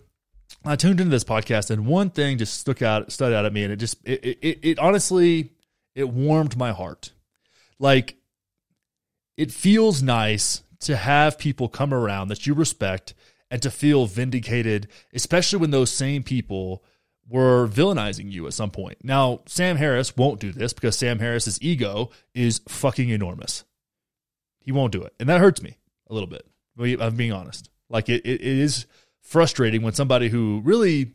I 0.63 0.75
tuned 0.75 0.99
into 0.99 1.11
this 1.11 1.23
podcast, 1.23 1.69
and 1.69 1.85
one 1.85 2.09
thing 2.09 2.37
just 2.37 2.59
stuck 2.59 2.81
out, 2.81 3.11
stood 3.11 3.33
out 3.33 3.45
at 3.45 3.53
me, 3.53 3.63
and 3.63 3.73
it 3.73 3.77
just, 3.77 3.97
it, 4.03 4.23
it, 4.41 4.59
it 4.63 4.79
honestly, 4.79 5.51
it 5.93 6.09
warmed 6.09 6.57
my 6.57 6.71
heart. 6.71 7.11
Like, 7.79 8.17
it 9.37 9.51
feels 9.51 10.01
nice 10.01 10.63
to 10.81 10.95
have 10.95 11.37
people 11.37 11.67
come 11.67 11.93
around 11.93 12.29
that 12.29 12.47
you 12.47 12.53
respect 12.53 13.13
and 13.51 13.61
to 13.61 13.69
feel 13.69 14.05
vindicated, 14.05 14.87
especially 15.13 15.59
when 15.59 15.71
those 15.71 15.91
same 15.91 16.23
people 16.23 16.83
were 17.27 17.67
villainizing 17.67 18.31
you 18.31 18.47
at 18.47 18.53
some 18.53 18.71
point. 18.71 18.97
Now, 19.03 19.41
Sam 19.45 19.77
Harris 19.77 20.15
won't 20.15 20.39
do 20.39 20.51
this 20.51 20.73
because 20.73 20.97
Sam 20.97 21.19
Harris's 21.19 21.61
ego 21.61 22.11
is 22.33 22.61
fucking 22.67 23.09
enormous. 23.09 23.63
He 24.65 24.71
won't 24.71 24.91
do 24.91 25.03
it. 25.03 25.13
And 25.19 25.29
that 25.29 25.39
hurts 25.39 25.61
me 25.61 25.77
a 26.09 26.13
little 26.13 26.27
bit. 26.27 26.45
I'm 26.77 27.15
being 27.15 27.31
honest. 27.31 27.69
Like 27.87 28.09
it, 28.09 28.25
it 28.25 28.41
is 28.41 28.87
frustrating 29.21 29.83
when 29.83 29.93
somebody 29.93 30.27
who 30.27 30.61
really 30.65 31.13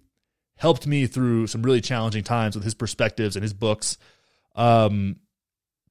helped 0.56 0.86
me 0.86 1.06
through 1.06 1.48
some 1.48 1.62
really 1.62 1.80
challenging 1.80 2.22
times 2.22 2.54
with 2.54 2.64
his 2.64 2.74
perspectives 2.74 3.34
and 3.34 3.42
his 3.42 3.52
books 3.52 3.98
um, 4.54 5.16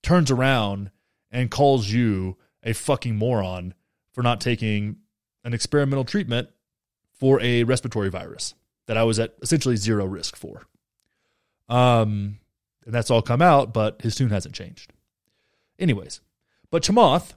turns 0.01 0.31
around 0.31 0.89
and 1.31 1.51
calls 1.51 1.89
you 1.89 2.37
a 2.63 2.73
fucking 2.73 3.15
moron 3.15 3.73
for 4.13 4.23
not 4.23 4.39
taking 4.39 4.97
an 5.43 5.53
experimental 5.53 6.05
treatment 6.05 6.49
for 7.13 7.41
a 7.41 7.63
respiratory 7.63 8.09
virus 8.09 8.55
that 8.87 8.97
I 8.97 9.03
was 9.03 9.19
at 9.19 9.35
essentially 9.41 9.75
zero 9.75 10.05
risk 10.05 10.35
for. 10.35 10.63
Um, 11.67 12.39
and 12.85 12.93
that's 12.93 13.11
all 13.11 13.21
come 13.21 13.41
out, 13.41 13.73
but 13.73 14.01
his 14.01 14.15
tune 14.15 14.29
hasn't 14.29 14.55
changed. 14.55 14.93
Anyways, 15.77 16.21
but 16.71 16.83
Chamath 16.83 17.33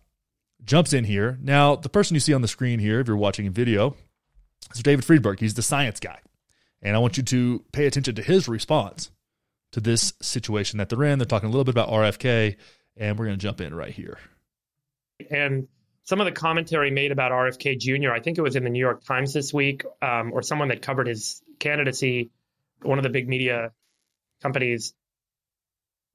jumps 0.65 0.93
in 0.93 1.05
here. 1.05 1.39
Now, 1.43 1.77
the 1.77 1.89
person 1.89 2.15
you 2.15 2.21
see 2.21 2.35
on 2.35 2.43
the 2.43 2.49
screen 2.49 2.79
here, 2.79 3.01
if 3.01 3.09
you're 3.09 3.17
watching 3.17 3.47
a 3.47 3.51
video, 3.51 3.97
is 4.75 4.83
David 4.83 5.05
Friedberg. 5.05 5.41
He's 5.41 5.55
the 5.55 5.63
science 5.63 6.01
guy. 6.01 6.19
And 6.83 6.97
I 6.97 6.99
want 6.99 7.17
you 7.17 7.23
to 7.23 7.65
pay 7.73 7.87
attention 7.87 8.15
to 8.17 8.23
his 8.23 8.49
response 8.49 9.11
to 9.73 9.81
this 9.81 10.13
situation 10.21 10.79
that 10.79 10.89
they're 10.89 11.05
in. 11.05 11.19
They're 11.19 11.27
talking 11.27 11.49
a 11.49 11.53
little 11.53 11.65
bit 11.65 11.73
about 11.73 11.89
RFK, 11.89 12.57
and 12.97 13.19
we're 13.19 13.27
going 13.27 13.39
to 13.39 13.43
jump 13.43 13.61
in 13.61 13.75
right 13.75 13.93
here. 13.93 14.19
And 15.31 15.69
some 16.05 16.21
of 16.21 16.27
the 16.27 16.33
commentary 16.33 16.91
made 16.91 17.13
about 17.13 17.33
RFK 17.33 17.79
Jr., 17.79 18.13
I 18.13 18.21
think 18.21 18.39
it 18.39 18.43
was 18.43 18.57
in 18.57 18.65
the 18.65 18.71
New 18.71 18.81
York 18.81 19.05
Times 19.05 19.33
this 19.33 19.55
week, 19.55 19.85
um, 20.01 20.33
or 20.33 20.43
someone 20.43 20.69
that 20.69 20.83
covered 20.83 21.07
his 21.07 21.43
candidacy, 21.59 22.31
one 22.83 22.99
of 22.99 23.05
the 23.05 23.11
big 23.11 23.29
media 23.29 23.73
companies, 24.43 24.95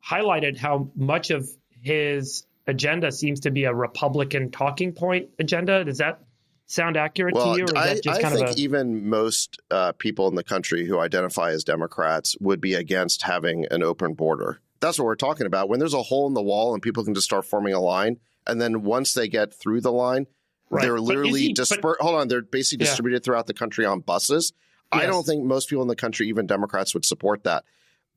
highlighted 0.06 0.58
how 0.58 0.92
much 0.96 1.32
of 1.32 1.48
his 1.82 2.46
agenda 2.68 3.12
seems 3.12 3.42
to 3.42 3.52
be 3.52 3.64
a 3.64 3.74
Republican 3.74 4.52
talking 4.52 4.92
point 4.94 5.30
agenda. 5.40 5.84
Does 5.86 6.00
that 6.00 6.22
sound 6.68 6.98
accurate 6.98 7.34
well, 7.34 7.54
to 7.54 7.60
you? 7.60 7.66
Or 7.66 7.88
is 7.88 8.02
I, 8.06 8.12
I 8.12 8.30
think 8.30 8.50
a... 8.50 8.54
even 8.58 9.10
most 9.10 9.60
uh, 9.72 9.94
people 9.94 10.28
in 10.28 10.36
the 10.36 10.44
country 10.44 10.86
who 10.86 11.00
identify 11.00 11.52
as 11.52 11.64
Democrats 11.64 12.36
would 12.40 12.62
be 12.62 12.74
against 12.76 13.24
having 13.24 13.66
an 13.72 13.84
open 13.84 14.14
border. 14.14 14.60
That's 14.80 15.00
what 15.00 15.06
we're 15.06 15.16
talking 15.16 15.48
about. 15.48 15.70
When 15.70 15.80
there's 15.80 15.96
a 15.96 16.04
hole 16.04 16.28
in 16.28 16.34
the 16.34 16.42
wall 16.42 16.74
and 16.74 16.84
people 16.84 17.04
can 17.04 17.16
just 17.16 17.26
start 17.26 17.46
forming 17.46 17.74
a 17.74 17.80
line, 17.80 18.18
and 18.46 18.62
then 18.62 18.84
once 18.84 19.14
they 19.14 19.28
get 19.28 19.54
through 19.54 19.82
the 19.82 19.92
line, 19.92 20.28
right. 20.70 20.84
they're 20.84 21.00
literally 21.00 21.52
dispersed. 21.54 22.02
Hold 22.02 22.16
on, 22.16 22.28
they're 22.28 22.42
basically 22.42 22.86
yeah. 22.86 22.92
distributed 22.92 23.24
throughout 23.24 23.48
the 23.48 23.54
country 23.54 23.86
on 23.86 24.02
buses. 24.02 24.54
Yes. 24.94 25.04
I 25.04 25.06
don't 25.08 25.26
think 25.26 25.44
most 25.44 25.70
people 25.70 25.82
in 25.82 25.88
the 25.88 25.96
country, 25.96 26.28
even 26.28 26.46
Democrats, 26.46 26.94
would 26.94 27.06
support 27.06 27.44
that. 27.46 27.64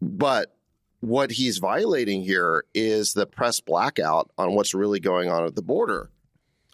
But 0.03 0.55
what 1.01 1.31
he's 1.31 1.59
violating 1.59 2.23
here 2.23 2.65
is 2.75 3.13
the 3.13 3.27
press 3.27 3.61
blackout 3.61 4.31
on 4.39 4.55
what's 4.55 4.75
really 4.75 5.01
going 5.01 5.29
on 5.29 5.45
at 5.45 5.55
the 5.55 5.63
border. 5.63 6.11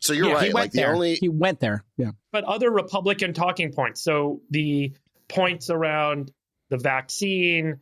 So 0.00 0.12
you're 0.12 0.28
yeah, 0.28 0.34
right. 0.34 0.54
like 0.54 0.72
the 0.72 0.84
only 0.84 1.14
he 1.14 1.28
went 1.28 1.60
there. 1.60 1.84
Yeah. 1.96 2.10
But 2.32 2.44
other 2.44 2.70
Republican 2.70 3.32
talking 3.32 3.72
points. 3.72 4.02
So 4.02 4.42
the 4.50 4.92
points 5.28 5.70
around 5.70 6.32
the 6.70 6.76
vaccine, 6.76 7.80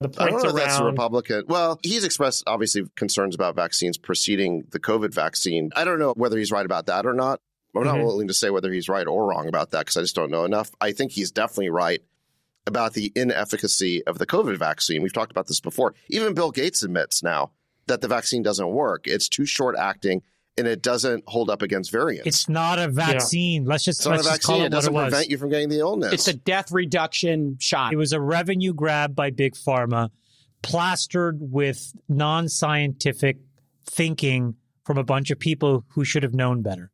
the 0.00 0.08
points 0.08 0.20
I 0.20 0.30
don't 0.30 0.42
know 0.42 0.48
around 0.50 0.56
that's 0.56 0.78
a 0.78 0.84
Republican. 0.84 1.44
Well, 1.48 1.80
he's 1.82 2.04
expressed 2.04 2.44
obviously 2.46 2.84
concerns 2.96 3.34
about 3.34 3.56
vaccines 3.56 3.98
preceding 3.98 4.64
the 4.70 4.78
COVID 4.78 5.12
vaccine. 5.12 5.70
I 5.74 5.84
don't 5.84 5.98
know 5.98 6.12
whether 6.16 6.38
he's 6.38 6.52
right 6.52 6.64
about 6.66 6.86
that 6.86 7.06
or 7.06 7.14
not. 7.14 7.40
I'm 7.74 7.84
not 7.84 7.96
mm-hmm. 7.96 8.04
willing 8.04 8.28
to 8.28 8.34
say 8.34 8.50
whether 8.50 8.72
he's 8.72 8.88
right 8.88 9.06
or 9.06 9.28
wrong 9.28 9.46
about 9.48 9.72
that 9.72 9.80
because 9.80 9.96
I 9.96 10.00
just 10.00 10.14
don't 10.14 10.30
know 10.30 10.44
enough. 10.44 10.70
I 10.80 10.92
think 10.92 11.12
he's 11.12 11.30
definitely 11.30 11.70
right 11.70 12.02
about 12.68 12.92
the 12.92 13.10
inefficacy 13.16 14.06
of 14.06 14.18
the 14.18 14.26
COVID 14.26 14.56
vaccine. 14.56 15.02
We've 15.02 15.12
talked 15.12 15.32
about 15.32 15.48
this 15.48 15.58
before. 15.58 15.94
Even 16.08 16.34
Bill 16.34 16.52
Gates 16.52 16.82
admits 16.82 17.22
now 17.22 17.50
that 17.86 18.02
the 18.02 18.08
vaccine 18.08 18.42
doesn't 18.42 18.68
work. 18.68 19.06
It's 19.06 19.28
too 19.28 19.46
short 19.46 19.74
acting 19.76 20.22
and 20.58 20.66
it 20.66 20.82
doesn't 20.82 21.24
hold 21.26 21.50
up 21.50 21.62
against 21.62 21.90
variants. 21.90 22.26
It's 22.26 22.48
not 22.48 22.78
a 22.78 22.88
vaccine. 22.88 23.62
Yeah. 23.62 23.70
Let's 23.70 23.84
just 23.84 24.00
it's 24.00 24.06
not 24.06 24.16
let's 24.16 24.26
a 24.26 24.30
vaccine. 24.30 24.62
It, 24.62 24.66
it, 24.66 24.72
doesn't 24.72 24.92
prevent 24.92 25.12
was. 25.12 25.28
you 25.28 25.38
from 25.38 25.50
getting 25.50 25.68
the 25.68 25.78
illness. 25.78 26.12
It's 26.12 26.28
a 26.28 26.34
death 26.34 26.70
reduction 26.70 27.56
shot. 27.58 27.92
It 27.92 27.96
was 27.96 28.12
a 28.12 28.20
revenue 28.20 28.74
grab 28.74 29.14
by 29.14 29.30
big 29.30 29.54
pharma, 29.54 30.10
plastered 30.62 31.38
with 31.40 31.92
non-scientific 32.08 33.38
thinking 33.86 34.56
from 34.84 34.98
a 34.98 35.04
bunch 35.04 35.30
of 35.30 35.38
people 35.38 35.84
who 35.90 36.04
should 36.04 36.22
have 36.22 36.34
known 36.34 36.62
better. 36.62 36.90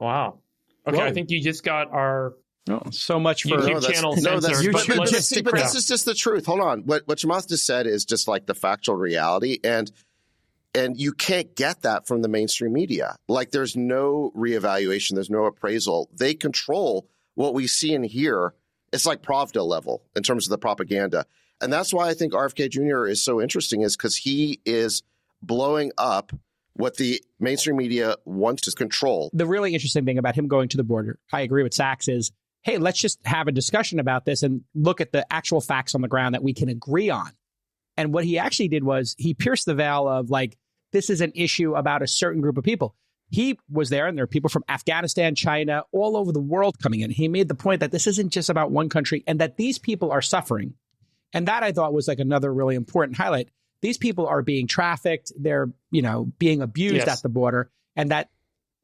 Wow. 0.00 0.40
Okay, 0.86 0.98
Whoa. 0.98 1.04
I 1.04 1.12
think 1.12 1.30
you 1.30 1.40
just 1.40 1.62
got 1.62 1.90
our 1.92 2.34
Oh, 2.68 2.80
so 2.90 3.20
much 3.20 3.42
for 3.42 3.50
YouTube 3.50 3.74
no, 3.74 3.80
channel 3.80 4.16
no, 4.16 4.40
that's, 4.40 4.66
but, 4.66 4.86
but, 4.96 5.08
see, 5.22 5.42
but 5.42 5.54
this 5.54 5.74
is 5.74 5.86
just 5.86 6.06
the 6.06 6.14
truth. 6.14 6.46
Hold 6.46 6.60
on. 6.60 6.80
What 6.82 7.02
what 7.06 7.18
Chamath 7.18 7.48
just 7.48 7.66
said 7.66 7.86
is 7.86 8.06
just 8.06 8.26
like 8.26 8.46
the 8.46 8.54
factual 8.54 8.96
reality, 8.96 9.58
and 9.62 9.90
and 10.74 10.98
you 10.98 11.12
can't 11.12 11.54
get 11.54 11.82
that 11.82 12.06
from 12.06 12.22
the 12.22 12.28
mainstream 12.28 12.72
media. 12.72 13.16
Like 13.28 13.50
there's 13.50 13.76
no 13.76 14.32
reevaluation, 14.34 15.12
there's 15.12 15.28
no 15.28 15.44
appraisal. 15.44 16.08
They 16.14 16.34
control 16.34 17.06
what 17.34 17.52
we 17.52 17.66
see 17.66 17.94
and 17.94 18.04
hear. 18.04 18.54
It's 18.94 19.04
like 19.04 19.20
Pravda 19.20 19.66
level 19.66 20.02
in 20.16 20.22
terms 20.22 20.46
of 20.46 20.50
the 20.50 20.58
propaganda, 20.58 21.26
and 21.60 21.70
that's 21.70 21.92
why 21.92 22.08
I 22.08 22.14
think 22.14 22.32
RFK 22.32 22.70
Jr. 22.70 23.06
is 23.06 23.22
so 23.22 23.42
interesting, 23.42 23.82
is 23.82 23.94
because 23.94 24.16
he 24.16 24.60
is 24.64 25.02
blowing 25.42 25.92
up 25.98 26.32
what 26.76 26.96
the 26.96 27.22
mainstream 27.38 27.76
media 27.76 28.16
wants 28.24 28.62
to 28.62 28.72
control. 28.72 29.30
The 29.34 29.46
really 29.46 29.74
interesting 29.74 30.06
thing 30.06 30.16
about 30.16 30.34
him 30.34 30.48
going 30.48 30.68
to 30.70 30.76
the 30.78 30.82
border, 30.82 31.18
I 31.30 31.42
agree 31.42 31.62
with 31.62 31.74
Sacks, 31.74 32.08
is 32.08 32.32
hey, 32.64 32.78
let's 32.78 32.98
just 32.98 33.20
have 33.24 33.46
a 33.46 33.52
discussion 33.52 34.00
about 34.00 34.24
this 34.24 34.42
and 34.42 34.62
look 34.74 35.00
at 35.00 35.12
the 35.12 35.30
actual 35.32 35.60
facts 35.60 35.94
on 35.94 36.00
the 36.00 36.08
ground 36.08 36.34
that 36.34 36.42
we 36.42 36.54
can 36.54 36.68
agree 36.68 37.10
on. 37.10 37.30
And 37.96 38.12
what 38.12 38.24
he 38.24 38.38
actually 38.38 38.68
did 38.68 38.82
was 38.82 39.14
he 39.18 39.34
pierced 39.34 39.66
the 39.66 39.74
veil 39.74 40.08
of 40.08 40.30
like, 40.30 40.56
this 40.90 41.10
is 41.10 41.20
an 41.20 41.32
issue 41.34 41.74
about 41.74 42.02
a 42.02 42.06
certain 42.06 42.40
group 42.40 42.56
of 42.58 42.64
people. 42.64 42.96
He 43.30 43.58
was 43.70 43.90
there, 43.90 44.06
and 44.06 44.16
there 44.16 44.24
are 44.24 44.28
people 44.28 44.50
from 44.50 44.64
Afghanistan, 44.68 45.34
China, 45.34 45.84
all 45.92 46.16
over 46.16 46.32
the 46.32 46.40
world 46.40 46.76
coming 46.82 47.00
in. 47.00 47.10
He 47.10 47.28
made 47.28 47.48
the 47.48 47.54
point 47.54 47.80
that 47.80 47.90
this 47.90 48.06
isn't 48.06 48.32
just 48.32 48.48
about 48.48 48.70
one 48.70 48.88
country 48.88 49.24
and 49.26 49.40
that 49.40 49.56
these 49.56 49.78
people 49.78 50.10
are 50.10 50.22
suffering. 50.22 50.74
And 51.32 51.48
that 51.48 51.62
I 51.62 51.72
thought 51.72 51.92
was 51.92 52.06
like 52.06 52.20
another 52.20 52.52
really 52.52 52.76
important 52.76 53.16
highlight. 53.16 53.48
These 53.82 53.98
people 53.98 54.26
are 54.26 54.42
being 54.42 54.66
trafficked, 54.66 55.32
they're, 55.38 55.68
you 55.90 56.02
know, 56.02 56.32
being 56.38 56.62
abused 56.62 56.94
yes. 56.94 57.08
at 57.08 57.22
the 57.22 57.28
border, 57.28 57.70
and 57.96 58.10
that 58.10 58.30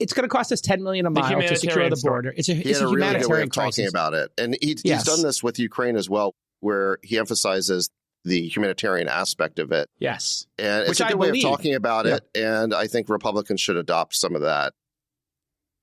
it's 0.00 0.14
going 0.14 0.24
to 0.24 0.28
cost 0.28 0.50
us 0.50 0.60
10 0.60 0.82
million 0.82 1.06
a 1.06 1.10
mile 1.10 1.40
to 1.40 1.56
secure 1.56 1.88
the 1.88 2.00
border. 2.02 2.34
It's 2.34 2.48
a, 2.48 2.54
he 2.54 2.70
it's 2.70 2.80
a, 2.80 2.86
a 2.86 2.90
humanitarian 2.90 3.12
really 3.12 3.22
good 3.22 3.32
way 3.32 3.42
of 3.42 3.50
crisis. 3.50 3.76
talking 3.76 3.88
about 3.88 4.14
it. 4.14 4.32
And 4.38 4.56
he, 4.60 4.76
yes. 4.82 5.04
he's 5.04 5.14
done 5.14 5.22
this 5.22 5.42
with 5.42 5.58
Ukraine 5.58 5.96
as 5.96 6.08
well, 6.08 6.34
where 6.60 6.98
he 7.02 7.18
emphasizes 7.18 7.90
the 8.24 8.48
humanitarian 8.48 9.08
aspect 9.08 9.58
of 9.58 9.72
it. 9.72 9.88
Yes. 9.98 10.46
And 10.58 10.82
it's 10.82 10.88
Which 10.88 11.00
a 11.00 11.04
good 11.04 11.12
I 11.12 11.16
way 11.16 11.26
believe. 11.28 11.44
of 11.44 11.50
talking 11.50 11.74
about 11.74 12.06
yeah. 12.06 12.16
it. 12.16 12.30
And 12.34 12.74
I 12.74 12.86
think 12.86 13.08
Republicans 13.08 13.60
should 13.60 13.76
adopt 13.76 14.14
some 14.14 14.34
of 14.34 14.42
that 14.42 14.72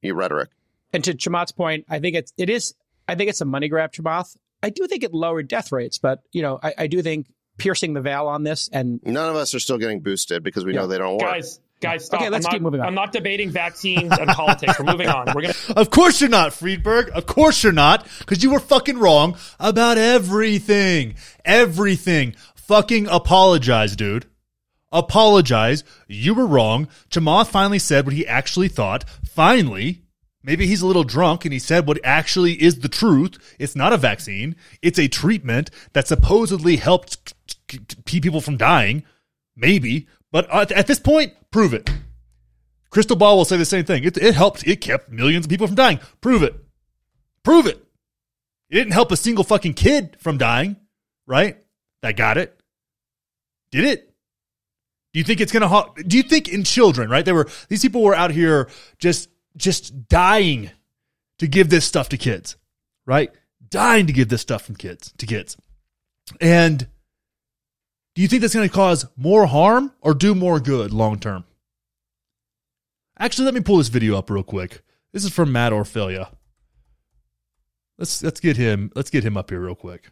rhetoric. 0.03 0.49
And 0.93 1.03
to 1.03 1.13
Chamath's 1.13 1.51
point, 1.51 1.86
I 1.89 1.99
think 1.99 2.15
it's, 2.15 2.34
it 2.38 2.49
is, 2.49 2.73
I 3.08 3.15
think 3.15 3.30
it's 3.30 3.41
a 3.41 3.45
money 3.45 3.69
grab, 3.69 3.91
Chamath. 3.91 4.36
I 4.63 4.69
do 4.71 4.88
think 4.88 5.03
it 5.03 5.13
lowered 5.13 5.47
death 5.47 5.71
rates, 5.71 5.99
but, 5.99 6.21
you 6.32 6.41
know, 6.41 6.60
I, 6.62 6.73
I 6.80 6.88
do 6.88 7.01
think 7.01 7.27
piercing 7.58 7.93
the 7.93 8.01
veil 8.01 8.27
on 8.27 8.43
this 8.43 8.69
and 8.71 8.99
none 9.03 9.30
of 9.30 9.36
us 9.36 9.53
are 9.53 9.60
still 9.60 9.77
getting 9.77 9.99
boosted 10.01 10.43
because 10.43 10.63
we 10.63 10.73
yeah. 10.73 10.82
know 10.82 10.88
they 10.88 10.97
don't 10.97 11.13
work. 11.13 11.21
Guys, 11.21 11.60
Guys, 11.80 12.06
stop. 12.06 12.22
Okay, 12.22 12.30
let's 12.30 12.46
I'm 12.48 12.52
keep 12.52 12.62
not, 12.62 12.66
moving 12.66 12.82
on. 12.82 12.88
I'm 12.88 12.96
not 12.96 13.12
debating 13.12 13.52
vaccines 13.52 14.12
and 14.18 14.30
politics. 14.30 14.80
We're 14.80 14.86
moving 14.86 15.10
on. 15.10 15.28
We're 15.36 15.42
gonna. 15.42 15.54
Of 15.76 15.92
course 15.92 16.20
you're 16.20 16.30
not, 16.30 16.54
Friedberg. 16.54 17.10
Of 17.10 17.28
course 17.28 17.63
you're 17.63 17.72
not, 17.72 18.08
because 18.20 18.44
you 18.44 18.50
were 18.52 18.60
fucking 18.60 18.98
wrong 18.98 19.38
about 19.60 19.98
everything. 19.98 21.16
Everything. 21.46 22.36
Fucking 22.56 23.08
apologize, 23.08 23.96
dude. 23.96 24.26
Apologize. 24.92 25.84
You 26.08 26.34
were 26.34 26.48
wrong. 26.48 26.88
Chamath 27.10 27.48
finally 27.48 27.80
said 27.80 28.06
what 28.06 28.13
he 28.13 28.26
actually 28.26 28.70
thought. 28.70 29.06
Finally, 29.26 30.02
Maybe 30.48 30.66
he's 30.66 30.82
a 30.82 30.88
little 30.88 31.04
drunk 31.04 31.44
and 31.44 31.52
he 31.52 31.60
said 31.60 31.86
what 31.88 32.00
actually 32.06 32.54
is 32.54 32.80
the 32.80 32.88
truth. 32.88 33.38
It's 33.60 33.76
not 33.76 33.92
a 33.92 33.98
vaccine. 33.98 34.56
It's 34.82 34.98
a 34.98 35.10
treatment 35.10 35.70
that 35.92 36.08
supposedly 36.08 36.78
helped 36.78 37.34
keep 37.68 38.24
people 38.24 38.40
from 38.40 38.56
dying. 38.56 39.04
Maybe. 39.58 40.08
But 40.32 40.50
at 40.72 40.88
this 40.88 41.00
point, 41.00 41.34
prove 41.52 41.74
it. 41.74 41.90
Krystal 42.92 43.18
Ball 43.18 43.38
will 43.38 43.46
say 43.46 43.58
the 43.58 43.66
same 43.66 43.86
thing. 43.86 44.04
It, 44.04 44.18
it 44.18 44.36
helped. 44.36 44.66
It 44.66 44.82
kept 44.82 45.10
millions 45.10 45.46
of 45.46 45.50
people 45.50 45.68
from 45.68 45.76
dying. 45.76 46.00
Prove 46.22 46.44
it. 46.44 46.56
Prove 47.44 47.66
it. 47.68 47.78
It 48.70 48.76
didn't 48.76 48.94
help 48.94 49.12
a 49.12 49.18
single 49.18 49.44
fucking 49.44 49.74
kid 49.74 50.18
from 50.20 50.38
dying, 50.38 50.76
right? 51.26 51.58
That 52.02 52.18
got 52.18 52.38
it. 52.38 52.60
Did 53.72 53.86
it? 53.86 54.13
Do 55.13 55.20
you 55.20 55.24
think 55.24 55.42
it's 55.42 55.52
going 55.52 55.68
to 55.68 56.04
do 56.04 56.18
you 56.18 56.24
think 56.24 56.50
in 56.50 56.63
children, 56.63 57.10
right? 57.10 57.26
They 57.26 57.32
were 57.32 57.48
these 57.70 57.82
people 57.82 58.04
were 58.04 58.16
out 58.16 58.32
here 58.32 58.70
just 59.00 59.30
just 59.56 60.08
dying 60.08 60.70
to 61.40 61.48
give 61.48 61.70
this 61.70 61.86
stuff 61.86 62.10
to 62.10 62.18
kids, 62.18 62.56
right? 63.06 63.32
Dying 63.68 64.08
to 64.08 64.13
give 64.13 64.30
this 64.30 64.42
stuff 64.42 64.63
from 64.63 64.76
kids 64.76 65.13
to 65.18 65.26
kids. 65.26 65.58
And 66.40 66.88
do 68.17 68.23
you 68.23 68.27
think 68.27 68.41
that's 68.41 68.56
going 68.56 68.67
to 68.67 68.73
cause 68.73 69.06
more 69.15 69.45
harm 69.45 69.93
or 70.01 70.15
do 70.15 70.34
more 70.34 70.60
good 70.60 70.91
long 70.91 71.19
term? 71.19 71.45
Actually, 73.19 73.45
let 73.45 73.53
me 73.53 73.60
pull 73.60 73.77
this 73.77 73.89
video 73.89 74.17
up 74.17 74.32
real 74.32 74.41
quick. 74.41 74.82
This 75.13 75.23
is 75.23 75.32
from 75.32 75.51
Matt 75.51 75.71
Orfalea. 75.71 76.34
Let's 77.99 78.23
let's 78.23 78.39
get 78.39 78.58
him 78.58 78.91
let's 78.95 79.12
get 79.12 79.23
him 79.23 79.38
up 79.38 79.51
here 79.51 79.60
real 79.60 79.75
quick. 79.75 80.10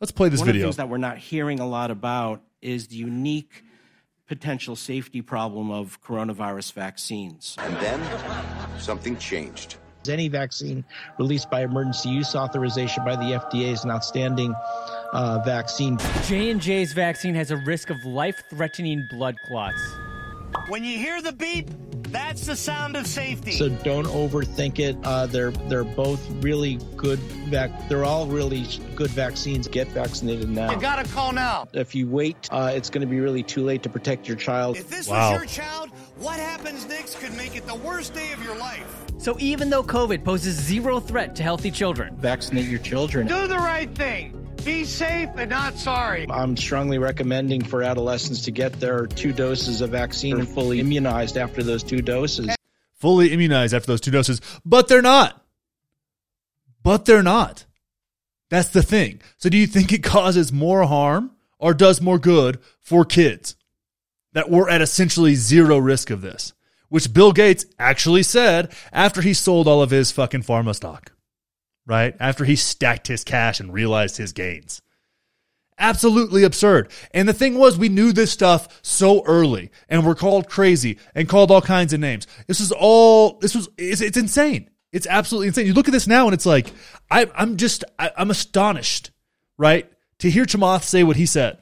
Let's 0.00 0.10
play 0.10 0.28
this 0.28 0.40
One 0.40 0.48
video. 0.48 0.62
One 0.62 0.70
of 0.70 0.74
the 0.74 0.76
things 0.76 0.76
that 0.78 0.88
we're 0.88 0.98
not 0.98 1.18
hearing 1.18 1.60
a 1.60 1.68
lot 1.68 1.92
about 1.92 2.42
is 2.60 2.88
the 2.88 2.96
unique 2.96 3.62
potential 4.26 4.74
safety 4.74 5.22
problem 5.22 5.70
of 5.70 6.02
coronavirus 6.02 6.72
vaccines. 6.72 7.54
And 7.60 7.76
then 7.76 8.80
something 8.80 9.16
changed. 9.18 9.76
Any 10.08 10.26
vaccine 10.26 10.84
released 11.20 11.48
by 11.48 11.62
emergency 11.62 12.08
use 12.08 12.34
authorization 12.34 13.04
by 13.04 13.14
the 13.14 13.38
FDA 13.38 13.70
is 13.72 13.84
an 13.84 13.92
outstanding 13.92 14.52
uh, 15.12 15.40
vaccine. 15.44 15.98
J&J's 16.26 16.92
vaccine 16.92 17.34
has 17.34 17.50
a 17.50 17.56
risk 17.58 17.90
of 17.90 18.04
life-threatening 18.04 19.06
blood 19.10 19.36
clots. 19.46 19.80
When 20.68 20.84
you 20.84 20.98
hear 20.98 21.22
the 21.22 21.32
beep, 21.32 21.70
that's 22.12 22.46
the 22.46 22.54
sound 22.54 22.94
of 22.94 23.06
safety. 23.06 23.52
So 23.52 23.70
don't 23.70 24.06
overthink 24.06 24.78
it. 24.78 24.96
Uh, 25.02 25.26
they're 25.26 25.50
they're 25.50 25.82
both 25.82 26.20
really 26.42 26.78
good. 26.94 27.18
Vac- 27.48 27.88
they're 27.88 28.04
all 28.04 28.26
really 28.26 28.66
good 28.94 29.10
vaccines. 29.10 29.66
Get 29.66 29.88
vaccinated 29.88 30.48
now. 30.50 30.70
You 30.70 30.80
gotta 30.80 31.08
call 31.08 31.32
now. 31.32 31.66
If 31.72 31.94
you 31.94 32.06
wait, 32.06 32.48
uh, 32.50 32.70
it's 32.74 32.90
going 32.90 33.00
to 33.00 33.06
be 33.06 33.18
really 33.18 33.42
too 33.42 33.64
late 33.64 33.82
to 33.84 33.88
protect 33.88 34.28
your 34.28 34.36
child. 34.36 34.76
If 34.76 34.90
this 34.90 35.08
wow. 35.08 35.32
was 35.32 35.40
your 35.40 35.48
child, 35.48 35.88
what 36.18 36.38
happens 36.38 36.86
next 36.86 37.18
could 37.18 37.34
make 37.34 37.56
it 37.56 37.66
the 37.66 37.76
worst 37.76 38.12
day 38.14 38.32
of 38.32 38.44
your 38.44 38.56
life. 38.56 38.86
So 39.18 39.36
even 39.38 39.70
though 39.70 39.82
COVID 39.82 40.22
poses 40.22 40.54
zero 40.54 41.00
threat 41.00 41.34
to 41.36 41.42
healthy 41.42 41.70
children, 41.70 42.14
vaccinate 42.16 42.66
your 42.66 42.80
children. 42.80 43.26
Do 43.26 43.46
the 43.46 43.56
right 43.56 43.92
thing. 43.94 44.41
Be 44.64 44.84
safe 44.84 45.30
and 45.36 45.50
not 45.50 45.74
sorry. 45.74 46.24
I'm 46.30 46.56
strongly 46.56 46.98
recommending 46.98 47.64
for 47.64 47.82
adolescents 47.82 48.42
to 48.42 48.52
get 48.52 48.78
their 48.78 49.08
two 49.08 49.32
doses 49.32 49.80
of 49.80 49.90
vaccine 49.90 50.38
and 50.38 50.48
fully 50.48 50.78
immunized 50.78 51.36
after 51.36 51.64
those 51.64 51.82
two 51.82 52.00
doses. 52.00 52.54
Fully 52.94 53.32
immunized 53.32 53.74
after 53.74 53.88
those 53.88 54.00
two 54.00 54.12
doses, 54.12 54.40
but 54.64 54.86
they're 54.86 55.02
not. 55.02 55.44
But 56.84 57.06
they're 57.06 57.24
not. 57.24 57.66
That's 58.50 58.68
the 58.68 58.84
thing. 58.84 59.20
So 59.36 59.48
do 59.48 59.56
you 59.56 59.66
think 59.66 59.92
it 59.92 60.04
causes 60.04 60.52
more 60.52 60.84
harm 60.84 61.32
or 61.58 61.74
does 61.74 62.00
more 62.00 62.18
good 62.20 62.60
for 62.80 63.04
kids 63.04 63.56
that 64.32 64.48
were 64.48 64.70
at 64.70 64.80
essentially 64.80 65.34
zero 65.34 65.78
risk 65.78 66.10
of 66.10 66.20
this? 66.20 66.52
Which 66.88 67.12
Bill 67.12 67.32
Gates 67.32 67.66
actually 67.80 68.22
said 68.22 68.72
after 68.92 69.22
he 69.22 69.34
sold 69.34 69.66
all 69.66 69.82
of 69.82 69.90
his 69.90 70.12
fucking 70.12 70.42
pharma 70.44 70.76
stock 70.76 71.10
right? 71.86 72.14
After 72.20 72.44
he 72.44 72.56
stacked 72.56 73.08
his 73.08 73.24
cash 73.24 73.60
and 73.60 73.72
realized 73.72 74.16
his 74.16 74.32
gains. 74.32 74.82
Absolutely 75.78 76.44
absurd. 76.44 76.90
And 77.12 77.28
the 77.28 77.32
thing 77.32 77.58
was, 77.58 77.78
we 77.78 77.88
knew 77.88 78.12
this 78.12 78.30
stuff 78.30 78.80
so 78.82 79.24
early 79.24 79.70
and 79.88 80.06
we're 80.06 80.14
called 80.14 80.48
crazy 80.48 80.98
and 81.14 81.28
called 81.28 81.50
all 81.50 81.62
kinds 81.62 81.92
of 81.92 82.00
names. 82.00 82.26
This 82.46 82.60
is 82.60 82.72
all, 82.72 83.38
this 83.40 83.54
was, 83.54 83.68
it's, 83.78 84.00
it's 84.00 84.18
insane. 84.18 84.70
It's 84.92 85.06
absolutely 85.06 85.48
insane. 85.48 85.66
You 85.66 85.72
look 85.72 85.88
at 85.88 85.92
this 85.92 86.06
now 86.06 86.26
and 86.26 86.34
it's 86.34 86.46
like, 86.46 86.70
I, 87.10 87.28
I'm 87.34 87.56
just, 87.56 87.84
I, 87.98 88.12
I'm 88.16 88.30
astonished, 88.30 89.10
right? 89.56 89.90
To 90.18 90.30
hear 90.30 90.44
Chamath 90.44 90.84
say 90.84 91.02
what 91.02 91.16
he 91.16 91.26
said. 91.26 91.58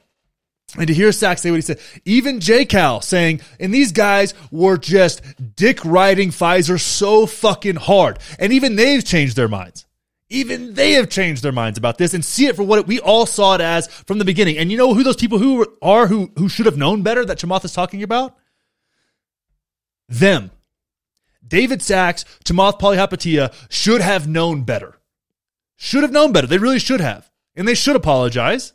And 0.77 0.87
to 0.87 0.93
hear 0.93 1.11
Sack 1.11 1.37
say 1.37 1.51
what 1.51 1.57
he 1.57 1.61
said, 1.61 1.79
even 2.05 2.39
J. 2.39 2.63
Cal 2.63 3.01
saying, 3.01 3.41
and 3.59 3.73
these 3.73 3.91
guys 3.91 4.33
were 4.51 4.77
just 4.77 5.21
dick 5.55 5.83
riding 5.83 6.29
Pfizer 6.29 6.79
so 6.79 7.25
fucking 7.25 7.75
hard. 7.75 8.19
And 8.39 8.53
even 8.53 8.75
they've 8.75 9.03
changed 9.03 9.35
their 9.35 9.49
minds. 9.49 9.85
Even 10.31 10.75
they 10.75 10.93
have 10.93 11.09
changed 11.09 11.43
their 11.43 11.51
minds 11.51 11.77
about 11.77 11.97
this 11.97 12.13
and 12.13 12.23
see 12.23 12.45
it 12.45 12.55
for 12.55 12.63
what 12.63 12.79
it, 12.79 12.87
we 12.87 13.01
all 13.01 13.25
saw 13.25 13.53
it 13.55 13.61
as 13.61 13.87
from 13.87 14.17
the 14.17 14.23
beginning. 14.23 14.57
And 14.57 14.71
you 14.71 14.77
know 14.77 14.93
who 14.93 15.03
those 15.03 15.17
people 15.17 15.39
who 15.39 15.77
are 15.81 16.07
who 16.07 16.31
who 16.37 16.47
should 16.47 16.65
have 16.67 16.77
known 16.77 17.03
better 17.03 17.25
that 17.25 17.37
Chamath 17.37 17.65
is 17.65 17.73
talking 17.73 18.01
about? 18.01 18.37
Them. 20.07 20.51
David 21.45 21.81
Sacks, 21.81 22.23
Chamath 22.45 22.79
Palihapitiya 22.79 23.53
should 23.69 23.99
have 23.99 24.25
known 24.25 24.63
better. 24.63 24.97
Should 25.75 26.03
have 26.03 26.13
known 26.13 26.31
better. 26.31 26.47
They 26.47 26.59
really 26.59 26.79
should 26.79 27.01
have. 27.01 27.29
And 27.53 27.67
they 27.67 27.75
should 27.75 27.97
apologize. 27.97 28.71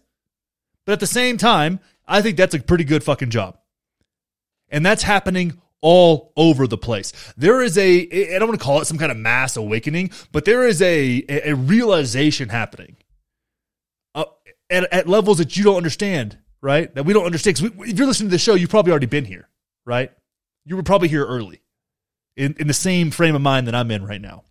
But 0.85 0.92
at 0.92 1.01
the 1.01 1.07
same 1.07 1.38
time, 1.38 1.81
I 2.07 2.21
think 2.21 2.37
that's 2.37 2.55
a 2.55 2.61
pretty 2.61 2.85
good 2.85 3.03
fucking 3.03 3.31
job. 3.31 3.59
And 4.69 4.85
that's 4.85 5.05
happening 5.05 5.59
all 5.88 6.33
over 6.37 6.66
the 6.66 6.77
place. 6.77 7.12
There 7.37 7.62
is 7.62 7.79
a, 7.79 8.35
I 8.35 8.40
don't 8.40 8.49
want 8.49 8.59
to 8.59 8.64
call 8.64 8.81
it 8.81 8.87
some 8.87 8.99
kind 8.99 9.12
of 9.12 9.16
mass 9.16 9.57
awakening, 9.57 10.11
but 10.33 10.44
there 10.44 10.66
is 10.66 10.83
a, 10.83 11.25
a 11.29 11.55
realization 11.55 12.49
happening 12.49 12.96
uh, 14.12 14.25
at, 14.68 14.92
at 14.92 15.09
levels 15.09 15.38
that 15.38 15.57
you 15.57 15.62
don't 15.62 15.77
understand, 15.77 16.38
right? 16.61 16.92
That 16.96 17.05
we 17.05 17.12
don't 17.12 17.25
understand. 17.25 17.57
Because 17.57 17.88
if 17.88 17.96
you're 17.96 18.09
listening 18.09 18.31
to 18.31 18.35
the 18.35 18.38
show, 18.40 18.55
you've 18.55 18.68
probably 18.68 18.90
already 18.90 19.07
been 19.07 19.27
here, 19.27 19.49
right? 19.85 20.11
You 20.64 20.75
were 20.75 20.83
probably 20.83 21.07
here 21.07 21.25
early 21.25 21.62
in, 22.35 22.57
in 22.59 22.66
the 22.66 22.75
same 22.75 23.12
frame 23.12 23.37
of 23.37 23.42
mind 23.42 23.68
that 23.68 23.77
I'm 23.77 23.92
in 23.92 24.05
right 24.05 24.20
now. 24.20 24.42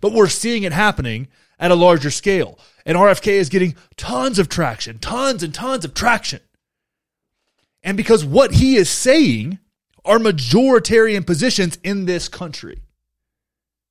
But 0.00 0.12
we're 0.12 0.28
seeing 0.28 0.64
it 0.64 0.72
happening 0.72 1.28
at 1.60 1.70
a 1.70 1.76
larger 1.76 2.10
scale. 2.10 2.58
And 2.84 2.98
RFK 2.98 3.28
is 3.28 3.48
getting 3.48 3.76
tons 3.96 4.40
of 4.40 4.48
traction, 4.48 4.98
tons 4.98 5.44
and 5.44 5.54
tons 5.54 5.84
of 5.84 5.94
traction. 5.94 6.40
And 7.80 7.96
because 7.96 8.24
what 8.24 8.54
he 8.54 8.74
is 8.74 8.90
saying 8.90 9.60
are 10.04 10.18
majoritarian 10.18 11.26
positions 11.26 11.78
in 11.82 12.06
this 12.06 12.28
country, 12.28 12.82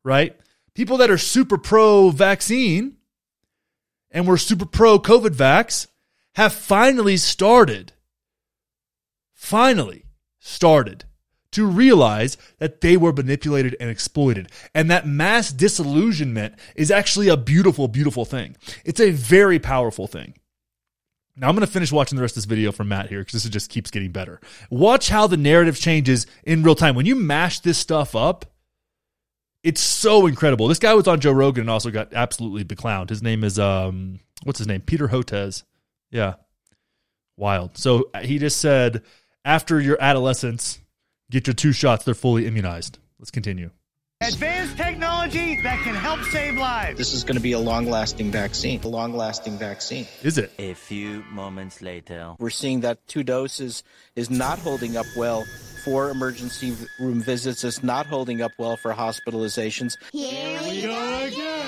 right? 0.04 0.36
People 0.74 0.98
that 0.98 1.12
are 1.12 1.18
super 1.18 1.58
pro 1.58 2.10
vaccine 2.10 2.98
and 4.12 4.28
were 4.28 4.38
super 4.38 4.66
pro 4.66 5.00
COVID 5.00 5.36
vax 5.36 5.88
have 6.34 6.54
finally 6.54 7.18
started, 7.18 7.94
finally 9.34 10.06
started 10.40 11.06
to 11.52 11.66
realize 11.66 12.38
that 12.60 12.82
they 12.82 12.96
were 12.96 13.12
manipulated 13.12 13.76
and 13.80 13.90
exploited. 13.90 14.52
And 14.74 14.90
that 14.92 15.08
mass 15.08 15.52
disillusionment 15.52 16.56
is 16.76 16.92
actually 16.92 17.28
a 17.28 17.38
beautiful, 17.38 17.88
beautiful 17.88 18.26
thing. 18.26 18.56
It's 18.86 19.00
a 19.00 19.12
very 19.12 19.60
powerful 19.60 20.08
thing. 20.08 20.36
Now 21.40 21.48
I'm 21.48 21.56
going 21.56 21.66
to 21.66 21.72
finish 21.72 21.92
watching 21.92 22.18
the 22.18 22.22
rest 22.22 22.34
of 22.34 22.44
this 22.44 22.46
video 22.46 22.72
from 22.72 22.90
Matt 22.90 23.08
here 23.08 23.20
because 23.20 23.44
this 23.44 23.50
just 23.50 23.70
keeps 23.70 23.90
getting 23.92 24.12
better. 24.12 24.42
Watch 24.70 25.08
how 25.08 25.26
the 25.26 25.38
narrative 25.38 25.80
changes 25.80 26.28
in 26.44 26.64
real 26.64 26.76
time. 26.76 26.96
When 26.96 27.06
you 27.06 27.16
mash 27.16 27.62
this 27.62 27.78
stuff 27.78 28.14
up, 28.16 28.46
it's 29.64 29.80
so 29.80 30.28
incredible. 30.28 30.68
This 30.68 30.80
guy 30.80 30.94
was 30.94 31.08
on 31.08 31.22
Joe 31.22 31.32
Rogan 31.32 31.62
and 31.62 31.70
also 31.70 31.92
got 31.92 32.14
absolutely 32.14 32.66
beclowned. 32.66 33.10
His 33.10 33.24
name 33.24 33.44
is 33.44 33.58
um 33.58 34.20
what's 34.44 34.60
his 34.60 34.68
name? 34.68 34.82
Peter 34.82 35.08
Hotez. 35.08 35.64
Yeah. 36.12 36.36
Wild. 37.38 37.78
So 37.78 38.10
he 38.22 38.38
just 38.38 38.60
said 38.60 39.04
after 39.46 39.80
your 39.80 39.98
adolescence, 40.02 40.80
get 41.32 41.48
your 41.48 41.54
two 41.54 41.72
shots, 41.72 42.04
they're 42.04 42.14
fully 42.14 42.48
immunized. 42.48 43.00
Let's 43.18 43.32
continue. 43.32 43.72
Advanced 44.22 44.76
technology 44.76 45.62
that 45.62 45.82
can 45.82 45.96
help 45.96 46.20
save 46.24 46.58
lives. 46.58 46.98
This 46.98 47.14
is 47.14 47.24
going 47.24 47.38
to 47.38 47.42
be 47.42 47.54
a 47.54 47.60
long 47.60 47.90
lasting 47.90 48.32
vaccine. 48.32 48.82
A 48.84 48.88
long 48.90 49.14
lasting 49.14 49.58
vaccine. 49.58 50.06
Is 50.24 50.38
it? 50.38 50.52
A 50.60 50.74
few 50.74 51.24
moments 51.32 51.82
later. 51.82 52.36
We're 52.38 52.50
seeing 52.50 52.82
that 52.82 53.08
two 53.08 53.24
doses 53.24 53.82
is 54.18 54.30
not 54.30 54.60
holding 54.60 54.98
up 54.98 55.06
well 55.16 55.46
for 55.86 56.10
emergency 56.10 56.76
room 57.00 57.22
visits. 57.22 57.64
It's 57.64 57.82
not 57.82 58.08
holding 58.08 58.42
up 58.42 58.52
well 58.58 58.76
for 58.76 58.92
hospitalizations. 58.94 59.94
Here 60.12 60.60
we 60.64 60.82
go 60.82 61.24
again. 61.24 61.59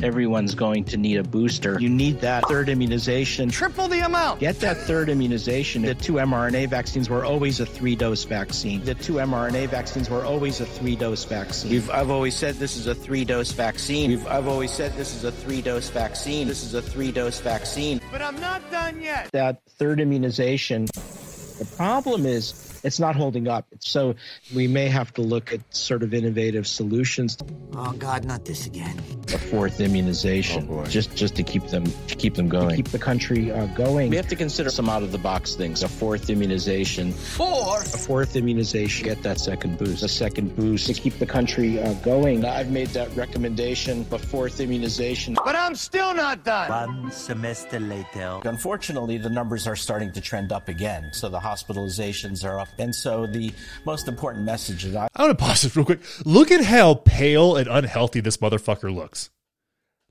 Again. 0.00 0.10
Everyone's 0.10 0.54
going 0.54 0.84
to 0.84 0.96
need 0.96 1.16
a 1.16 1.22
booster. 1.22 1.78
You 1.80 1.88
need 1.88 2.20
that 2.20 2.46
third 2.48 2.68
immunization. 2.68 3.48
Triple 3.50 3.88
the 3.88 4.00
amount. 4.00 4.40
Get 4.40 4.60
that 4.60 4.76
third 4.76 5.08
immunization. 5.08 5.82
The 5.82 5.94
two 5.94 6.14
mRNA 6.14 6.68
vaccines 6.68 7.08
were 7.08 7.24
always 7.24 7.60
a 7.60 7.66
three 7.66 7.96
dose 7.96 8.24
vaccine. 8.24 8.82
The 8.84 8.94
two 8.94 9.14
mRNA 9.14 9.68
vaccines 9.68 10.10
were 10.10 10.24
always 10.24 10.60
a 10.60 10.66
three 10.66 10.96
dose 10.96 11.24
vaccine. 11.24 11.70
We've, 11.70 11.90
I've 11.90 12.10
always 12.10 12.36
said 12.36 12.56
this 12.56 12.76
is 12.76 12.86
a 12.86 12.94
three 12.94 13.24
dose 13.24 13.52
vaccine. 13.52 14.10
We've, 14.10 14.26
I've 14.26 14.48
always 14.48 14.72
said 14.72 14.92
this 14.94 15.14
is 15.14 15.24
a 15.24 15.32
three 15.32 15.62
dose 15.62 15.90
vaccine. 15.90 16.48
This 16.48 16.62
is 16.62 16.74
a 16.74 16.82
three 16.82 17.12
dose 17.12 17.40
vaccine. 17.40 18.00
But 18.10 18.22
I'm 18.22 18.40
not 18.40 18.68
done 18.70 19.00
yet. 19.00 19.30
That 19.32 19.62
third 19.68 20.00
immunization. 20.00 20.86
The 20.86 21.68
problem 21.76 22.24
is 22.24 22.69
it's 22.82 22.98
not 22.98 23.16
holding 23.16 23.48
up. 23.48 23.66
So 23.80 24.14
we 24.54 24.66
may 24.68 24.88
have 24.88 25.12
to 25.14 25.22
look 25.22 25.52
at 25.52 25.60
sort 25.74 26.02
of 26.02 26.14
innovative 26.14 26.66
solutions. 26.66 27.36
Oh 27.74 27.92
God, 27.92 28.24
not 28.24 28.44
this 28.44 28.66
again. 28.66 28.98
A 29.34 29.38
fourth 29.38 29.80
immunization, 29.80 30.66
Oh, 30.70 30.84
just 30.86 31.14
just 31.16 31.34
to 31.36 31.42
keep 31.42 31.66
them 31.68 31.84
to 32.08 32.14
keep 32.14 32.34
them 32.34 32.48
going, 32.48 32.76
keep 32.76 32.88
the 32.88 32.98
country 32.98 33.50
uh, 33.52 33.66
going. 33.68 34.10
We 34.10 34.16
have 34.16 34.28
to 34.28 34.36
consider 34.36 34.70
some 34.70 34.88
out 34.88 35.02
of 35.02 35.12
the 35.12 35.18
box 35.18 35.54
things. 35.54 35.82
A 35.82 35.88
fourth 35.88 36.30
immunization. 36.30 37.12
Fourth. 37.12 37.94
A 37.94 37.98
fourth 37.98 38.36
immunization, 38.36 39.04
get 39.06 39.22
that 39.22 39.38
second 39.38 39.78
boost. 39.78 40.02
A 40.02 40.08
second 40.08 40.56
boost 40.56 40.86
to 40.86 40.94
keep 40.94 41.18
the 41.18 41.26
country 41.26 41.80
uh, 41.80 41.92
going. 41.94 42.44
I've 42.44 42.70
made 42.70 42.88
that 42.88 43.14
recommendation. 43.16 44.06
A 44.12 44.18
fourth 44.18 44.60
immunization. 44.60 45.34
But 45.44 45.54
I'm 45.56 45.74
still 45.74 46.14
not 46.14 46.44
done. 46.44 46.68
One 46.70 47.10
semester 47.12 47.78
later. 47.80 48.40
Unfortunately, 48.44 49.18
the 49.18 49.30
numbers 49.30 49.66
are 49.66 49.76
starting 49.76 50.12
to 50.12 50.20
trend 50.20 50.52
up 50.52 50.68
again. 50.68 51.10
So 51.12 51.28
the 51.28 51.38
hospitalizations 51.40 52.44
are 52.44 52.58
up. 52.58 52.68
And 52.78 52.94
so 52.94 53.26
the 53.26 53.52
most 53.84 54.08
important 54.08 54.44
message 54.44 54.84
that 54.84 54.96
I, 54.96 55.08
I 55.14 55.26
want 55.26 55.38
to 55.38 55.44
pause 55.44 55.62
this 55.62 55.76
real 55.76 55.84
quick. 55.84 56.00
Look 56.24 56.50
at 56.50 56.64
how 56.64 56.94
pale 56.94 57.56
and 57.56 57.68
unhealthy 57.68 58.20
this 58.20 58.38
motherfucker 58.38 58.94
looks. 58.94 59.30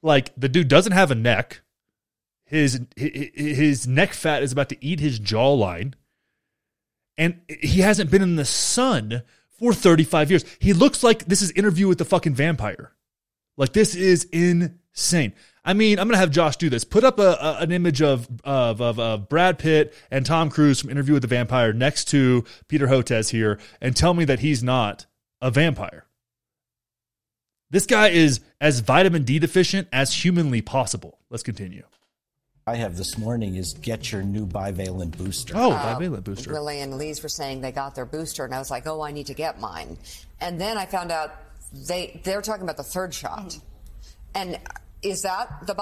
Like 0.01 0.33
the 0.37 0.49
dude 0.49 0.67
doesn't 0.67 0.93
have 0.93 1.11
a 1.11 1.15
neck. 1.15 1.61
His 2.45 2.81
his 2.95 3.87
neck 3.87 4.13
fat 4.13 4.41
is 4.41 4.51
about 4.51 4.69
to 4.69 4.85
eat 4.85 4.99
his 4.99 5.19
jawline. 5.19 5.93
And 7.17 7.41
he 7.47 7.81
hasn't 7.81 8.09
been 8.09 8.21
in 8.21 8.37
the 8.37 8.45
sun 8.45 9.23
for 9.49 9.73
35 9.73 10.31
years. 10.31 10.45
He 10.59 10.73
looks 10.73 11.03
like 11.03 11.25
this 11.25 11.41
is 11.41 11.51
interview 11.51 11.87
with 11.87 11.97
the 11.97 12.05
fucking 12.05 12.33
vampire. 12.33 12.93
Like 13.57 13.73
this 13.73 13.93
is 13.93 14.23
insane. 14.31 15.33
I 15.69 15.73
mean, 15.73 15.99
I'm 15.99 16.07
gonna 16.07 16.17
have 16.17 16.31
Josh 16.31 16.57
do 16.57 16.67
this. 16.67 16.83
Put 16.83 17.03
up 17.03 17.19
a, 17.19 17.37
a 17.39 17.57
an 17.59 17.71
image 17.71 18.01
of, 18.01 18.27
of 18.43 18.81
of 18.81 18.99
of 18.99 19.29
Brad 19.29 19.59
Pitt 19.59 19.93
and 20.09 20.25
Tom 20.25 20.49
Cruise 20.49 20.81
from 20.81 20.89
Interview 20.89 21.13
with 21.13 21.21
the 21.21 21.27
Vampire 21.27 21.73
next 21.73 22.05
to 22.05 22.43
Peter 22.67 22.87
Hotez 22.87 23.29
here, 23.29 23.59
and 23.79 23.95
tell 23.95 24.15
me 24.15 24.25
that 24.25 24.39
he's 24.39 24.63
not 24.63 25.05
a 25.43 25.51
vampire. 25.51 26.07
This 27.69 27.85
guy 27.85 28.07
is 28.07 28.39
as 28.59 28.79
vitamin 28.79 29.21
D 29.25 29.37
deficient 29.37 29.87
as 29.93 30.11
humanly 30.11 30.63
possible. 30.63 31.19
Let's 31.29 31.43
continue. 31.43 31.83
I 32.65 32.73
have 32.73 32.97
this 32.97 33.15
morning 33.19 33.55
is 33.55 33.73
get 33.73 34.11
your 34.11 34.23
new 34.23 34.47
bivalent 34.47 35.19
booster. 35.19 35.53
Oh, 35.55 35.69
bivalent 35.69 36.23
booster. 36.23 36.51
Lily 36.51 36.81
and 36.81 36.97
Lee's 36.97 37.21
were 37.21 37.29
saying 37.29 37.61
they 37.61 37.71
got 37.71 37.93
their 37.93 38.07
booster, 38.07 38.43
and 38.43 38.55
I 38.55 38.57
was 38.57 38.71
like, 38.71 38.87
oh, 38.87 39.03
I 39.03 39.11
need 39.11 39.27
to 39.27 39.35
get 39.35 39.59
mine. 39.59 39.99
And 40.41 40.59
then 40.59 40.79
I 40.79 40.87
found 40.87 41.11
out 41.11 41.31
they 41.71 42.21
they're 42.23 42.41
talking 42.41 42.63
about 42.63 42.77
the 42.77 42.83
third 42.83 43.13
shot. 43.13 43.59
And 44.33 44.59
is 45.01 45.21
that 45.23 45.65
the 45.65 45.73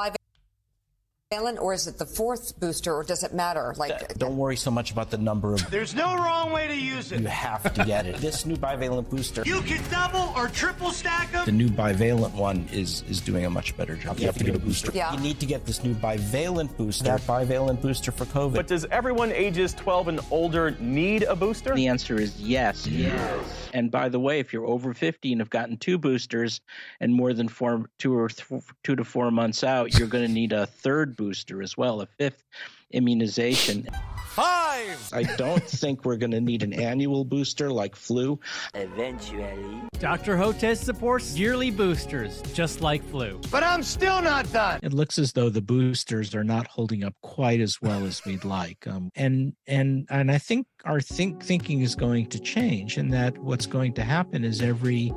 bivalent, 1.30 1.60
or 1.60 1.74
is 1.74 1.88
it 1.88 1.98
the 1.98 2.06
fourth 2.06 2.58
booster, 2.60 2.94
or 2.94 3.04
does 3.04 3.24
it 3.24 3.34
matter? 3.34 3.74
Like, 3.78 4.18
Don't 4.18 4.38
worry 4.38 4.56
so 4.56 4.72
much 4.72 4.92
about 4.92 5.12
the 5.12 5.18
number 5.18 5.54
of. 5.54 5.70
There's 5.70 5.94
no 5.94 6.16
wrong 6.16 6.52
way 6.54 6.68
to 6.68 6.76
use 6.76 7.12
it. 7.12 7.20
You 7.22 7.28
have 7.28 7.74
to 7.74 7.84
get 7.84 8.06
it. 8.06 8.16
This 8.18 8.46
new 8.46 8.56
bivalent 8.56 9.10
booster. 9.10 9.44
You 9.46 9.60
can 9.62 9.82
double 9.92 10.32
or 10.38 10.48
triple 10.48 10.92
stack 10.92 11.32
them. 11.34 11.46
The 11.46 11.52
new 11.52 11.68
bivalent 11.68 12.34
one 12.34 12.68
is 12.72 13.04
is 13.10 13.20
doing 13.20 13.46
a 13.46 13.50
much 13.50 13.76
better 13.76 13.96
job. 13.96 14.20
You 14.20 14.26
have 14.28 14.38
to 14.38 14.44
get 14.44 14.56
a 14.56 14.60
booster. 14.60 14.92
Yeah. 14.94 15.13
You 15.13 15.20
need 15.20 15.40
to 15.42 15.46
get 15.46 15.66
this 15.66 15.84
new 15.84 15.94
bivalent 15.96 16.76
booster. 16.78 17.04
That 17.04 17.22
bivalent 17.22 17.82
booster 17.82 18.12
for 18.12 18.26
COVID. 18.26 18.54
But 18.54 18.68
does 18.68 18.86
everyone 18.86 19.32
ages 19.34 19.74
12 19.74 20.08
and 20.08 20.20
older 20.32 20.72
need 20.80 21.24
a 21.24 21.36
booster? 21.36 21.76
The 21.76 21.88
answer 21.88 22.20
is 22.20 22.40
yes. 22.40 22.88
Yes. 22.88 23.70
And 23.74 23.92
by 23.92 24.08
the 24.10 24.20
way, 24.20 24.40
if 24.40 24.54
you're 24.54 24.66
over 24.66 24.94
50 24.94 25.34
and 25.34 25.42
have 25.42 25.50
gotten 25.50 25.76
two 25.78 25.98
boosters 25.98 26.62
and 27.02 27.13
more 27.13 27.34
than 27.34 27.50
four, 27.50 27.86
two 28.00 28.18
or 28.18 28.30
th- 28.30 28.63
two 28.84 28.96
to 28.96 29.04
four 29.04 29.30
months 29.30 29.63
out, 29.63 29.98
you're 30.00 30.08
going 30.08 30.26
to 30.26 30.32
need 30.32 30.54
a 30.54 30.66
third 30.66 31.16
booster 31.17 31.62
as 31.62 31.75
well, 31.75 32.01
a 32.01 32.06
fifth 32.06 32.43
immunization. 32.91 33.88
Five. 34.27 35.10
I 35.13 35.23
don't 35.36 35.63
think 35.67 36.06
we're 36.06 36.17
going 36.17 36.32
to 36.32 36.39
need 36.39 36.63
an 36.63 36.73
annual 36.73 37.25
booster 37.25 37.71
like 37.71 37.95
flu. 37.95 38.39
Eventually. 38.75 39.82
Dr. 39.99 40.38
Hotez 40.38 40.77
supports 40.77 41.38
yearly 41.38 41.71
boosters, 41.71 42.41
just 42.53 42.82
like 42.82 43.03
flu. 43.03 43.41
But 43.49 43.63
I'm 43.63 43.82
still 43.82 44.21
not 44.21 44.51
done. 44.53 44.80
It 44.84 44.93
looks 44.93 45.17
as 45.17 45.34
though 45.34 45.49
the 45.49 45.62
boosters 45.62 46.36
are 46.36 46.43
not 46.43 46.67
holding 46.67 47.03
up 47.03 47.15
quite 47.21 47.60
as 47.60 47.82
well 47.82 48.06
as 48.06 48.23
we'd 48.25 48.45
like, 48.45 48.86
um, 48.86 49.10
and 49.15 49.53
and 49.65 50.06
and 50.10 50.32
I 50.32 50.38
think 50.38 50.67
our 50.86 51.02
think 51.02 51.44
thinking 51.44 51.82
is 51.82 51.96
going 51.96 52.28
to 52.28 52.40
change, 52.40 52.98
and 52.98 53.12
that 53.13 53.38
what's 53.38 53.66
going 53.66 53.94
to 53.94 54.04
happen 54.04 54.44
is 54.44 54.62
every, 54.62 55.13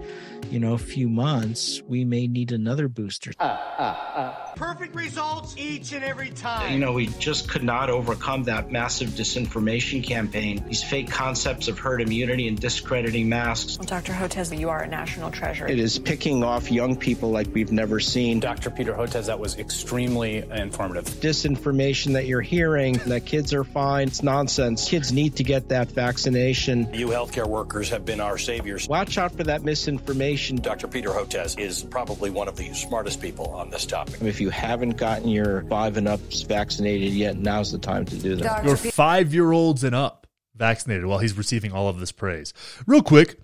you 0.50 0.58
know, 0.58 0.76
few 0.78 1.08
months 1.08 1.82
we 1.86 2.04
may 2.04 2.26
need 2.26 2.52
another 2.52 2.88
booster. 2.88 3.32
Uh, 3.38 3.42
uh, 3.42 3.82
uh. 3.82 4.54
Perfect 4.56 4.94
results 4.94 5.54
each 5.56 5.92
and 5.92 6.04
every 6.04 6.30
time. 6.30 6.72
You 6.72 6.78
know, 6.78 6.92
we 6.92 7.06
just 7.18 7.48
could 7.48 7.62
not 7.62 7.88
overcome 7.88 8.44
that 8.44 8.70
massive 8.70 9.10
disinformation 9.10 10.02
campaign. 10.02 10.64
These 10.66 10.82
fake 10.82 11.10
concepts 11.10 11.68
of 11.68 11.78
herd 11.78 12.02
immunity 12.02 12.48
and 12.48 12.58
discrediting 12.58 13.28
masks. 13.28 13.78
Well, 13.78 13.86
Dr. 13.86 14.12
Hotez, 14.12 14.56
you 14.58 14.68
are 14.68 14.82
a 14.82 14.88
national 14.88 15.30
treasure. 15.30 15.66
It 15.66 15.78
is 15.78 15.98
picking 15.98 16.42
off 16.42 16.70
young 16.70 16.96
people 16.96 17.30
like 17.30 17.46
we've 17.54 17.72
never 17.72 18.00
seen. 18.00 18.40
Dr. 18.40 18.70
Peter 18.70 18.92
Hotez, 18.92 19.26
that 19.26 19.38
was 19.38 19.58
extremely 19.58 20.38
informative. 20.38 21.04
Disinformation 21.04 22.14
that 22.14 22.26
you're 22.26 22.40
hearing 22.40 22.94
that 23.06 23.24
kids 23.24 23.54
are 23.54 23.64
fine, 23.64 24.08
it's 24.08 24.22
nonsense. 24.22 24.88
Kids 24.88 25.12
need 25.12 25.36
to 25.36 25.44
get 25.50 25.68
that 25.68 25.90
vaccination. 25.90 26.88
You 26.94 27.08
healthcare 27.08 27.46
workers 27.46 27.88
have 27.88 28.04
been 28.04 28.20
our 28.20 28.38
saviors. 28.38 28.86
Watch 28.86 29.18
out 29.18 29.32
for 29.36 29.42
that 29.42 29.64
misinformation. 29.64 30.58
Dr. 30.58 30.86
Peter 30.86 31.10
Hotez 31.10 31.58
is 31.58 31.82
probably 31.82 32.30
one 32.30 32.46
of 32.46 32.54
the 32.54 32.72
smartest 32.72 33.20
people 33.20 33.46
on 33.46 33.68
this 33.68 33.84
topic. 33.84 34.22
If 34.22 34.40
you 34.40 34.50
haven't 34.50 34.96
gotten 34.96 35.28
your 35.28 35.64
five 35.64 35.96
and 35.96 36.06
ups 36.06 36.42
vaccinated 36.42 37.12
yet, 37.14 37.36
now's 37.36 37.72
the 37.72 37.78
time 37.78 38.04
to 38.04 38.16
do 38.16 38.36
that. 38.36 38.64
Your 38.64 38.76
five 38.76 39.34
year 39.34 39.50
olds 39.50 39.82
and 39.82 39.92
up 39.92 40.28
vaccinated 40.54 41.06
while 41.06 41.18
he's 41.18 41.36
receiving 41.36 41.72
all 41.72 41.88
of 41.88 41.98
this 41.98 42.12
praise. 42.12 42.54
Real 42.86 43.02
quick, 43.02 43.40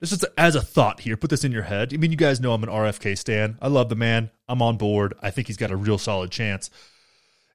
this 0.00 0.12
is 0.12 0.22
as 0.36 0.54
a 0.54 0.60
thought 0.60 1.00
here. 1.00 1.16
Put 1.16 1.30
this 1.30 1.42
in 1.42 1.52
your 1.52 1.62
head. 1.62 1.94
I 1.94 1.96
mean, 1.96 2.10
you 2.10 2.18
guys 2.18 2.38
know 2.38 2.52
I'm 2.52 2.62
an 2.62 2.68
RFK 2.68 3.16
stan. 3.16 3.56
I 3.62 3.68
love 3.68 3.88
the 3.88 3.96
man. 3.96 4.30
I'm 4.46 4.60
on 4.60 4.76
board. 4.76 5.14
I 5.22 5.30
think 5.30 5.46
he's 5.46 5.56
got 5.56 5.70
a 5.70 5.76
real 5.76 5.96
solid 5.96 6.30
chance. 6.30 6.68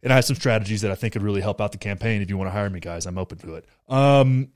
And 0.05 0.13
I 0.13 0.17
have 0.17 0.25
some 0.25 0.35
strategies 0.35 0.81
that 0.81 0.91
I 0.91 0.95
think 0.95 1.13
could 1.13 1.23
really 1.23 1.41
help 1.41 1.59
out 1.59 1.71
the 1.73 1.79
campaign. 1.79 2.21
If 2.21 2.29
you 2.29 2.37
want 2.37 2.47
to 2.47 2.53
hire 2.53 2.69
me, 2.69 2.79
guys, 2.79 3.07
I'm 3.07 3.17
open 3.17 3.39
to 3.39 3.55
it. 3.55 3.65
Um, 3.89 4.49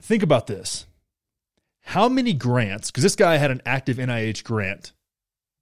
think 0.00 0.22
about 0.22 0.46
this. 0.46 0.86
How 1.82 2.08
many 2.08 2.32
grants, 2.32 2.92
because 2.92 3.02
this 3.02 3.16
guy 3.16 3.38
had 3.38 3.50
an 3.50 3.60
active 3.66 3.96
NIH 3.96 4.44
grant 4.44 4.92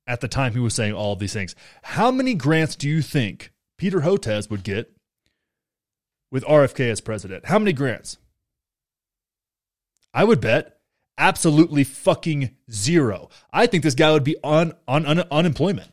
at 0.09 0.21
the 0.21 0.29
time 0.29 0.53
he 0.53 0.59
was 0.59 0.75
saying 0.75 0.95
all 0.95 1.13
of 1.13 1.19
these 1.19 1.33
things. 1.33 1.55
How 1.83 2.11
many 2.11 2.35
grants 2.35 2.75
do 2.75 2.89
you 2.89 3.03
think 3.03 3.53
Peter 3.77 4.01
Hotez 4.01 4.51
would 4.51 4.65
get 4.65 4.91
with 6.33 6.45
RFK 6.45 6.91
as 6.91 7.01
president? 7.01 7.47
How 7.47 7.59
many 7.59 7.73
grants? 7.73 8.17
I 10.13 10.25
would 10.25 10.41
bet 10.41 10.79
absolutely 11.19 11.85
fucking 11.85 12.57
zero. 12.71 13.29
I 13.53 13.67
think 13.67 13.83
this 13.83 13.95
guy 13.95 14.13
would 14.13 14.25
be 14.25 14.37
on, 14.43 14.73
on, 14.89 15.05
on 15.07 15.21
unemployment. 15.31 15.93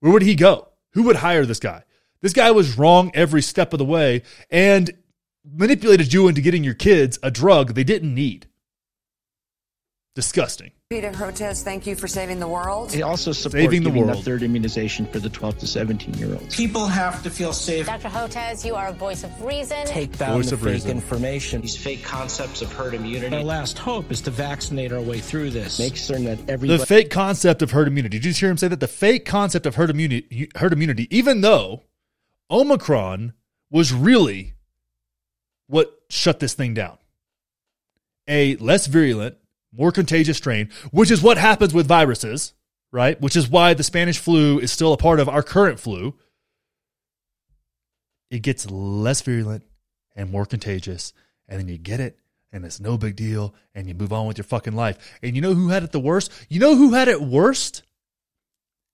Where 0.00 0.12
would 0.12 0.22
he 0.22 0.34
go? 0.34 0.68
Who 0.94 1.02
would 1.04 1.16
hire 1.16 1.44
this 1.44 1.60
guy? 1.60 1.84
This 2.20 2.32
guy 2.32 2.50
was 2.52 2.78
wrong 2.78 3.10
every 3.14 3.42
step 3.42 3.72
of 3.72 3.78
the 3.78 3.84
way 3.84 4.22
and 4.50 4.90
manipulated 5.44 6.12
you 6.12 6.28
into 6.28 6.40
getting 6.40 6.64
your 6.64 6.74
kids 6.74 7.18
a 7.22 7.30
drug 7.30 7.74
they 7.74 7.84
didn't 7.84 8.14
need. 8.14 8.46
Disgusting. 10.14 10.70
Peter 10.94 11.10
Hotez, 11.10 11.64
thank 11.64 11.88
you 11.88 11.96
for 11.96 12.06
saving 12.06 12.38
the 12.38 12.46
world. 12.46 12.94
It 12.94 13.00
also 13.02 13.32
supports 13.32 13.60
Saving 13.64 13.82
the 13.82 13.90
giving 13.90 14.06
world. 14.06 14.18
the 14.20 14.22
third 14.22 14.44
immunization 14.44 15.06
for 15.06 15.18
the 15.18 15.28
12 15.28 15.58
to 15.58 15.66
17 15.66 16.14
year 16.14 16.32
olds. 16.32 16.54
People 16.54 16.86
have 16.86 17.20
to 17.24 17.30
feel 17.30 17.52
safe. 17.52 17.86
Dr. 17.86 18.06
Hotez, 18.08 18.64
you 18.64 18.76
are 18.76 18.86
a 18.86 18.92
voice 18.92 19.24
of 19.24 19.42
reason. 19.42 19.84
Take 19.86 20.16
down 20.16 20.36
Voice 20.36 20.50
the 20.50 20.54
of 20.54 20.60
fake 20.60 20.72
reason. 20.74 20.90
information. 20.92 21.62
These 21.62 21.76
fake 21.76 22.04
concepts 22.04 22.62
of 22.62 22.72
herd 22.72 22.94
immunity. 22.94 23.34
Our 23.34 23.42
last 23.42 23.76
hope 23.76 24.12
is 24.12 24.20
to 24.20 24.30
vaccinate 24.30 24.92
our 24.92 25.00
way 25.00 25.18
through 25.18 25.50
this. 25.50 25.80
Make 25.80 25.96
certain 25.96 26.26
that 26.26 26.38
everybody. 26.48 26.78
The 26.78 26.86
fake 26.86 27.10
concept 27.10 27.60
of 27.62 27.72
herd 27.72 27.88
immunity. 27.88 28.18
Did 28.18 28.26
you 28.26 28.30
just 28.30 28.38
hear 28.38 28.50
him 28.50 28.56
say 28.56 28.68
that? 28.68 28.78
The 28.78 28.86
fake 28.86 29.24
concept 29.24 29.66
of 29.66 29.74
herd 29.74 29.90
immunity, 29.90 30.48
herd 30.54 30.72
immunity, 30.72 31.08
even 31.10 31.40
though 31.40 31.82
Omicron 32.52 33.32
was 33.68 33.92
really 33.92 34.54
what 35.66 35.92
shut 36.08 36.38
this 36.38 36.54
thing 36.54 36.72
down. 36.72 36.98
A 38.28 38.54
less 38.58 38.86
virulent, 38.86 39.38
more 39.76 39.92
contagious 39.92 40.36
strain, 40.36 40.70
which 40.90 41.10
is 41.10 41.22
what 41.22 41.38
happens 41.38 41.74
with 41.74 41.86
viruses, 41.86 42.54
right? 42.92 43.20
Which 43.20 43.36
is 43.36 43.48
why 43.48 43.74
the 43.74 43.82
Spanish 43.82 44.18
flu 44.18 44.58
is 44.58 44.72
still 44.72 44.92
a 44.92 44.96
part 44.96 45.20
of 45.20 45.28
our 45.28 45.42
current 45.42 45.80
flu. 45.80 46.14
It 48.30 48.42
gets 48.42 48.70
less 48.70 49.20
virulent 49.20 49.64
and 50.16 50.30
more 50.30 50.46
contagious, 50.46 51.12
and 51.48 51.60
then 51.60 51.68
you 51.68 51.78
get 51.78 52.00
it, 52.00 52.18
and 52.52 52.64
it's 52.64 52.80
no 52.80 52.96
big 52.96 53.16
deal, 53.16 53.54
and 53.74 53.88
you 53.88 53.94
move 53.94 54.12
on 54.12 54.26
with 54.26 54.38
your 54.38 54.44
fucking 54.44 54.74
life. 54.74 54.98
And 55.22 55.34
you 55.34 55.42
know 55.42 55.54
who 55.54 55.68
had 55.68 55.82
it 55.82 55.92
the 55.92 56.00
worst? 56.00 56.32
You 56.48 56.60
know 56.60 56.76
who 56.76 56.94
had 56.94 57.08
it 57.08 57.20
worst? 57.20 57.82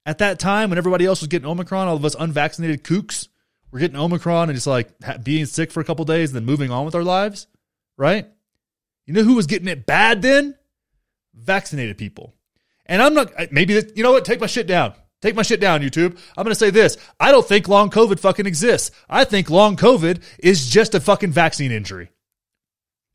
At 0.06 0.18
that 0.18 0.38
time, 0.38 0.70
when 0.70 0.78
everybody 0.78 1.04
else 1.04 1.20
was 1.20 1.28
getting 1.28 1.48
Omicron, 1.48 1.86
all 1.86 1.96
of 1.96 2.04
us 2.04 2.16
unvaccinated 2.18 2.84
kooks 2.84 3.28
were 3.70 3.78
getting 3.78 3.98
Omicron 3.98 4.48
and 4.48 4.56
just 4.56 4.66
like 4.66 4.88
being 5.22 5.46
sick 5.46 5.70
for 5.70 5.80
a 5.80 5.84
couple 5.84 6.04
days 6.04 6.30
and 6.30 6.36
then 6.36 6.46
moving 6.46 6.70
on 6.70 6.84
with 6.84 6.94
our 6.94 7.04
lives, 7.04 7.46
right? 7.96 8.26
You 9.06 9.14
know 9.14 9.22
who 9.22 9.36
was 9.36 9.46
getting 9.46 9.68
it 9.68 9.86
bad 9.86 10.22
then? 10.22 10.56
Vaccinated 11.42 11.98
people. 11.98 12.34
And 12.86 13.00
I'm 13.02 13.14
not, 13.14 13.32
maybe, 13.52 13.74
you 13.94 14.02
know 14.02 14.12
what? 14.12 14.24
Take 14.24 14.40
my 14.40 14.46
shit 14.46 14.66
down. 14.66 14.94
Take 15.22 15.34
my 15.34 15.42
shit 15.42 15.60
down, 15.60 15.82
YouTube. 15.82 16.18
I'm 16.36 16.44
going 16.44 16.52
to 16.52 16.58
say 16.58 16.70
this. 16.70 16.96
I 17.18 17.30
don't 17.30 17.46
think 17.46 17.68
long 17.68 17.90
COVID 17.90 18.18
fucking 18.18 18.46
exists. 18.46 18.90
I 19.08 19.24
think 19.24 19.50
long 19.50 19.76
COVID 19.76 20.22
is 20.38 20.68
just 20.68 20.94
a 20.94 21.00
fucking 21.00 21.32
vaccine 21.32 21.72
injury. 21.72 22.10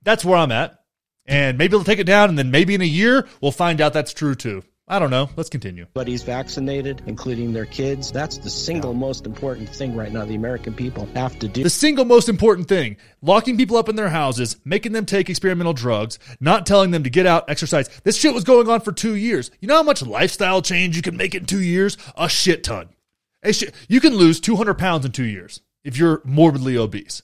That's 0.03 0.23
where 0.23 0.37
I'm 0.37 0.51
at. 0.51 0.79
And 1.25 1.57
maybe 1.57 1.71
they'll 1.71 1.83
take 1.83 1.99
it 1.99 2.05
down, 2.05 2.29
and 2.29 2.37
then 2.37 2.51
maybe 2.51 2.75
in 2.75 2.81
a 2.81 2.85
year, 2.85 3.27
we'll 3.41 3.51
find 3.51 3.81
out 3.81 3.93
that's 3.93 4.13
true 4.13 4.35
too. 4.35 4.63
I 4.87 4.99
don't 4.99 5.09
know. 5.09 5.31
Let's 5.35 5.49
continue. 5.49 5.83
Everybody's 5.83 6.21
vaccinated, 6.21 7.01
including 7.07 7.53
their 7.53 7.65
kids. 7.65 8.11
That's 8.11 8.37
the 8.37 8.51
single 8.51 8.93
most 8.93 9.25
important 9.25 9.67
thing 9.67 9.95
right 9.95 10.11
now 10.11 10.25
the 10.25 10.35
American 10.35 10.75
people 10.75 11.07
have 11.15 11.39
to 11.39 11.47
do. 11.47 11.63
The 11.63 11.71
single 11.71 12.05
most 12.05 12.29
important 12.29 12.67
thing 12.67 12.97
locking 13.23 13.57
people 13.57 13.77
up 13.77 13.89
in 13.89 13.95
their 13.95 14.09
houses, 14.09 14.57
making 14.63 14.91
them 14.91 15.07
take 15.07 15.27
experimental 15.27 15.73
drugs, 15.73 16.19
not 16.39 16.67
telling 16.67 16.91
them 16.91 17.03
to 17.03 17.09
get 17.09 17.25
out, 17.25 17.49
exercise. 17.49 17.89
This 18.03 18.15
shit 18.15 18.35
was 18.35 18.43
going 18.43 18.69
on 18.69 18.79
for 18.81 18.91
two 18.91 19.15
years. 19.15 19.49
You 19.59 19.67
know 19.67 19.75
how 19.75 19.83
much 19.83 20.05
lifestyle 20.05 20.61
change 20.61 20.95
you 20.95 21.01
can 21.01 21.17
make 21.17 21.33
in 21.33 21.45
two 21.45 21.61
years? 21.61 21.97
A 22.15 22.29
shit 22.29 22.63
ton. 22.63 22.89
A 23.41 23.53
shit. 23.53 23.73
You 23.87 23.99
can 23.99 24.15
lose 24.15 24.39
200 24.39 24.75
pounds 24.75 25.03
in 25.03 25.11
two 25.11 25.25
years 25.25 25.61
if 25.83 25.97
you're 25.97 26.21
morbidly 26.25 26.77
obese. 26.77 27.23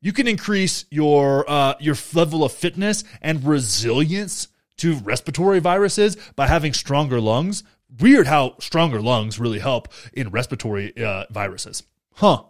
You 0.00 0.14
can 0.14 0.26
increase 0.26 0.86
your 0.90 1.44
uh, 1.50 1.74
your 1.78 1.96
level 2.14 2.42
of 2.42 2.52
fitness 2.52 3.04
and 3.20 3.44
resilience 3.44 4.48
to 4.78 4.96
respiratory 4.96 5.60
viruses 5.60 6.16
by 6.34 6.46
having 6.46 6.72
stronger 6.72 7.20
lungs. 7.20 7.62
Weird 8.00 8.26
how 8.26 8.56
stronger 8.58 9.00
lungs 9.00 9.38
really 9.38 9.58
help 9.58 9.88
in 10.12 10.30
respiratory 10.30 10.96
uh, 11.02 11.24
viruses. 11.30 11.82
Huh. 12.14 12.42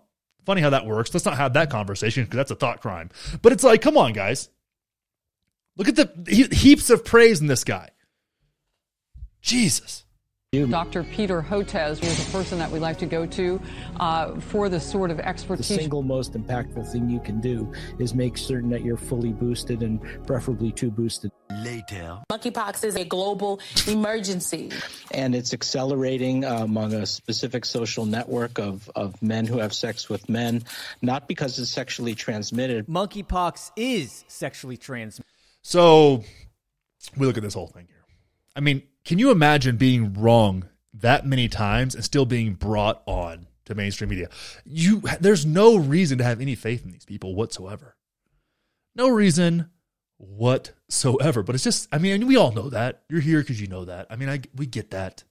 Funny 0.44 0.62
how 0.62 0.70
that 0.70 0.86
works. 0.86 1.12
Let's 1.12 1.26
not 1.26 1.36
have 1.36 1.52
that 1.52 1.70
conversation 1.70 2.24
because 2.24 2.36
that's 2.36 2.50
a 2.50 2.56
thought 2.56 2.80
crime. 2.80 3.10
But 3.42 3.52
it's 3.52 3.62
like, 3.62 3.82
come 3.82 3.96
on, 3.98 4.12
guys. 4.14 4.48
Look 5.76 5.88
at 5.88 5.96
the 5.96 6.10
he- 6.26 6.54
heaps 6.54 6.90
of 6.90 7.04
praise 7.04 7.40
in 7.40 7.46
this 7.46 7.64
guy. 7.64 7.90
Jesus. 9.42 10.04
Dr. 10.50 11.04
Peter 11.04 11.42
Hotez 11.42 12.02
is 12.02 12.26
a 12.26 12.32
person 12.32 12.58
that 12.58 12.70
we 12.70 12.78
like 12.78 12.96
to 13.00 13.04
go 13.04 13.26
to 13.26 13.60
uh, 14.00 14.40
for 14.40 14.70
the 14.70 14.80
sort 14.80 15.10
of 15.10 15.20
expertise. 15.20 15.68
The 15.68 15.74
single 15.74 16.02
most 16.02 16.32
impactful 16.32 16.90
thing 16.90 17.10
you 17.10 17.20
can 17.20 17.38
do 17.38 17.70
is 17.98 18.14
make 18.14 18.38
certain 18.38 18.70
that 18.70 18.82
you're 18.82 18.96
fully 18.96 19.30
boosted 19.30 19.82
and 19.82 20.00
preferably 20.26 20.72
two 20.72 20.90
boosted. 20.90 21.32
Later. 21.50 22.22
Monkeypox 22.32 22.82
is 22.82 22.96
a 22.96 23.04
global 23.04 23.60
emergency. 23.86 24.70
And 25.10 25.34
it's 25.34 25.52
accelerating 25.52 26.46
uh, 26.46 26.60
among 26.60 26.94
a 26.94 27.04
specific 27.04 27.66
social 27.66 28.06
network 28.06 28.58
of, 28.58 28.90
of 28.96 29.20
men 29.20 29.44
who 29.44 29.58
have 29.58 29.74
sex 29.74 30.08
with 30.08 30.30
men, 30.30 30.64
not 31.02 31.28
because 31.28 31.58
it's 31.58 31.68
sexually 31.68 32.14
transmitted. 32.14 32.86
Monkeypox 32.86 33.72
is 33.76 34.24
sexually 34.28 34.78
transmitted. 34.78 35.30
So 35.60 36.24
we 37.18 37.26
look 37.26 37.36
at 37.36 37.42
this 37.42 37.52
whole 37.52 37.66
thing 37.66 37.86
here. 37.86 37.96
I 38.56 38.60
mean, 38.60 38.82
can 39.08 39.18
you 39.18 39.30
imagine 39.30 39.78
being 39.78 40.12
wrong 40.12 40.68
that 40.92 41.24
many 41.24 41.48
times 41.48 41.94
and 41.94 42.04
still 42.04 42.26
being 42.26 42.52
brought 42.52 43.02
on 43.06 43.46
to 43.64 43.74
mainstream 43.74 44.10
media? 44.10 44.28
You 44.66 45.00
there's 45.18 45.46
no 45.46 45.76
reason 45.76 46.18
to 46.18 46.24
have 46.24 46.42
any 46.42 46.54
faith 46.54 46.84
in 46.84 46.92
these 46.92 47.06
people 47.06 47.34
whatsoever. 47.34 47.96
No 48.94 49.08
reason 49.08 49.70
whatsoever. 50.18 51.42
But 51.42 51.54
it's 51.54 51.64
just 51.64 51.88
I 51.90 51.96
mean, 51.96 52.26
we 52.26 52.36
all 52.36 52.52
know 52.52 52.68
that. 52.68 53.04
You're 53.08 53.22
here 53.22 53.40
because 53.40 53.58
you 53.58 53.66
know 53.66 53.86
that. 53.86 54.08
I 54.10 54.16
mean, 54.16 54.28
I 54.28 54.42
we 54.54 54.66
get 54.66 54.90
that. 54.90 55.24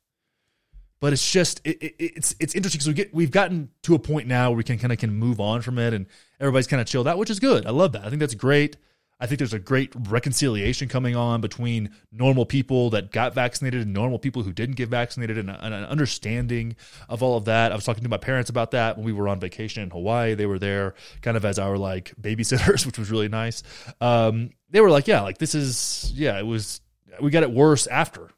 But 1.00 1.13
it's 1.13 1.32
just 1.32 1.62
it, 1.63 1.78
it, 1.80 1.96
it's 2.00 2.36
it's 2.40 2.56
interesting 2.56 2.80
because 2.80 2.88
we 2.88 2.94
get 2.96 3.13
we've 3.13 3.30
gotten 3.30 3.70
to 3.84 3.94
a 3.94 4.00
point 4.00 4.28
now 4.28 4.50
where 4.50 4.58
we 4.58 4.63
can 4.63 4.80
kind 4.80 4.92
of 4.92 4.98
can 4.98 5.13
move 5.13 5.40
on 5.40 5.62
from 5.62 5.78
it 5.78 5.94
and 5.94 6.08
everybody's 6.40 6.66
kind 6.66 6.82
of 6.82 6.88
chilled 6.88 7.08
out, 7.08 7.20
which 7.20 7.30
is 7.30 7.40
good. 7.40 7.68
I 7.68 7.70
love 7.70 7.92
that. 7.92 8.06
I 8.06 8.10
think 8.10 8.22
that's 8.22 8.34
great. 8.34 8.78
I 9.19 9.25
think 9.25 9.39
there's 9.39 9.53
a 9.53 9.60
great 9.60 9.91
reconciliation 10.10 10.88
coming 10.88 11.15
on 11.15 11.41
between 11.41 11.89
normal 12.12 12.45
people 12.45 12.91
that 12.91 13.12
got 13.12 13.34
vaccinated 13.34 13.82
and 13.82 13.93
normal 13.93 14.19
people 14.19 14.43
who 14.43 14.53
didn't 14.53 14.75
get 14.75 14.89
vaccinated 14.89 15.39
and, 15.39 15.49
and 15.49 15.73
an 15.73 15.86
understanding 15.86 16.75
of 17.10 17.23
all 17.23 17.36
of 17.36 17.45
that. 17.45 17.71
I 17.71 17.75
was 17.75 17.84
talking 17.84 18.03
to 18.03 18.10
my 18.10 18.17
parents 18.17 18.51
about 18.51 18.71
that 18.71 18.95
when 18.95 19.06
we 19.06 19.13
were 19.13 19.27
on 19.27 19.39
vacation 19.39 19.82
in 19.82 19.89
Hawaii. 19.89 20.36
They 20.36 20.45
were 20.45 20.60
there 20.60 20.93
kind 21.21 21.36
of 21.36 21.45
as 21.45 21.58
our 21.58 21.77
like 21.77 22.13
babysitters, 22.21 22.86
which 22.86 22.99
was 22.99 23.10
really 23.10 23.27
nice. 23.27 23.63
Um, 23.99 24.51
they 24.69 24.82
were 24.82 24.91
like, 24.91 25.08
yeah, 25.08 25.21
like 25.21 25.39
this 25.39 25.56
is, 25.56 26.12
yeah, 26.13 26.38
it 26.38 26.45
was, 26.45 26.82
we 27.19 27.32
got 27.32 27.41
it 27.41 27.51
worse 27.51 27.88
after. 27.88 28.30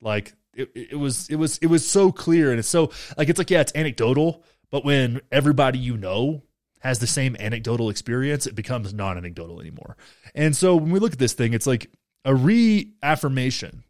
Like 0.00 0.32
it, 0.54 0.70
it 0.74 0.98
was, 0.98 1.28
it 1.28 1.36
was, 1.36 1.58
it 1.58 1.66
was 1.66 1.86
so 1.86 2.10
clear 2.10 2.50
and 2.50 2.58
it's 2.58 2.68
so 2.68 2.90
like, 3.18 3.28
it's 3.28 3.38
like, 3.38 3.50
yeah, 3.50 3.60
it's 3.60 3.72
anecdotal, 3.74 4.42
but 4.70 4.82
when 4.82 5.20
everybody 5.30 5.78
you 5.78 5.98
know 5.98 6.42
has 6.82 6.98
the 6.98 7.06
same 7.06 7.36
anecdotal 7.38 7.90
experience, 7.90 8.44
it 8.44 8.56
becomes 8.56 8.92
non 8.92 9.16
anecdotal 9.16 9.60
anymore. 9.60 9.96
And 10.34 10.56
so 10.56 10.74
when 10.74 10.90
we 10.90 10.98
look 10.98 11.12
at 11.12 11.18
this 11.20 11.32
thing, 11.32 11.52
it's 11.52 11.66
like 11.66 11.92
a 12.24 12.34
reaffirmation, 12.34 13.84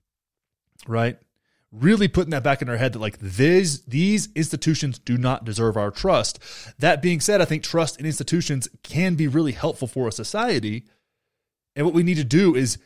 right? 0.87 1.17
Really 1.71 2.07
putting 2.07 2.33
that 2.33 2.43
back 2.43 2.61
in 2.61 2.69
our 2.69 2.77
head 2.77 2.93
that 2.93 2.99
like 2.99 3.19
these 3.19 3.81
these 3.85 4.29
institutions 4.35 4.99
do 4.99 5.17
not 5.17 5.47
deserve 5.47 5.79
our 5.79 5.91
trust. 5.91 6.39
That 6.81 7.01
being 7.01 7.21
said, 7.21 7.41
I 7.41 7.47
think 7.47 7.63
trust 7.63 7.99
in 7.99 8.05
institutions 8.05 8.69
can 8.83 9.15
be 9.15 9.27
really 9.27 9.53
helpful 9.53 9.89
for 9.89 10.07
a 10.07 10.13
society. 10.13 10.85
And 11.75 11.87
what 11.87 11.95
we 11.95 12.03
need 12.03 12.19
to 12.19 12.25
do 12.25 12.55
is 12.55 12.77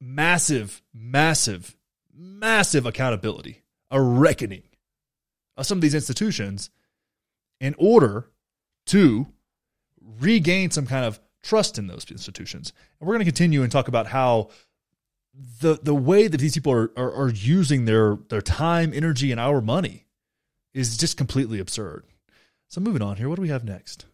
massive, 0.00 0.82
massive, 0.94 1.76
massive 2.14 2.86
accountability, 2.86 3.62
a 3.90 4.00
reckoning 4.00 4.62
of 5.56 5.66
some 5.66 5.78
of 5.78 5.82
these 5.82 5.96
institutions 5.96 6.70
in 7.58 7.74
order 7.76 8.30
to 8.90 9.26
regain 10.18 10.70
some 10.70 10.86
kind 10.86 11.04
of 11.04 11.20
trust 11.42 11.78
in 11.78 11.86
those 11.86 12.10
institutions. 12.10 12.72
And 12.98 13.06
we're 13.06 13.14
going 13.14 13.24
to 13.24 13.30
continue 13.30 13.62
and 13.62 13.70
talk 13.72 13.88
about 13.88 14.08
how 14.08 14.50
the 15.60 15.78
the 15.82 15.94
way 15.94 16.26
that 16.26 16.38
these 16.38 16.54
people 16.54 16.72
are, 16.72 16.90
are, 16.96 17.12
are 17.12 17.30
using 17.30 17.84
their 17.84 18.18
their 18.28 18.42
time, 18.42 18.92
energy, 18.94 19.30
and 19.30 19.40
our 19.40 19.60
money 19.60 20.06
is 20.74 20.96
just 20.96 21.16
completely 21.16 21.60
absurd. 21.60 22.04
So 22.68 22.80
moving 22.80 23.02
on 23.02 23.16
here, 23.16 23.28
what 23.28 23.36
do 23.36 23.42
we 23.42 23.48
have 23.48 23.64
next? 23.64 24.06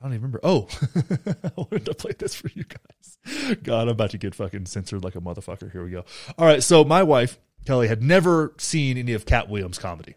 I 0.00 0.04
don't 0.04 0.14
even 0.14 0.22
remember. 0.22 0.40
Oh, 0.42 0.68
I 1.44 1.52
wanted 1.56 1.86
to 1.86 1.94
play 1.94 2.12
this 2.18 2.34
for 2.34 2.50
you 2.54 2.64
guys. 2.64 3.56
God, 3.62 3.82
I'm 3.82 3.88
about 3.88 4.10
to 4.10 4.18
get 4.18 4.34
fucking 4.34 4.66
censored 4.66 5.02
like 5.02 5.16
a 5.16 5.20
motherfucker. 5.20 5.72
Here 5.72 5.84
we 5.84 5.90
go. 5.90 6.04
All 6.38 6.46
right, 6.46 6.62
so 6.62 6.84
my 6.84 7.02
wife 7.02 7.38
Kelly 7.64 7.88
had 7.88 8.02
never 8.02 8.54
seen 8.58 8.98
any 8.98 9.14
of 9.14 9.26
Katt 9.26 9.48
Williams' 9.48 9.78
comedy, 9.78 10.14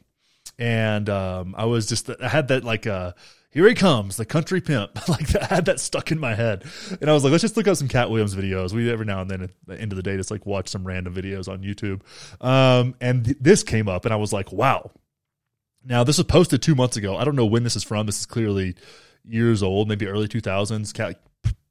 and 0.57 1.09
um, 1.09 1.55
I 1.57 1.65
was 1.65 1.87
just 1.87 2.09
I 2.21 2.27
had 2.27 2.49
that 2.49 2.63
like 2.63 2.85
uh 2.85 3.13
here 3.51 3.67
he 3.67 3.73
comes, 3.73 4.17
the 4.17 4.25
country 4.25 4.61
pimp. 4.61 5.07
like 5.09 5.35
I 5.35 5.45
had 5.45 5.65
that 5.65 5.79
stuck 5.79 6.11
in 6.11 6.19
my 6.19 6.35
head, 6.35 6.63
and 7.01 7.09
I 7.09 7.13
was 7.13 7.23
like, 7.23 7.31
let's 7.31 7.41
just 7.41 7.57
look 7.57 7.67
up 7.67 7.77
some 7.77 7.87
Katt 7.87 8.09
Williams 8.09 8.35
videos. 8.35 8.73
We 8.73 8.91
every 8.91 9.05
now 9.05 9.21
and 9.21 9.29
then 9.29 9.41
at 9.41 9.51
the 9.65 9.79
end 9.79 9.91
of 9.91 9.95
the 9.95 10.03
day 10.03 10.15
just 10.17 10.31
like 10.31 10.45
watch 10.45 10.67
some 10.69 10.85
random 10.85 11.15
videos 11.15 11.47
on 11.47 11.61
YouTube, 11.61 12.01
um, 12.45 12.95
and 13.01 13.25
th- 13.25 13.37
this 13.39 13.63
came 13.63 13.87
up, 13.87 14.05
and 14.05 14.13
I 14.13 14.17
was 14.17 14.33
like, 14.33 14.51
wow. 14.51 14.91
Now 15.83 16.03
this 16.03 16.17
was 16.17 16.27
posted 16.27 16.61
two 16.61 16.75
months 16.75 16.97
ago. 16.97 17.15
I 17.15 17.23
don't 17.23 17.35
know 17.35 17.45
when 17.45 17.63
this 17.63 17.75
is 17.75 17.83
from. 17.83 18.05
This 18.05 18.19
is 18.19 18.25
clearly 18.25 18.75
years 19.23 19.63
old, 19.63 19.87
maybe 19.87 20.07
early 20.07 20.27
two 20.27 20.41
thousands. 20.41 20.91
Katt 20.93 21.19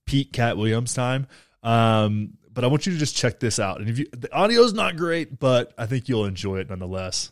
peak 0.07 0.33
Katt 0.33 0.57
Williams 0.57 0.95
time. 0.95 1.27
Um, 1.63 2.39
but 2.51 2.65
I 2.65 2.67
want 2.67 2.87
you 2.87 2.93
to 2.93 2.99
just 2.99 3.15
check 3.15 3.39
this 3.39 3.61
out. 3.61 3.81
And 3.81 3.89
if 3.89 3.99
you 3.99 4.07
the 4.11 4.35
audio's 4.35 4.73
not 4.73 4.97
great, 4.97 5.39
but 5.39 5.73
I 5.79 5.87
think 5.87 6.09
you'll 6.09 6.25
enjoy 6.25 6.59
it 6.59 6.69
nonetheless. 6.71 7.31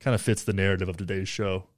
Kind 0.00 0.14
of 0.14 0.20
fits 0.20 0.42
the 0.42 0.52
narrative 0.52 0.88
of 0.88 0.96
today's 0.96 1.28
show. 1.28 1.68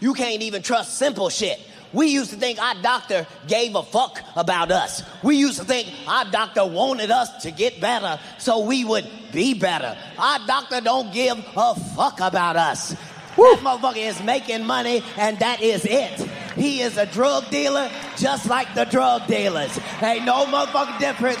You 0.00 0.14
can't 0.14 0.42
even 0.42 0.62
trust 0.62 0.98
simple 0.98 1.28
shit. 1.28 1.58
We 1.92 2.08
used 2.08 2.30
to 2.30 2.36
think 2.36 2.60
our 2.60 2.74
doctor 2.82 3.26
gave 3.46 3.74
a 3.74 3.82
fuck 3.82 4.20
about 4.34 4.70
us. 4.70 5.02
We 5.22 5.36
used 5.36 5.58
to 5.58 5.64
think 5.64 5.88
our 6.06 6.24
doctor 6.30 6.66
wanted 6.66 7.10
us 7.10 7.42
to 7.42 7.50
get 7.50 7.80
better 7.80 8.18
so 8.38 8.66
we 8.66 8.84
would 8.84 9.08
be 9.32 9.54
better. 9.54 9.96
Our 10.18 10.46
doctor 10.46 10.80
don't 10.80 11.12
give 11.12 11.38
a 11.56 11.74
fuck 11.74 12.20
about 12.20 12.56
us. 12.56 12.90
That 13.36 13.60
motherfucker 13.62 13.96
is 13.96 14.22
making 14.22 14.64
money 14.64 15.02
and 15.16 15.38
that 15.38 15.62
is 15.62 15.84
it. 15.84 16.20
He 16.56 16.80
is 16.80 16.96
a 16.96 17.06
drug 17.06 17.48
dealer 17.50 17.90
just 18.16 18.46
like 18.46 18.74
the 18.74 18.84
drug 18.84 19.26
dealers. 19.26 19.78
Ain't 20.02 20.24
no 20.24 20.46
motherfucking 20.46 20.98
difference. 20.98 21.40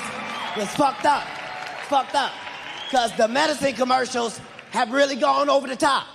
It's 0.56 0.74
fucked 0.74 1.06
up. 1.06 1.24
It's 1.78 1.88
fucked 1.88 2.14
up. 2.14 2.32
Because 2.84 3.16
the 3.16 3.28
medicine 3.28 3.74
commercials 3.74 4.40
have 4.70 4.92
really 4.92 5.16
gone 5.16 5.48
over 5.48 5.66
the 5.66 5.76
top. 5.76 6.06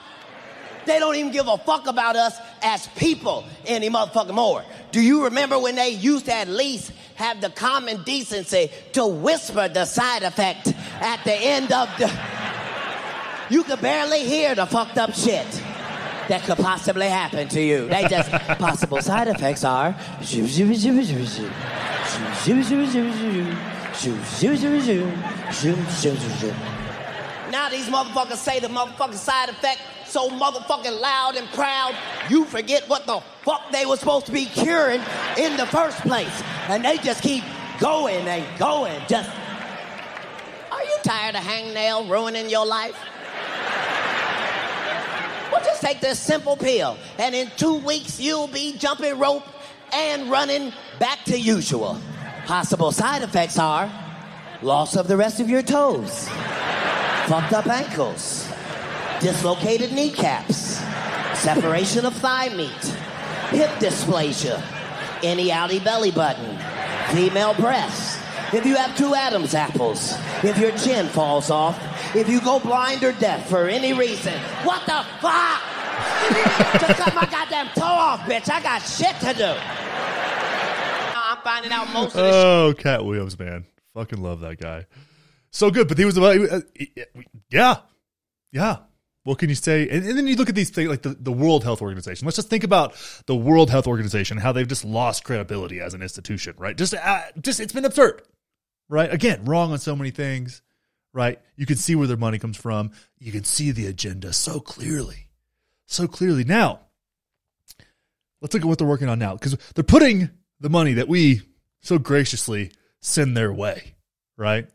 They 0.86 1.00
don't 1.00 1.16
even 1.16 1.32
give 1.32 1.48
a 1.48 1.58
fuck 1.58 1.88
about 1.88 2.16
us 2.16 2.36
as 2.62 2.88
people 2.96 3.46
any 3.66 3.90
motherfucking 3.90 4.34
more. 4.34 4.64
Do 4.92 5.02
you 5.02 5.26
remember 5.26 5.60
when 5.60 5.76
they 5.76 5.90
used 5.90 6.26
to 6.26 6.34
at 6.34 6.48
least 6.48 6.92
have 7.16 7.40
the 7.40 7.50
common 7.50 8.04
decency 8.04 8.72
to 8.94 9.06
whisper 9.06 9.68
the 9.68 9.86
side 9.86 10.24
effect 10.24 10.74
at 11.00 11.24
the 11.24 11.34
end 11.34 11.72
of 11.72 11.90
the. 11.98 12.12
You 13.50 13.64
could 13.64 13.82
barely 13.82 14.24
hear 14.24 14.56
the 14.56 14.66
fucked 14.66 14.98
up 14.98 15.14
shit 15.14 15.46
that 16.30 16.42
could 16.44 16.58
possibly 16.58 17.08
happen 17.08 17.50
to 17.50 17.62
you. 17.62 17.90
They 17.90 18.08
just. 18.08 18.32
possible 18.32 19.02
side 19.02 19.28
effects 19.28 19.66
are. 19.66 19.94
Now 27.52 27.68
these 27.68 27.88
motherfuckers 27.88 28.38
say 28.38 28.62
the 28.62 28.70
motherfucking 28.70 29.16
side 29.16 29.50
effect 29.50 29.82
so 30.12 30.30
motherfucking 30.30 31.00
loud 31.00 31.36
and 31.36 31.48
proud, 31.50 31.96
you 32.30 32.46
forget 32.46 32.88
what 32.90 33.06
the 33.06 33.22
fuck 33.44 33.72
they 33.72 33.86
were 33.86 33.96
supposed 33.96 34.26
to 34.26 34.32
be 34.32 34.46
curing 34.46 35.02
in 35.38 35.56
the 35.58 35.66
first 35.66 35.98
place. 36.02 36.44
And 36.68 36.84
they 36.84 36.98
just 36.98 37.24
keep 37.24 37.44
going 37.80 38.28
and 38.28 38.60
going. 38.60 39.02
Just. 39.08 39.30
Are 40.72 40.84
you 40.84 40.98
tired 41.04 41.36
of 41.36 41.42
hangnail 41.42 42.10
ruining 42.10 42.50
your 42.50 42.66
life? 42.66 42.98
Well, 45.52 45.64
just 45.64 45.82
take 45.82 46.00
this 46.00 46.20
simple 46.20 46.56
pill, 46.56 46.98
and 47.18 47.36
in 47.36 47.52
two 47.58 47.76
weeks, 47.76 48.20
you'll 48.20 48.48
be 48.48 48.78
jumping 48.78 49.20
rope 49.20 49.44
and 49.94 50.32
running 50.32 50.72
back 50.98 51.24
to 51.26 51.38
usual. 51.38 52.00
Possible 52.46 52.92
side 52.92 53.22
effects 53.22 53.60
are 53.60 53.92
loss 54.62 54.96
of 54.96 55.08
the 55.08 55.18
rest 55.18 55.40
of 55.40 55.50
your 55.50 55.62
toes, 55.62 56.30
fucked 57.28 57.54
up 57.54 57.68
ankles, 57.68 58.48
dislocated 59.22 59.92
kneecaps, 59.92 60.78
separation 61.40 62.06
of 62.06 62.14
thigh 62.16 62.50
meat, 62.50 62.70
hip 63.52 63.70
dysplasia, 63.80 64.62
any 65.24 65.50
outie 65.50 65.84
belly 65.84 66.12
button, 66.12 66.58
female 67.16 67.54
breasts. 67.54 68.18
If 68.54 68.66
you 68.66 68.76
have 68.76 68.98
two 68.98 69.16
Adam's 69.16 69.54
apples, 69.54 70.14
if 70.44 70.58
your 70.58 70.76
chin 70.78 71.08
falls 71.08 71.50
off, 71.50 71.80
if 72.16 72.28
you 72.28 72.42
go 72.42 72.60
blind 72.60 73.04
or 73.04 73.14
deaf 73.14 73.48
for 73.48 73.68
any 73.68 73.94
reason, 73.94 74.38
what 74.64 74.86
the 74.86 75.06
fuck? 75.22 75.62
Just 76.82 77.00
cut 77.00 77.14
my 77.16 77.26
goddamn 77.30 77.68
toe 77.76 77.84
off, 77.84 78.22
bitch. 78.22 78.50
I 78.50 78.62
got 78.62 78.80
shit 78.80 79.16
to 79.22 79.34
do. 79.34 79.56
I'm 81.16 81.38
finding 81.44 81.72
out 81.72 81.94
most 81.94 82.16
of 82.16 82.24
this 82.24 82.36
Oh, 82.36 82.74
Katt 82.78 83.06
Williams, 83.06 83.40
man, 83.40 83.66
fucking 83.94 84.22
love 84.22 84.42
that 84.42 84.60
guy. 84.60 84.88
So 85.52 85.70
good, 85.70 85.88
but 85.88 85.98
he 85.98 86.06
was 86.06 86.18
about, 86.18 86.38
uh, 86.52 86.62
yeah, 87.50 87.78
yeah. 88.52 88.78
What 89.24 89.38
can 89.38 89.50
you 89.50 89.56
say? 89.56 89.88
And, 89.88 90.06
and 90.06 90.18
then 90.18 90.28
you 90.28 90.36
look 90.36 90.50
at 90.50 90.56
these 90.56 90.72
things 90.72 90.90
like 90.90 91.04
the, 91.04 91.10
the 91.10 91.32
World 91.32 91.64
Health 91.64 91.82
Organization. 91.82 92.26
Let's 92.26 92.38
just 92.38 92.50
think 92.50 92.64
about 92.64 92.96
the 93.28 93.36
World 93.36 93.70
Health 93.70 93.88
Organization, 93.88 94.38
how 94.38 94.52
they've 94.52 94.68
just 94.68 94.84
lost 94.84 95.24
credibility 95.24 95.80
as 95.80 95.94
an 95.94 96.02
institution, 96.02 96.56
right? 96.58 96.76
Just, 96.76 96.96
uh, 96.96 97.22
just 97.40 97.60
it's 97.60 97.74
been 97.74 97.86
absurd, 97.86 98.24
right? 98.90 99.14
Again, 99.14 99.46
wrong 99.46 99.72
on 99.72 99.80
so 99.80 99.96
many 99.96 100.10
things, 100.10 100.64
right? 101.14 101.40
You 101.56 101.66
can 101.66 101.78
see 101.78 101.96
where 101.96 102.08
their 102.08 102.18
money 102.18 102.40
comes 102.40 102.58
from. 102.58 102.92
You 103.20 103.32
can 103.32 103.44
see 103.44 103.72
the 103.72 103.86
agenda 103.86 104.34
so 104.34 104.60
clearly, 104.60 105.28
so 105.86 106.08
clearly. 106.08 106.44
Now, 106.44 106.80
let's 108.42 108.54
look 108.54 108.64
at 108.64 108.68
what 108.68 108.80
they're 108.80 108.88
working 108.88 109.10
on 109.10 109.20
now 109.20 109.34
because 109.34 109.56
they're 109.76 109.84
putting 109.84 110.32
the 110.60 110.70
money 110.70 110.94
that 110.94 111.08
we 111.08 111.42
so 111.82 112.00
graciously 112.00 112.72
send 113.02 113.38
their 113.38 113.54
way, 113.54 113.96
right? 114.38 114.68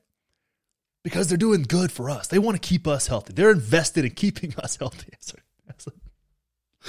Because 1.07 1.29
they're 1.29 1.39
doing 1.39 1.63
good 1.63 1.93
for 1.93 2.11
us. 2.11 2.27
They 2.27 2.41
want 2.41 2.61
to 2.61 2.69
keep 2.69 2.89
us 2.89 3.07
healthy. 3.07 3.33
They're 3.33 3.53
invested 3.53 4.05
in 4.05 4.11
keeping 4.11 4.53
us 4.59 4.75
healthy 4.75 5.13
as 5.21 5.35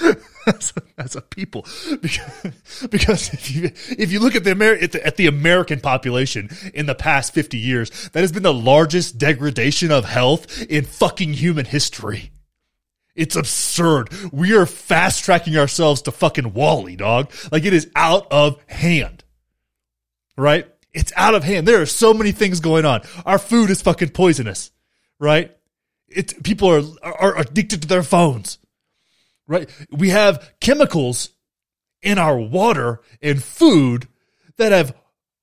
a, 0.00 0.16
as 0.48 0.72
a, 0.76 1.00
as 1.00 1.14
a, 1.14 1.20
people. 1.20 1.64
Because, 2.02 2.88
because 2.90 3.32
if 3.32 3.48
you 3.54 3.70
if 3.96 4.10
you 4.10 4.18
look 4.18 4.34
at 4.34 4.42
the, 4.42 4.50
Ameri- 4.50 4.82
at 4.82 4.90
the 4.90 5.06
at 5.06 5.14
the 5.14 5.28
American 5.28 5.78
population 5.78 6.50
in 6.74 6.86
the 6.86 6.96
past 6.96 7.32
50 7.32 7.58
years, 7.58 8.08
that 8.08 8.18
has 8.18 8.32
been 8.32 8.42
the 8.42 8.52
largest 8.52 9.18
degradation 9.18 9.92
of 9.92 10.04
health 10.04 10.62
in 10.62 10.84
fucking 10.84 11.34
human 11.34 11.64
history. 11.64 12.32
It's 13.14 13.36
absurd. 13.36 14.12
We 14.32 14.52
are 14.56 14.66
fast 14.66 15.24
tracking 15.24 15.56
ourselves 15.56 16.02
to 16.02 16.10
fucking 16.10 16.54
WALL-E, 16.54 16.96
dog. 16.96 17.30
Like 17.52 17.64
it 17.64 17.72
is 17.72 17.88
out 17.94 18.26
of 18.32 18.60
hand. 18.66 19.22
Right? 20.36 20.66
It's 20.92 21.12
out 21.16 21.34
of 21.34 21.44
hand. 21.44 21.66
There 21.66 21.82
are 21.82 21.86
so 21.86 22.14
many 22.14 22.32
things 22.32 22.60
going 22.60 22.84
on. 22.84 23.02
Our 23.26 23.38
food 23.38 23.70
is 23.70 23.82
fucking 23.82 24.10
poisonous. 24.10 24.70
Right? 25.18 25.56
It's 26.08 26.32
people 26.32 26.68
are 26.70 26.82
are 27.02 27.38
addicted 27.38 27.82
to 27.82 27.88
their 27.88 28.02
phones. 28.02 28.58
Right? 29.46 29.68
We 29.90 30.10
have 30.10 30.52
chemicals 30.60 31.30
in 32.02 32.18
our 32.18 32.38
water 32.38 33.00
and 33.20 33.42
food 33.42 34.08
that 34.56 34.72
have 34.72 34.94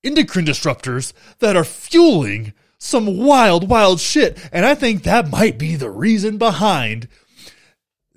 endocrine 0.04 0.46
disruptors 0.46 1.14
that 1.40 1.56
are 1.56 1.64
fueling 1.64 2.54
some 2.78 3.18
wild, 3.18 3.70
wild 3.70 4.00
shit. 4.00 4.38
And 4.52 4.66
I 4.66 4.76
think 4.76 5.04
that 5.04 5.30
might 5.30 5.58
be 5.58 5.76
the 5.76 5.90
reason 5.90 6.38
behind 6.38 7.08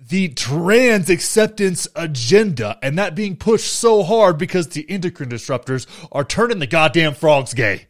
the 0.09 0.28
trans 0.28 1.11
acceptance 1.11 1.86
agenda 1.94 2.78
and 2.82 2.98
that 2.98 3.14
being 3.14 3.36
pushed 3.36 3.70
so 3.72 4.02
hard 4.02 4.38
because 4.38 4.68
the 4.68 4.88
endocrine 4.88 5.28
disruptors 5.28 5.86
are 6.11 6.24
turning 6.24 6.59
the 6.59 6.66
goddamn 6.66 7.14
frogs 7.14 7.54
gay. 7.54 7.86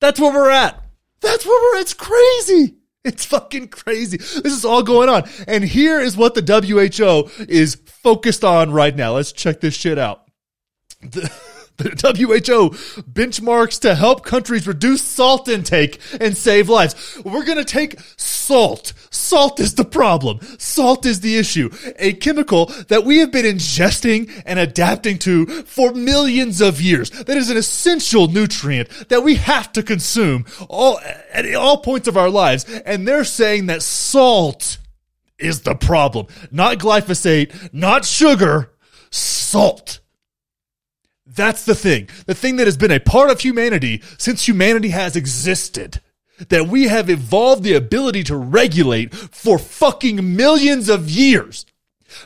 That's 0.00 0.18
where 0.18 0.32
we're 0.32 0.50
at. 0.50 0.82
That's 1.20 1.46
where 1.46 1.60
we're 1.60 1.78
at. 1.78 1.82
It's 1.82 1.94
crazy. 1.94 2.76
It's 3.04 3.24
fucking 3.24 3.68
crazy. 3.68 4.16
This 4.16 4.52
is 4.52 4.64
all 4.64 4.82
going 4.82 5.08
on. 5.08 5.28
And 5.48 5.64
here 5.64 6.00
is 6.00 6.16
what 6.16 6.34
the 6.34 6.42
WHO 6.42 7.44
is 7.44 7.74
focused 7.86 8.44
on 8.44 8.70
right 8.70 8.94
now. 8.94 9.14
Let's 9.14 9.32
check 9.32 9.60
this 9.60 9.74
shit 9.74 9.98
out. 9.98 10.28
The, 11.00 11.32
the 11.76 11.90
WHO 11.90 12.70
benchmarks 13.02 13.80
to 13.80 13.94
help 13.94 14.24
countries 14.24 14.66
reduce 14.66 15.02
salt 15.02 15.48
intake 15.48 16.00
and 16.20 16.36
save 16.36 16.68
lives. 16.68 17.20
We're 17.24 17.44
going 17.44 17.58
to 17.58 17.64
take 17.64 17.98
salt. 18.16 18.92
Salt 19.10 19.60
is 19.60 19.74
the 19.74 19.84
problem. 19.84 20.40
Salt 20.58 21.06
is 21.06 21.20
the 21.20 21.36
issue. 21.36 21.70
A 21.96 22.12
chemical 22.14 22.66
that 22.88 23.04
we 23.04 23.18
have 23.18 23.32
been 23.32 23.46
ingesting 23.46 24.42
and 24.44 24.58
adapting 24.58 25.18
to 25.20 25.46
for 25.64 25.92
millions 25.92 26.60
of 26.60 26.80
years. 26.80 27.10
That 27.10 27.36
is 27.36 27.50
an 27.50 27.56
essential 27.56 28.28
nutrient 28.28 29.08
that 29.08 29.22
we 29.22 29.36
have 29.36 29.72
to 29.72 29.82
consume 29.82 30.46
all, 30.68 31.00
at 31.32 31.52
all 31.54 31.78
points 31.78 32.08
of 32.08 32.16
our 32.16 32.30
lives. 32.30 32.64
And 32.84 33.06
they're 33.06 33.24
saying 33.24 33.66
that 33.66 33.82
salt 33.82 34.78
is 35.38 35.62
the 35.62 35.74
problem. 35.74 36.26
Not 36.50 36.78
glyphosate, 36.78 37.72
not 37.72 38.04
sugar, 38.04 38.72
salt. 39.10 40.00
That's 41.34 41.64
the 41.64 41.74
thing. 41.74 42.08
The 42.26 42.34
thing 42.34 42.56
that 42.56 42.66
has 42.66 42.76
been 42.76 42.90
a 42.90 43.00
part 43.00 43.30
of 43.30 43.40
humanity 43.40 44.02
since 44.18 44.46
humanity 44.46 44.88
has 44.88 45.16
existed. 45.16 46.00
That 46.48 46.66
we 46.68 46.88
have 46.88 47.08
evolved 47.08 47.62
the 47.62 47.74
ability 47.74 48.24
to 48.24 48.36
regulate 48.36 49.14
for 49.14 49.58
fucking 49.58 50.36
millions 50.36 50.88
of 50.88 51.08
years. 51.08 51.66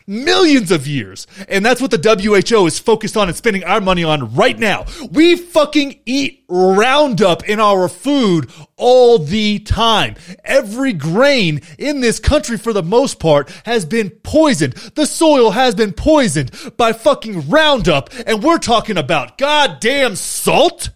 Millions 0.07 0.70
of 0.70 0.87
years. 0.87 1.26
And 1.49 1.64
that's 1.64 1.80
what 1.80 1.91
the 1.91 1.99
WHO 1.99 2.66
is 2.66 2.78
focused 2.78 3.16
on 3.16 3.28
and 3.28 3.37
spending 3.37 3.64
our 3.64 3.80
money 3.80 4.05
on 4.05 4.34
right 4.34 4.59
now. 4.59 4.87
We 5.11 5.37
fucking 5.37 6.01
eat 6.07 6.45
Roundup 6.49 7.49
in 7.49 7.59
our 7.59 7.89
food 7.89 8.51
all 8.76 9.18
the 9.18 9.59
time. 9.61 10.14
Every 10.45 10.93
grain 10.93 11.61
in 11.78 12.01
this 12.01 12.20
country, 12.20 12.57
for 12.57 12.72
the 12.72 12.82
most 12.82 13.18
part, 13.18 13.51
has 13.64 13.84
been 13.84 14.11
poisoned. 14.11 14.74
The 14.95 15.07
soil 15.07 15.51
has 15.51 15.74
been 15.74 15.93
poisoned 15.93 16.53
by 16.76 16.93
fucking 16.93 17.49
Roundup. 17.49 18.11
And 18.26 18.43
we're 18.43 18.59
talking 18.59 18.97
about 18.97 19.39
goddamn 19.39 20.16
salt? 20.16 20.91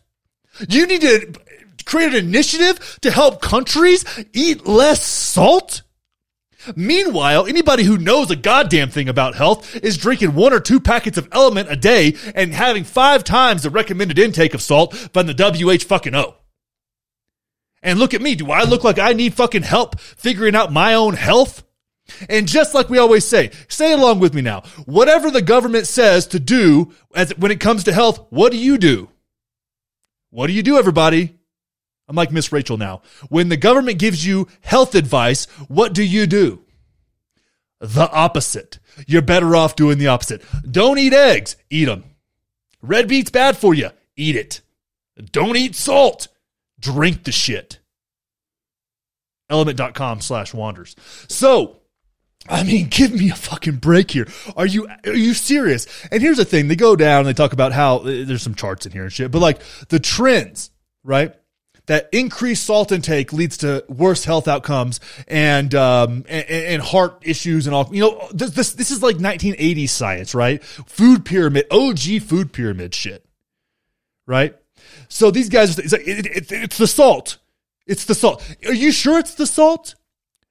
You 0.69 0.87
need 0.87 1.01
to 1.01 1.33
create 1.85 2.15
an 2.15 2.27
initiative 2.27 2.99
to 3.03 3.11
help 3.11 3.43
countries 3.43 4.05
eat 4.33 4.67
less 4.67 5.05
salt? 5.05 5.83
Meanwhile, 6.77 7.47
anybody 7.47 7.85
who 7.85 7.99
knows 7.99 8.31
a 8.31 8.37
goddamn 8.37 8.91
thing 8.91 9.09
about 9.09 9.35
health 9.35 9.77
is 9.77 9.97
drinking 9.97 10.35
one 10.35 10.53
or 10.53 10.61
two 10.61 10.81
packets 10.81 11.19
of 11.19 11.31
LMNT 11.31 11.71
a 11.71 11.77
day 11.77 12.17
and 12.35 12.53
having 12.53 12.85
five 12.85 13.25
times 13.25 13.63
the 13.63 13.71
recommended 13.71 14.19
intake 14.19 14.55
of 14.55 14.63
salt 14.63 14.95
from 14.95 15.27
the 15.27 15.35
WH 15.35 15.85
fucking 15.85 16.15
O. 16.15 16.37
And 17.83 17.99
look 17.99 18.13
at 18.13 18.23
me. 18.23 18.35
Do 18.35 18.51
I 18.51 18.65
look 18.65 18.85
like 18.85 18.99
I 18.99 19.13
need 19.13 19.35
fucking 19.35 19.63
help 19.63 19.99
figuring 20.01 20.55
out 20.55 20.73
my 20.73 20.95
own 20.95 21.15
health? 21.15 21.65
And 22.29 22.47
just 22.47 22.75
like 22.75 22.91
we 22.91 22.99
always 22.99 23.25
say, 23.25 23.51
say 23.69 23.93
along 23.93 24.21
with 24.21 24.35
me 24.35 24.43
now. 24.43 24.63
Whatever 24.85 25.31
the 25.31 25.43
government 25.43 25.87
says 25.87 26.27
to 26.29 26.41
do 26.41 26.93
as 27.15 27.37
when 27.39 27.51
it 27.53 27.61
comes 27.61 27.85
to 27.85 27.93
health, 27.93 28.27
what 28.31 28.53
do 28.53 28.59
you 28.59 28.79
do? 28.79 29.09
What 30.31 30.49
do 30.49 30.53
you 30.53 30.63
do, 30.63 30.77
everybody? 30.77 31.40
I'm 32.11 32.17
like 32.17 32.33
Miss 32.33 32.51
Rachel 32.51 32.77
now. 32.77 33.03
When 33.29 33.51
the 33.51 33.57
government 33.57 34.01
gives 34.01 34.27
you 34.27 34.49
health 34.63 34.97
advice, 34.97 35.45
what 35.69 35.93
do 35.93 36.03
you 36.03 36.27
do? 36.27 36.65
The 37.79 38.11
opposite. 38.11 38.81
You're 39.07 39.23
better 39.23 39.55
off 39.55 39.77
doing 39.77 39.99
the 39.99 40.09
opposite. 40.09 40.43
Don't 40.69 40.99
eat 40.99 41.13
eggs. 41.13 41.55
Eat 41.71 41.85
them. 41.85 42.03
Red 42.83 43.09
meat's 43.09 43.31
bad 43.31 43.57
for 43.57 43.75
you. 43.75 43.91
Eat 44.17 44.35
it. 44.35 44.61
Don't 45.31 45.57
eat 45.57 45.77
salt. 45.77 46.27
Drink 46.81 47.23
the 47.23 47.31
shit. 47.31 47.79
LMNT.com 49.49 50.21
slash 50.21 50.53
wanders. 50.53 50.97
So, 51.29 51.79
I 52.49 52.65
mean, 52.65 52.89
give 52.91 53.13
me 53.13 53.31
a 53.31 53.37
fucking 53.37 53.77
break 53.77 54.11
here. 54.11 54.27
Are 54.57 54.67
you 54.67 54.89
are 55.07 55.15
you 55.15 55.33
serious? 55.35 55.87
And 56.11 56.21
here's 56.21 56.39
the 56.39 56.45
thing: 56.45 56.67
they 56.67 56.77
go 56.77 56.97
down, 56.97 57.21
and 57.21 57.29
they 57.29 57.35
talk 57.35 57.53
about 57.53 57.71
how 57.71 57.99
there's 57.99 58.43
some 58.43 58.57
charts 58.57 58.85
in 58.85 58.91
here 58.91 59.05
and 59.05 59.13
shit, 59.13 59.31
but 59.31 59.39
like 59.39 59.61
the 59.91 60.01
trends, 60.01 60.73
right? 61.05 61.37
That 61.87 62.09
increased 62.13 62.65
salt 62.65 62.93
intake 62.93 63.33
leads 63.33 63.57
to 63.59 63.85
worse 63.89 64.25
health 64.25 64.47
outcomes 64.47 65.01
and 65.27 65.75
um 65.75 66.25
and, 66.29 66.49
and 66.49 66.83
heart 66.83 67.19
issues 67.23 67.67
and 67.67 67.75
all. 67.75 67.89
You 67.93 68.03
know, 68.03 68.29
this, 68.33 68.51
this 68.51 68.73
this 68.75 68.91
is 68.91 69.03
like 69.03 69.17
1980s 69.17 69.89
science, 69.89 70.35
right? 70.35 70.63
Food 70.63 71.25
pyramid, 71.25 71.67
OG 71.71 72.23
food 72.23 72.53
pyramid 72.53 72.95
shit, 72.95 73.25
right? 74.27 74.57
So 75.09 75.31
these 75.31 75.49
guys, 75.49 75.79
it's, 75.79 75.93
like, 75.93 76.07
it, 76.07 76.27
it, 76.27 76.53
it's 76.53 76.79
the 76.79 76.87
salt. 76.87 77.39
It's 77.87 78.05
the 78.05 78.15
salt. 78.15 78.43
Are 78.67 78.73
you 78.73 78.93
sure 78.93 79.19
it's 79.19 79.35
the 79.35 79.47
salt? 79.47 79.97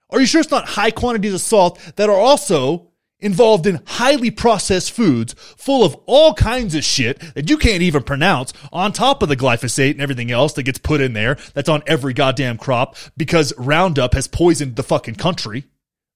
Are 0.09 0.19
you 0.19 0.25
sure 0.25 0.41
it's 0.41 0.51
not 0.51 0.67
high 0.67 0.91
quantities 0.91 1.33
of 1.33 1.41
salt 1.41 1.79
that 1.95 2.09
are 2.09 2.19
also 2.19 2.88
involved 3.19 3.67
in 3.67 3.81
highly 3.85 4.31
processed 4.31 4.91
foods 4.91 5.33
full 5.57 5.83
of 5.83 5.95
all 6.05 6.33
kinds 6.33 6.75
of 6.75 6.83
shit 6.83 7.19
that 7.35 7.49
you 7.49 7.57
can't 7.57 7.81
even 7.81 8.03
pronounce 8.03 8.53
on 8.71 8.91
top 8.91 9.21
of 9.21 9.29
the 9.29 9.37
glyphosate 9.37 9.91
and 9.91 10.01
everything 10.01 10.31
else 10.31 10.53
that 10.53 10.63
gets 10.63 10.79
put 10.79 11.01
in 11.01 11.13
there 11.13 11.37
that's 11.53 11.69
on 11.69 11.83
every 11.85 12.13
goddamn 12.13 12.57
crop 12.57 12.95
because 13.17 13.53
Roundup 13.57 14.13
has 14.13 14.27
poisoned 14.27 14.75
the 14.75 14.83
fucking 14.83 15.15
country, 15.15 15.65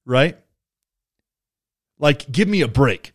right? 0.05 0.37
Like, 1.99 2.31
give 2.31 2.47
me 2.47 2.61
a 2.61 2.67
break. 2.67 3.13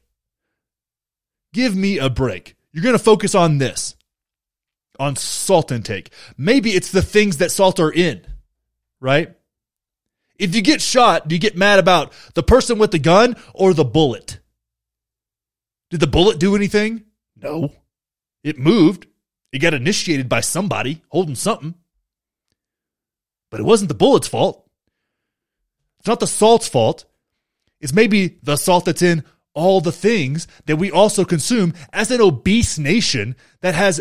Give 1.52 1.74
me 1.74 1.98
a 1.98 2.10
break. 2.10 2.56
You're 2.72 2.84
going 2.84 2.96
to 2.96 3.02
focus 3.02 3.34
on 3.34 3.58
this, 3.58 3.96
on 4.98 5.16
salt 5.16 5.72
intake. 5.72 6.10
Maybe 6.36 6.70
it's 6.70 6.92
the 6.92 7.02
things 7.02 7.38
that 7.38 7.50
salt 7.50 7.80
are 7.80 7.92
in, 7.92 8.26
right? 9.00 9.34
If 10.38 10.54
you 10.54 10.62
get 10.62 10.80
shot, 10.80 11.26
do 11.26 11.34
you 11.34 11.40
get 11.40 11.56
mad 11.56 11.78
about 11.78 12.12
the 12.34 12.42
person 12.42 12.78
with 12.78 12.92
the 12.92 12.98
gun 12.98 13.36
or 13.54 13.74
the 13.74 13.84
bullet? 13.84 14.38
Did 15.90 16.00
the 16.00 16.06
bullet 16.06 16.38
do 16.38 16.54
anything? 16.54 17.04
No. 17.36 17.72
It 18.44 18.58
moved. 18.58 19.06
It 19.52 19.58
got 19.58 19.74
initiated 19.74 20.28
by 20.28 20.40
somebody 20.40 21.02
holding 21.08 21.34
something. 21.34 21.74
But 23.50 23.60
it 23.60 23.64
wasn't 23.64 23.88
the 23.88 23.94
bullet's 23.94 24.28
fault. 24.28 24.68
It's 25.98 26.08
not 26.08 26.20
the 26.20 26.26
salt's 26.26 26.68
fault. 26.68 27.04
It's 27.80 27.92
maybe 27.92 28.38
the 28.42 28.56
salt 28.56 28.84
that's 28.84 29.02
in 29.02 29.24
all 29.54 29.80
the 29.80 29.92
things 29.92 30.46
that 30.66 30.76
we 30.76 30.90
also 30.90 31.24
consume 31.24 31.74
as 31.92 32.10
an 32.10 32.20
obese 32.20 32.78
nation 32.78 33.34
that 33.60 33.74
has 33.74 34.00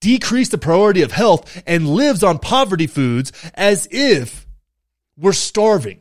decreased 0.00 0.50
the 0.50 0.58
priority 0.58 1.02
of 1.02 1.12
health 1.12 1.62
and 1.66 1.88
lives 1.88 2.22
on 2.22 2.38
poverty 2.38 2.86
foods 2.86 3.32
as 3.54 3.88
if 3.90 4.47
we're 5.18 5.32
starving. 5.32 6.00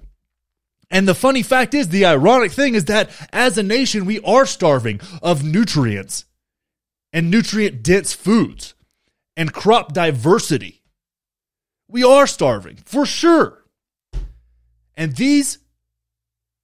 And 0.90 1.08
the 1.08 1.16
funny 1.16 1.44
fact 1.44 1.74
is, 1.74 1.90
the 1.90 2.06
ironic 2.06 2.52
thing 2.52 2.76
is 2.76 2.86
that 2.86 3.10
as 3.34 3.58
a 3.58 3.64
nation, 3.64 4.06
we 4.06 4.20
are 4.22 4.46
starving 4.46 5.02
of 5.22 5.44
nutrients 5.44 6.26
and 7.12 7.30
nutrient 7.30 7.84
dense 7.84 8.14
foods 8.14 8.74
and 9.36 9.52
crop 9.52 9.94
diversity. 9.94 10.84
We 11.90 12.04
are 12.04 12.28
starving 12.28 12.78
for 12.86 13.06
sure. 13.06 13.66
And 14.96 15.16
these 15.16 15.60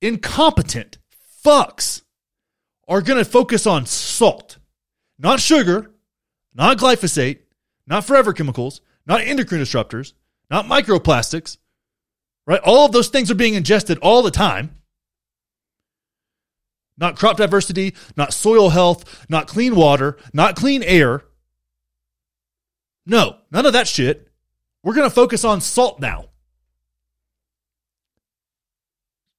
incompetent 0.01 0.97
fucks 1.45 2.01
are 2.87 3.01
going 3.01 3.19
to 3.19 3.29
focus 3.29 3.67
on 3.67 3.85
salt, 3.85 4.57
not 5.17 5.39
sugar, 5.39 5.91
not 6.53 6.77
glyphosate, 6.77 7.39
not 7.87 8.05
forever 8.05 8.33
chemicals, 8.33 8.81
not 9.05 9.21
endocrine 9.21 9.61
disruptors, 9.61 10.13
not 10.49 10.65
microplastics, 10.65 11.57
right? 12.45 12.61
All 12.63 12.85
of 12.85 12.91
those 12.91 13.09
things 13.09 13.31
are 13.31 13.35
being 13.35 13.55
ingested 13.55 13.97
all 13.99 14.21
the 14.21 14.31
time. 14.31 14.75
Not 16.97 17.17
crop 17.17 17.37
diversity, 17.37 17.95
not 18.15 18.33
soil 18.33 18.69
health, 18.69 19.25
not 19.29 19.47
clean 19.47 19.75
water, 19.75 20.17
not 20.31 20.55
clean 20.55 20.83
air. 20.83 21.23
No, 23.05 23.37
none 23.51 23.65
of 23.65 23.73
that 23.73 23.87
shit. 23.87 24.29
We're 24.83 24.93
going 24.93 25.09
to 25.09 25.15
focus 25.15 25.43
on 25.43 25.61
salt 25.61 25.99
now. 25.99 26.25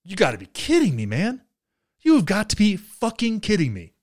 You 0.04 0.16
got 0.16 0.32
to 0.32 0.38
be 0.38 0.46
kidding 0.46 0.96
me, 0.96 1.06
man. 1.06 1.42
You 2.00 2.16
have 2.16 2.26
got 2.26 2.50
to 2.50 2.56
be 2.56 2.76
fucking 2.76 3.40
kidding 3.40 3.72
me. 3.72 3.94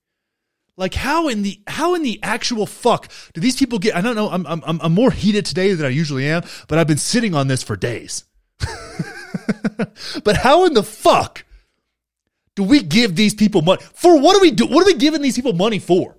Like 0.78 0.96
how 0.96 1.28
in 1.28 1.44
the 1.44 1.62
how 1.68 1.94
in 1.94 2.02
the 2.02 2.20
actual 2.24 2.66
fuck 2.66 3.12
do 3.34 3.42
these 3.42 3.58
people 3.58 3.78
get? 3.78 3.96
I 3.96 4.02
don't 4.02 4.16
know. 4.16 4.30
I'm 4.30 4.48
I'm 4.48 4.64
I'm 4.82 4.94
more 4.94 5.12
heated 5.12 5.46
today 5.46 5.74
than 5.74 5.86
I 5.86 5.90
usually 5.90 6.26
am, 6.28 6.44
but 6.68 6.80
I've 6.80 6.88
been 6.88 6.98
sitting 6.98 7.36
on 7.36 7.48
this 7.48 7.62
for 7.62 7.76
days. 7.76 8.24
but 10.24 10.38
how 10.38 10.66
in 10.66 10.74
the 10.74 10.84
fuck 10.84 11.46
do 12.56 12.64
we 12.64 12.84
give 12.84 13.16
these 13.16 13.34
people 13.34 13.62
money 13.62 13.82
for? 13.94 14.20
What 14.20 14.36
do 14.36 14.42
we 14.42 14.52
do? 14.52 14.66
What 14.66 14.84
are 14.84 14.86
we 14.86 14.96
giving 14.96 15.22
these 15.22 15.36
people 15.36 15.54
money 15.54 15.80
for? 15.80 16.18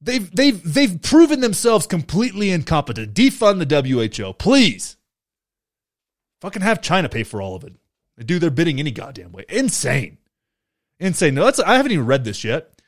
They've 0.00 0.34
they've 0.34 0.74
they've 0.74 1.00
proven 1.00 1.40
themselves 1.40 1.86
completely 1.86 2.50
incompetent. 2.50 3.14
Defund 3.14 3.66
the 3.66 4.24
WHO, 4.24 4.32
please. 4.34 4.96
Fucking 6.40 6.62
have 6.62 6.82
China 6.82 7.08
pay 7.08 7.22
for 7.22 7.40
all 7.40 7.54
of 7.54 7.62
it. 7.62 7.74
They 8.16 8.24
do 8.24 8.40
their 8.40 8.50
bidding 8.50 8.80
any 8.80 8.90
goddamn 8.90 9.30
way. 9.30 9.44
Insane. 9.48 10.18
Insane. 10.98 11.34
No, 11.34 11.44
let's, 11.44 11.60
I 11.60 11.76
haven't 11.76 11.92
even 11.92 12.06
read 12.06 12.24
this 12.24 12.42
yet, 12.42 12.80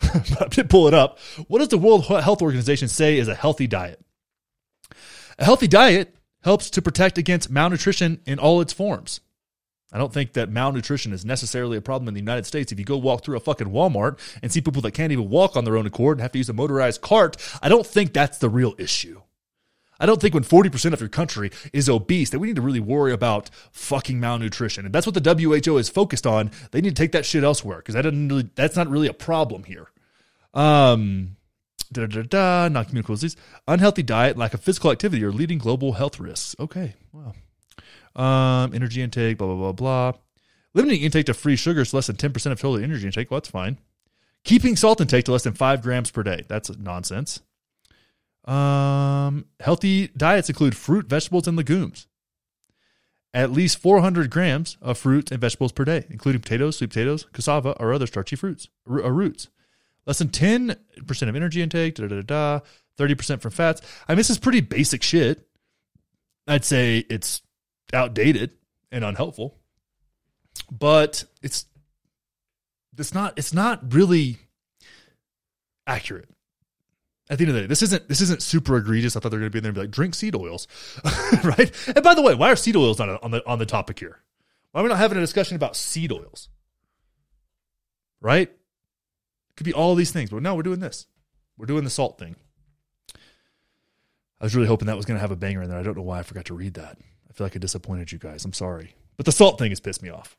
did 0.50 0.70
pull 0.70 0.86
it 0.86 0.94
up. 0.94 1.18
What 1.48 1.58
does 1.58 1.68
the 1.68 1.78
World 1.78 2.06
Health 2.06 2.40
Organization 2.40 2.88
say 2.88 3.18
is 3.18 3.28
a 3.28 3.34
healthy 3.34 3.66
diet? 3.66 4.00
A 5.38 5.44
healthy 5.44 5.68
diet 5.68 6.14
helps 6.42 6.70
to 6.70 6.82
protect 6.82 7.18
against 7.18 7.50
malnutrition 7.50 8.20
in 8.26 8.38
all 8.38 8.60
its 8.60 8.72
forms. 8.72 9.20
I 9.92 9.98
don't 9.98 10.12
think 10.12 10.34
that 10.34 10.50
malnutrition 10.50 11.12
is 11.12 11.24
necessarily 11.24 11.76
a 11.76 11.80
problem 11.82 12.06
in 12.06 12.14
the 12.14 12.20
United 12.20 12.46
States. 12.46 12.70
If 12.70 12.78
you 12.78 12.84
go 12.84 12.96
walk 12.96 13.24
through 13.24 13.36
a 13.36 13.40
fucking 13.40 13.68
Walmart 13.68 14.18
and 14.40 14.52
see 14.52 14.60
people 14.60 14.82
that 14.82 14.92
can't 14.92 15.12
even 15.12 15.28
walk 15.28 15.56
on 15.56 15.64
their 15.64 15.76
own 15.76 15.86
accord 15.86 16.18
and 16.18 16.22
have 16.22 16.32
to 16.32 16.38
use 16.38 16.48
a 16.48 16.52
motorized 16.52 17.00
cart, 17.00 17.36
I 17.60 17.68
don't 17.68 17.86
think 17.86 18.12
that's 18.12 18.38
the 18.38 18.48
real 18.48 18.74
issue. 18.78 19.20
I 19.98 20.06
don't 20.06 20.20
think 20.20 20.32
when 20.32 20.44
40% 20.44 20.92
of 20.92 21.00
your 21.00 21.10
country 21.10 21.50
is 21.72 21.88
obese 21.88 22.30
that 22.30 22.38
we 22.38 22.46
need 22.46 22.56
to 22.56 22.62
really 22.62 22.80
worry 22.80 23.12
about 23.12 23.50
fucking 23.72 24.18
malnutrition. 24.18 24.86
And 24.86 24.94
that's 24.94 25.06
what 25.06 25.14
the 25.14 25.34
WHO 25.34 25.76
is 25.76 25.90
focused 25.90 26.26
on. 26.26 26.50
They 26.70 26.80
need 26.80 26.96
to 26.96 27.02
take 27.02 27.12
that 27.12 27.26
shit 27.26 27.44
elsewhere 27.44 27.78
because 27.78 27.94
that 27.94 28.04
really, 28.06 28.48
that's 28.54 28.76
not 28.76 28.88
really 28.88 29.08
a 29.08 29.12
problem 29.12 29.64
here. 29.64 29.90
Um, 30.54 31.36
da 31.92 32.06
da 32.06 32.22
da, 32.22 32.68
non 32.68 32.84
communicable 32.84 33.16
disease, 33.16 33.36
unhealthy 33.66 34.02
diet, 34.02 34.36
lack 34.36 34.54
of 34.54 34.60
physical 34.60 34.90
activity 34.90 35.24
are 35.24 35.32
leading 35.32 35.58
global 35.58 35.92
health 35.92 36.20
risks. 36.20 36.54
Okay, 36.58 36.94
wow. 37.12 37.34
Um, 38.16 38.74
energy 38.74 39.02
intake, 39.02 39.38
blah 39.38 39.46
blah 39.46 39.56
blah 39.56 39.72
blah. 39.72 40.12
Limiting 40.74 41.02
intake 41.02 41.26
to 41.26 41.34
free 41.34 41.56
sugars 41.56 41.92
less 41.92 42.06
than 42.06 42.16
ten 42.16 42.32
percent 42.32 42.52
of 42.52 42.60
total 42.60 42.82
energy 42.82 43.06
intake. 43.06 43.30
Well, 43.30 43.40
that's 43.40 43.50
fine. 43.50 43.78
Keeping 44.44 44.76
salt 44.76 45.00
intake 45.00 45.24
to 45.26 45.32
less 45.32 45.42
than 45.42 45.54
five 45.54 45.82
grams 45.82 46.10
per 46.10 46.22
day. 46.22 46.44
That's 46.48 46.76
nonsense. 46.78 47.40
Um, 48.44 49.46
healthy 49.60 50.08
diets 50.08 50.48
include 50.48 50.76
fruit, 50.76 51.06
vegetables, 51.06 51.46
and 51.46 51.56
legumes. 51.56 52.06
At 53.32 53.52
least 53.52 53.78
400 53.78 54.28
grams 54.28 54.76
of 54.82 54.98
fruits 54.98 55.30
and 55.30 55.40
vegetables 55.40 55.70
per 55.70 55.84
day, 55.84 56.04
including 56.10 56.40
potatoes, 56.40 56.78
sweet 56.78 56.90
potatoes, 56.90 57.26
cassava, 57.32 57.76
or 57.78 57.92
other 57.92 58.06
starchy 58.06 58.34
fruits 58.34 58.68
or 58.86 59.12
roots. 59.12 59.48
Less 60.06 60.18
than 60.18 60.28
10% 60.28 60.76
of 61.28 61.36
energy 61.36 61.62
intake, 61.62 61.94
da 61.94 62.06
da 62.06 62.20
da 62.20 62.22
da, 62.22 62.60
30% 62.98 63.40
from 63.40 63.50
fats. 63.50 63.82
I 64.08 64.12
mean, 64.12 64.16
this 64.18 64.30
is 64.30 64.38
pretty 64.38 64.60
basic 64.60 65.02
shit. 65.02 65.46
I'd 66.46 66.64
say 66.64 67.04
it's 67.10 67.42
outdated 67.92 68.52
and 68.90 69.04
unhelpful, 69.04 69.58
but 70.70 71.24
it's 71.42 71.66
it's 72.98 73.14
not 73.14 73.38
it's 73.38 73.54
not 73.54 73.94
really 73.94 74.38
accurate 75.86 76.28
at 77.30 77.38
the 77.38 77.44
end 77.44 77.50
of 77.50 77.54
the 77.54 77.60
day, 77.62 77.66
this 77.68 77.82
isn't 77.82 78.08
this 78.08 78.20
isn't 78.20 78.42
super 78.42 78.76
egregious. 78.76 79.14
I 79.14 79.20
thought 79.20 79.28
they 79.28 79.36
were 79.36 79.42
going 79.42 79.52
to 79.52 79.54
be 79.54 79.58
in 79.58 79.62
there 79.62 79.70
and 79.70 79.74
be 79.76 79.82
like, 79.82 79.92
drink 79.92 80.16
seed 80.16 80.34
oils, 80.34 80.66
right? 81.44 81.72
And 81.94 82.02
by 82.02 82.14
the 82.14 82.22
way, 82.22 82.34
why 82.34 82.50
are 82.50 82.56
seed 82.56 82.74
oils 82.74 82.98
not 82.98 83.22
on 83.22 83.30
the 83.30 83.46
on 83.48 83.60
the 83.60 83.66
topic 83.66 84.00
here? 84.00 84.18
Why 84.72 84.80
are 84.80 84.84
we 84.84 84.88
not 84.88 84.98
having 84.98 85.16
a 85.16 85.20
discussion 85.20 85.54
about 85.54 85.76
seed 85.76 86.10
oils? 86.10 86.48
Right? 88.20 88.50
Could 89.60 89.66
be 89.66 89.74
all 89.74 89.94
these 89.94 90.10
things, 90.10 90.30
but 90.30 90.42
no, 90.42 90.54
we're 90.54 90.62
doing 90.62 90.80
this. 90.80 91.04
We're 91.58 91.66
doing 91.66 91.84
the 91.84 91.90
salt 91.90 92.18
thing. 92.18 92.34
I 94.40 94.44
was 94.44 94.56
really 94.56 94.68
hoping 94.68 94.86
that 94.86 94.96
was 94.96 95.04
going 95.04 95.18
to 95.18 95.20
have 95.20 95.32
a 95.32 95.36
banger 95.36 95.60
in 95.60 95.68
there. 95.68 95.78
I 95.78 95.82
don't 95.82 95.98
know 95.98 96.02
why 96.02 96.18
I 96.18 96.22
forgot 96.22 96.46
to 96.46 96.54
read 96.54 96.72
that. 96.74 96.96
I 97.28 97.34
feel 97.34 97.44
like 97.44 97.54
I 97.54 97.58
disappointed 97.58 98.10
you 98.10 98.18
guys. 98.18 98.42
I'm 98.46 98.54
sorry, 98.54 98.94
but 99.18 99.26
the 99.26 99.32
salt 99.32 99.58
thing 99.58 99.70
has 99.70 99.78
pissed 99.78 100.02
me 100.02 100.08
off. 100.08 100.38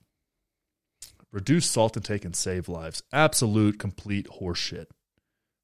Reduce 1.32 1.68
salt 1.68 1.96
intake 1.96 2.26
and 2.26 2.36
save 2.36 2.68
lives. 2.68 3.04
Absolute, 3.14 3.78
complete 3.78 4.28
horseshit. 4.42 4.88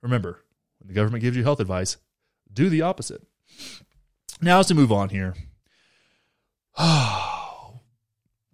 Remember, 0.04 0.44
when 0.78 0.90
the 0.90 0.94
government 0.94 1.24
gives 1.24 1.36
you 1.36 1.42
health 1.42 1.60
advice, 1.60 1.98
do 2.54 2.70
the 2.70 2.84
opposite. 2.84 3.24
Now, 4.40 4.60
as 4.60 4.68
to 4.68 4.76
move 4.76 4.92
on 4.92 5.10
here, 5.10 5.34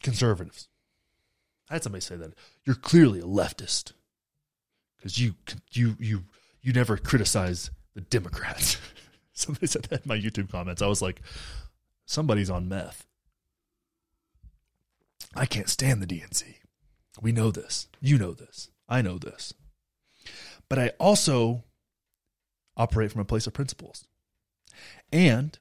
conservatives. 0.01 0.69
I 1.69 1.73
had 1.73 1.83
somebody 1.83 1.99
say 1.99 2.15
that 2.15 2.35
you're 2.63 2.77
clearly 2.77 3.19
a 3.19 3.23
leftist 3.23 3.91
because 5.03 5.19
you 5.19 5.35
you 5.73 5.97
you 5.99 6.23
you 6.61 6.71
never 6.71 6.95
criticize 6.95 7.71
the 7.93 8.01
Democrats. 8.01 8.77
somebody 9.33 9.67
said 9.67 9.83
that 9.83 10.05
in 10.05 10.07
my 10.07 10.17
YouTube 10.17 10.49
comments. 10.49 10.81
I 10.81 10.87
was 10.87 11.01
like, 11.01 11.21
somebody's 12.05 12.49
on 12.49 12.69
meth. 12.69 13.05
I 15.35 15.45
can't 15.45 15.67
stand 15.67 16.01
the 16.01 16.07
DNC. 16.07 16.43
We 17.21 17.33
know 17.33 17.51
this. 17.51 17.89
You 17.99 18.17
know 18.17 18.31
this. 18.31 18.69
I 18.87 19.01
know 19.01 19.17
this. 19.17 19.53
But 20.69 20.79
I 20.79 20.91
also 20.99 21.63
operate 22.77 23.11
from 23.11 23.21
a 23.21 23.25
place 23.25 23.45
of 23.45 23.53
principles. 23.53 24.07
And 25.11 25.59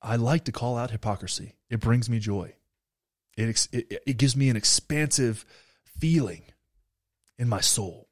I 0.00 0.16
like 0.16 0.44
to 0.44 0.52
call 0.52 0.78
out 0.78 0.92
hypocrisy. 0.92 1.56
It 1.68 1.80
brings 1.80 2.08
me 2.08 2.20
joy. 2.20 2.54
It, 3.36 3.68
it, 3.70 4.02
it 4.06 4.16
gives 4.16 4.34
me 4.34 4.48
an 4.48 4.56
expansive 4.56 5.44
feeling 5.84 6.42
in 7.38 7.48
my 7.48 7.60
soul 7.60 8.08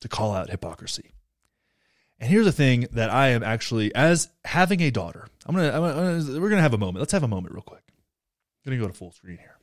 to 0.00 0.08
call 0.08 0.34
out 0.34 0.50
hypocrisy. 0.50 1.12
And 2.20 2.30
here's 2.30 2.46
the 2.46 2.52
thing 2.52 2.88
that 2.92 3.10
I 3.10 3.28
am 3.28 3.42
actually, 3.42 3.94
as 3.94 4.28
having 4.44 4.80
a 4.80 4.90
daughter, 4.90 5.28
I'm 5.46 5.54
gonna, 5.54 5.70
I'm 5.70 6.24
gonna 6.24 6.40
we're 6.40 6.50
gonna 6.50 6.62
have 6.62 6.74
a 6.74 6.78
moment. 6.78 6.98
Let's 6.98 7.12
have 7.12 7.22
a 7.22 7.28
moment 7.28 7.54
real 7.54 7.62
quick. 7.62 7.84
I'm 8.66 8.72
gonna 8.72 8.82
go 8.82 8.88
to 8.88 8.94
full 8.94 9.12
screen 9.12 9.38
here. 9.38 9.56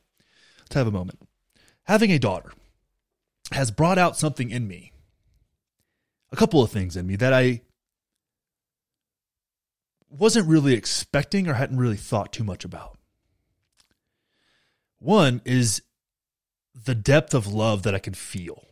Let's 0.62 0.76
have 0.76 0.88
a 0.88 0.92
moment. 0.92 1.20
Having 1.84 2.12
a 2.12 2.20
daughter 2.20 2.54
has 3.52 3.72
brought 3.72 3.98
out 3.98 4.18
something 4.18 4.50
in 4.50 4.68
me 4.68 4.94
a 6.32 6.38
couple 6.38 6.62
of 6.62 6.72
things 6.72 6.98
in 6.98 7.08
me 7.08 7.16
that 7.16 7.34
I 7.34 7.62
wasn't 10.10 10.48
really 10.48 10.74
expecting 10.74 11.48
or 11.48 11.54
hadn't 11.54 11.78
really 11.78 11.98
thought 11.98 12.34
too 12.34 12.44
much 12.44 12.66
about. 12.66 12.98
One 15.00 15.42
is 15.46 15.82
the 16.84 16.96
depth 16.96 17.34
of 17.34 17.48
love 17.48 17.84
that 17.84 17.96
I 17.96 18.00
can 18.00 18.14
feel 18.14 18.66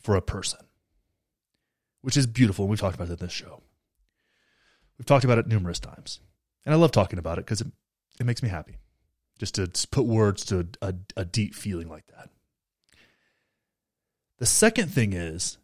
for 0.00 0.16
a 0.16 0.22
person, 0.22 0.60
which 2.00 2.16
is 2.16 2.26
beautiful. 2.26 2.64
And 2.64 2.70
we've 2.70 2.80
talked 2.80 2.94
about 2.94 3.08
it 3.08 3.20
in 3.20 3.26
this 3.26 3.32
show. 3.32 3.60
We've 4.98 5.06
talked 5.06 5.24
about 5.24 5.38
it 5.38 5.46
numerous 5.46 5.80
times. 5.80 6.20
And 6.64 6.74
I 6.74 6.78
love 6.78 6.92
talking 6.92 7.18
about 7.18 7.38
it 7.38 7.44
because 7.44 7.60
it, 7.60 7.68
it 8.18 8.26
makes 8.26 8.42
me 8.42 8.48
happy 8.48 8.78
just 9.38 9.54
to 9.54 9.70
put 9.90 10.04
words 10.04 10.44
to 10.46 10.68
a, 10.82 10.88
a, 10.88 10.94
a 11.18 11.24
deep 11.24 11.54
feeling 11.54 11.88
like 11.88 12.06
that. 12.08 12.30
The 14.38 14.46
second 14.46 14.88
thing 14.88 15.12
is 15.12 15.58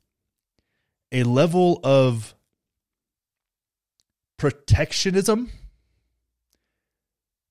a 1.13 1.23
level 1.23 1.81
of 1.83 2.35
protectionism 4.37 5.51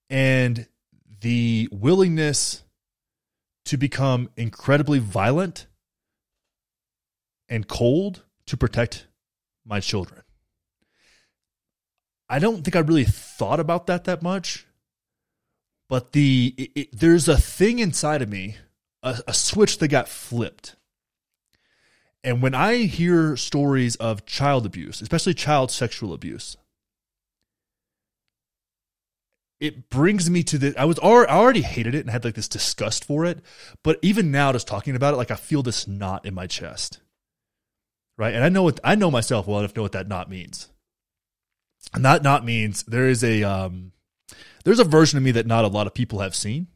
and 0.09 0.67
the 1.21 1.69
willingness 1.71 2.63
to 3.65 3.77
become 3.77 4.29
incredibly 4.37 4.99
violent 4.99 5.67
and 7.49 7.67
cold 7.67 8.23
to 8.45 8.57
protect 8.57 9.07
my 9.65 9.79
children. 9.79 10.21
I 12.29 12.39
don't 12.39 12.63
think 12.63 12.75
I 12.75 12.79
really 12.79 13.05
thought 13.05 13.59
about 13.59 13.87
that 13.87 14.05
that 14.05 14.21
much, 14.21 14.65
but 15.89 16.11
the 16.13 16.55
it, 16.57 16.71
it, 16.75 16.99
there's 16.99 17.27
a 17.27 17.37
thing 17.37 17.79
inside 17.79 18.21
of 18.21 18.29
me, 18.29 18.57
a, 19.03 19.19
a 19.27 19.33
switch 19.33 19.77
that 19.79 19.89
got 19.89 20.09
flipped. 20.09 20.75
And 22.23 22.41
when 22.41 22.55
I 22.55 22.85
hear 22.85 23.37
stories 23.37 23.95
of 23.97 24.25
child 24.25 24.65
abuse, 24.65 25.01
especially 25.01 25.35
child 25.35 25.69
sexual 25.69 26.13
abuse, 26.13 26.57
it 29.65 29.89
brings 29.89 30.29
me 30.29 30.43
to 30.43 30.57
the 30.57 30.75
I 30.77 30.85
was 30.85 30.99
already, 30.99 31.31
I 31.31 31.37
already 31.37 31.61
hated 31.61 31.95
it 31.95 32.01
and 32.01 32.09
had 32.09 32.23
like 32.23 32.35
this 32.35 32.47
disgust 32.47 33.03
for 33.03 33.25
it, 33.25 33.39
but 33.83 33.97
even 34.01 34.31
now 34.31 34.51
just 34.51 34.67
talking 34.67 34.95
about 34.95 35.13
it 35.13 35.17
like 35.17 35.31
I 35.31 35.35
feel 35.35 35.63
this 35.63 35.87
knot 35.87 36.25
in 36.25 36.33
my 36.33 36.47
chest. 36.47 36.99
Right? 38.17 38.33
And 38.33 38.43
I 38.43 38.49
know 38.49 38.63
what 38.63 38.79
I 38.83 38.95
know 38.95 39.09
myself 39.09 39.47
well 39.47 39.59
enough 39.59 39.73
to 39.73 39.79
know 39.79 39.83
what 39.83 39.93
that 39.93 40.07
knot 40.07 40.29
means. 40.29 40.69
And 41.93 42.05
that 42.05 42.23
knot 42.23 42.45
means 42.45 42.83
there 42.83 43.07
is 43.07 43.23
a 43.23 43.43
um 43.43 43.91
there's 44.63 44.79
a 44.79 44.85
version 44.85 45.17
of 45.17 45.23
me 45.23 45.31
that 45.31 45.47
not 45.47 45.65
a 45.65 45.69
lot 45.69 45.87
of 45.87 45.93
people 45.93 46.19
have 46.19 46.35
seen. 46.35 46.67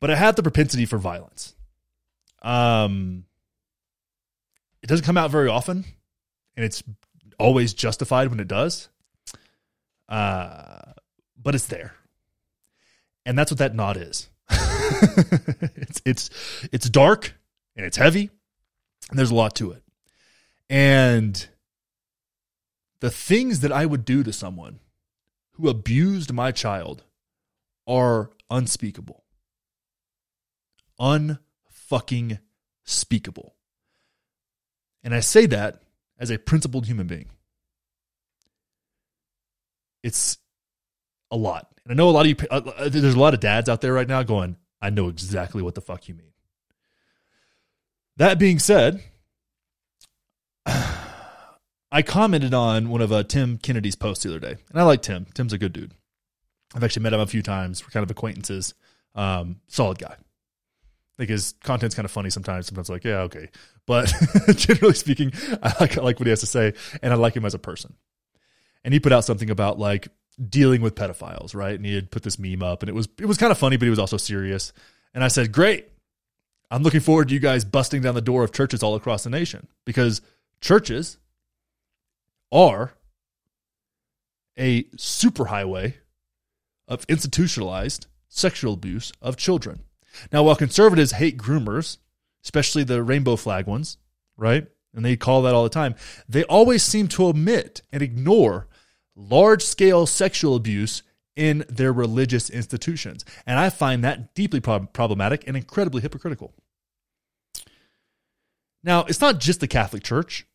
But 0.00 0.10
I 0.10 0.16
have 0.16 0.36
the 0.36 0.42
propensity 0.42 0.86
for 0.86 0.98
violence. 0.98 1.54
Um 2.42 3.24
it 4.82 4.86
doesn't 4.86 5.04
come 5.04 5.16
out 5.16 5.30
very 5.30 5.48
often, 5.48 5.84
and 6.56 6.64
it's 6.64 6.82
always 7.38 7.74
justified 7.74 8.28
when 8.28 8.40
it 8.40 8.48
does. 8.48 8.88
Uh, 10.08 10.92
but 11.46 11.54
it's 11.54 11.66
there, 11.66 11.94
and 13.24 13.38
that's 13.38 13.52
what 13.52 13.58
that 13.58 13.72
knot 13.72 13.96
is. 13.96 14.28
it's 14.50 16.02
it's 16.04 16.30
it's 16.72 16.90
dark 16.90 17.34
and 17.76 17.86
it's 17.86 17.96
heavy, 17.96 18.30
and 19.10 19.16
there's 19.16 19.30
a 19.30 19.34
lot 19.34 19.54
to 19.54 19.70
it. 19.70 19.84
And 20.68 21.46
the 22.98 23.12
things 23.12 23.60
that 23.60 23.70
I 23.70 23.86
would 23.86 24.04
do 24.04 24.24
to 24.24 24.32
someone 24.32 24.80
who 25.52 25.68
abused 25.68 26.32
my 26.32 26.50
child 26.50 27.04
are 27.86 28.32
unspeakable. 28.50 29.22
Unfucking 30.98 32.40
speakable. 32.82 33.54
And 35.04 35.14
I 35.14 35.20
say 35.20 35.46
that 35.46 35.80
as 36.18 36.32
a 36.32 36.38
principled 36.38 36.86
human 36.86 37.06
being. 37.06 37.28
It's 40.02 40.38
a 41.30 41.36
lot. 41.36 41.68
And 41.84 41.92
I 41.92 41.94
know 41.94 42.08
a 42.08 42.10
lot 42.10 42.26
of 42.26 42.28
you, 42.28 42.36
uh, 42.50 42.60
uh, 42.76 42.88
there's 42.88 43.14
a 43.14 43.18
lot 43.18 43.34
of 43.34 43.40
dads 43.40 43.68
out 43.68 43.80
there 43.80 43.92
right 43.92 44.08
now 44.08 44.22
going, 44.22 44.56
I 44.80 44.90
know 44.90 45.08
exactly 45.08 45.62
what 45.62 45.74
the 45.74 45.80
fuck 45.80 46.08
you 46.08 46.14
mean. 46.14 46.32
That 48.16 48.38
being 48.38 48.58
said, 48.58 49.02
I 50.66 52.02
commented 52.02 52.54
on 52.54 52.88
one 52.88 53.00
of 53.00 53.12
uh, 53.12 53.22
Tim 53.22 53.58
Kennedy's 53.58 53.96
posts 53.96 54.24
the 54.24 54.30
other 54.30 54.40
day, 54.40 54.56
and 54.70 54.80
I 54.80 54.82
like 54.82 55.02
Tim. 55.02 55.26
Tim's 55.34 55.52
a 55.52 55.58
good 55.58 55.72
dude. 55.72 55.92
I've 56.74 56.82
actually 56.82 57.04
met 57.04 57.12
him 57.12 57.20
a 57.20 57.26
few 57.26 57.42
times. 57.42 57.84
We're 57.84 57.90
kind 57.90 58.04
of 58.04 58.10
acquaintances. 58.10 58.74
Um, 59.14 59.60
solid 59.68 59.98
guy. 59.98 60.16
Like 61.18 61.28
his 61.28 61.54
content's 61.62 61.94
kind 61.94 62.04
of 62.04 62.10
funny 62.10 62.28
sometimes. 62.30 62.66
Sometimes 62.66 62.90
like, 62.90 63.04
yeah, 63.04 63.20
okay. 63.20 63.48
But 63.86 64.12
generally 64.56 64.94
speaking, 64.94 65.32
I 65.62 65.74
like 65.80 65.96
I 65.96 66.02
like 66.02 66.18
what 66.18 66.26
he 66.26 66.30
has 66.30 66.40
to 66.40 66.46
say, 66.46 66.74
and 67.02 67.12
I 67.12 67.16
like 67.16 67.34
him 67.34 67.44
as 67.44 67.54
a 67.54 67.58
person. 67.58 67.94
And 68.84 68.92
he 68.92 69.00
put 69.00 69.12
out 69.12 69.24
something 69.24 69.50
about 69.50 69.78
like 69.78 70.08
dealing 70.48 70.82
with 70.82 70.94
pedophiles, 70.94 71.54
right? 71.54 71.74
And 71.74 71.86
he 71.86 71.94
had 71.94 72.10
put 72.10 72.22
this 72.22 72.38
meme 72.38 72.62
up, 72.62 72.82
and 72.82 72.88
it 72.88 72.94
was 72.94 73.08
it 73.18 73.26
was 73.26 73.38
kind 73.38 73.52
of 73.52 73.58
funny, 73.58 73.76
but 73.76 73.84
he 73.84 73.90
was 73.90 73.98
also 73.98 74.16
serious. 74.16 74.72
And 75.14 75.24
I 75.24 75.28
said, 75.28 75.52
great. 75.52 75.88
I'm 76.70 76.82
looking 76.82 77.00
forward 77.00 77.28
to 77.28 77.34
you 77.34 77.40
guys 77.40 77.64
busting 77.64 78.02
down 78.02 78.14
the 78.14 78.20
door 78.20 78.42
of 78.42 78.52
churches 78.52 78.82
all 78.82 78.96
across 78.96 79.24
the 79.24 79.30
nation 79.30 79.68
because 79.84 80.20
churches 80.60 81.16
are 82.52 82.94
a 84.58 84.84
superhighway 84.96 85.94
of 86.88 87.04
institutionalized 87.08 88.06
sexual 88.28 88.74
abuse 88.74 89.12
of 89.22 89.36
children. 89.36 89.80
Now, 90.32 90.42
while 90.42 90.56
conservatives 90.56 91.12
hate 91.12 91.36
groomers, 91.36 91.98
especially 92.42 92.84
the 92.84 93.02
rainbow 93.02 93.36
flag 93.36 93.66
ones, 93.66 93.98
right? 94.36 94.66
And 94.94 95.04
they 95.04 95.16
call 95.16 95.42
that 95.42 95.54
all 95.54 95.62
the 95.62 95.68
time, 95.68 95.94
they 96.28 96.44
always 96.44 96.82
seem 96.82 97.06
to 97.08 97.26
omit 97.26 97.82
and 97.92 98.02
ignore 98.02 98.66
large 99.16 99.62
scale 99.62 100.06
sexual 100.06 100.54
abuse 100.54 101.02
in 101.34 101.64
their 101.68 101.92
religious 101.92 102.48
institutions. 102.48 103.24
And 103.46 103.58
I 103.58 103.70
find 103.70 104.04
that 104.04 104.34
deeply 104.34 104.60
prob- 104.60 104.92
problematic 104.92 105.44
and 105.46 105.56
incredibly 105.56 106.02
hypocritical. 106.02 106.54
Now, 108.82 109.04
it's 109.04 109.20
not 109.20 109.40
just 109.40 109.60
the 109.60 109.68
Catholic 109.68 110.02
Church, 110.02 110.46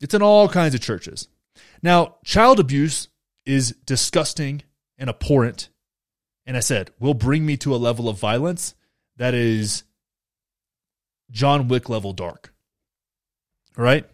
it's 0.00 0.14
in 0.14 0.22
all 0.22 0.48
kinds 0.48 0.74
of 0.74 0.80
churches. 0.80 1.28
Now, 1.82 2.16
child 2.24 2.60
abuse 2.60 3.08
is 3.46 3.72
disgusting 3.86 4.62
and 4.98 5.08
abhorrent. 5.08 5.70
And 6.44 6.56
I 6.56 6.60
said, 6.60 6.90
will 7.00 7.14
bring 7.14 7.46
me 7.46 7.56
to 7.58 7.74
a 7.74 7.76
level 7.76 8.08
of 8.08 8.18
violence 8.18 8.74
that 9.16 9.34
is 9.34 9.84
John 11.30 11.68
Wick 11.68 11.88
level 11.88 12.12
dark. 12.12 12.52
All 13.76 13.84
right? 13.84 14.04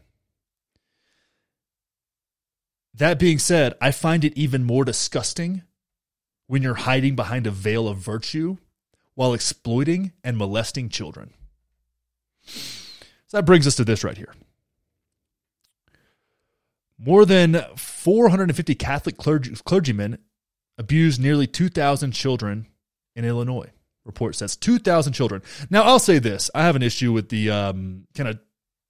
That 2.95 3.19
being 3.19 3.39
said, 3.39 3.75
I 3.81 3.91
find 3.91 4.25
it 4.25 4.37
even 4.37 4.65
more 4.65 4.85
disgusting 4.85 5.63
when 6.47 6.63
you're 6.63 6.75
hiding 6.75 7.17
behind 7.17 7.47
a 7.47 7.51
veil 7.51 7.89
of 7.89 7.99
virtue 7.99 8.59
while 9.15 9.35
exploiting 9.35 10.13
and 10.23 10.37
molesting 10.37 10.89
children. 10.89 11.33
So 12.45 13.39
that 13.39 13.47
brings 13.47 13.67
us 13.67 13.77
to 13.77 13.85
this 13.85 14.05
right 14.05 14.17
here. 14.17 14.35
More 16.99 17.25
than 17.25 17.65
450 17.77 18.75
Catholic 18.75 19.17
clergy, 19.17 19.55
clergymen 19.65 20.19
abused 20.79 21.21
nearly 21.21 21.47
2,000 21.47 22.13
children 22.13 22.67
in 23.17 23.25
Illinois. 23.25 23.71
Report 24.05 24.35
says 24.35 24.57
2,000 24.57 25.13
children. 25.13 25.43
Now, 25.71 25.83
I'll 25.83 25.99
say 25.99 26.19
this 26.19 26.51
I 26.55 26.63
have 26.63 26.77
an 26.77 26.83
issue 26.83 27.13
with 27.13 27.29
the 27.29 27.51
um, 27.51 28.07
kind 28.15 28.29
of 28.29 28.39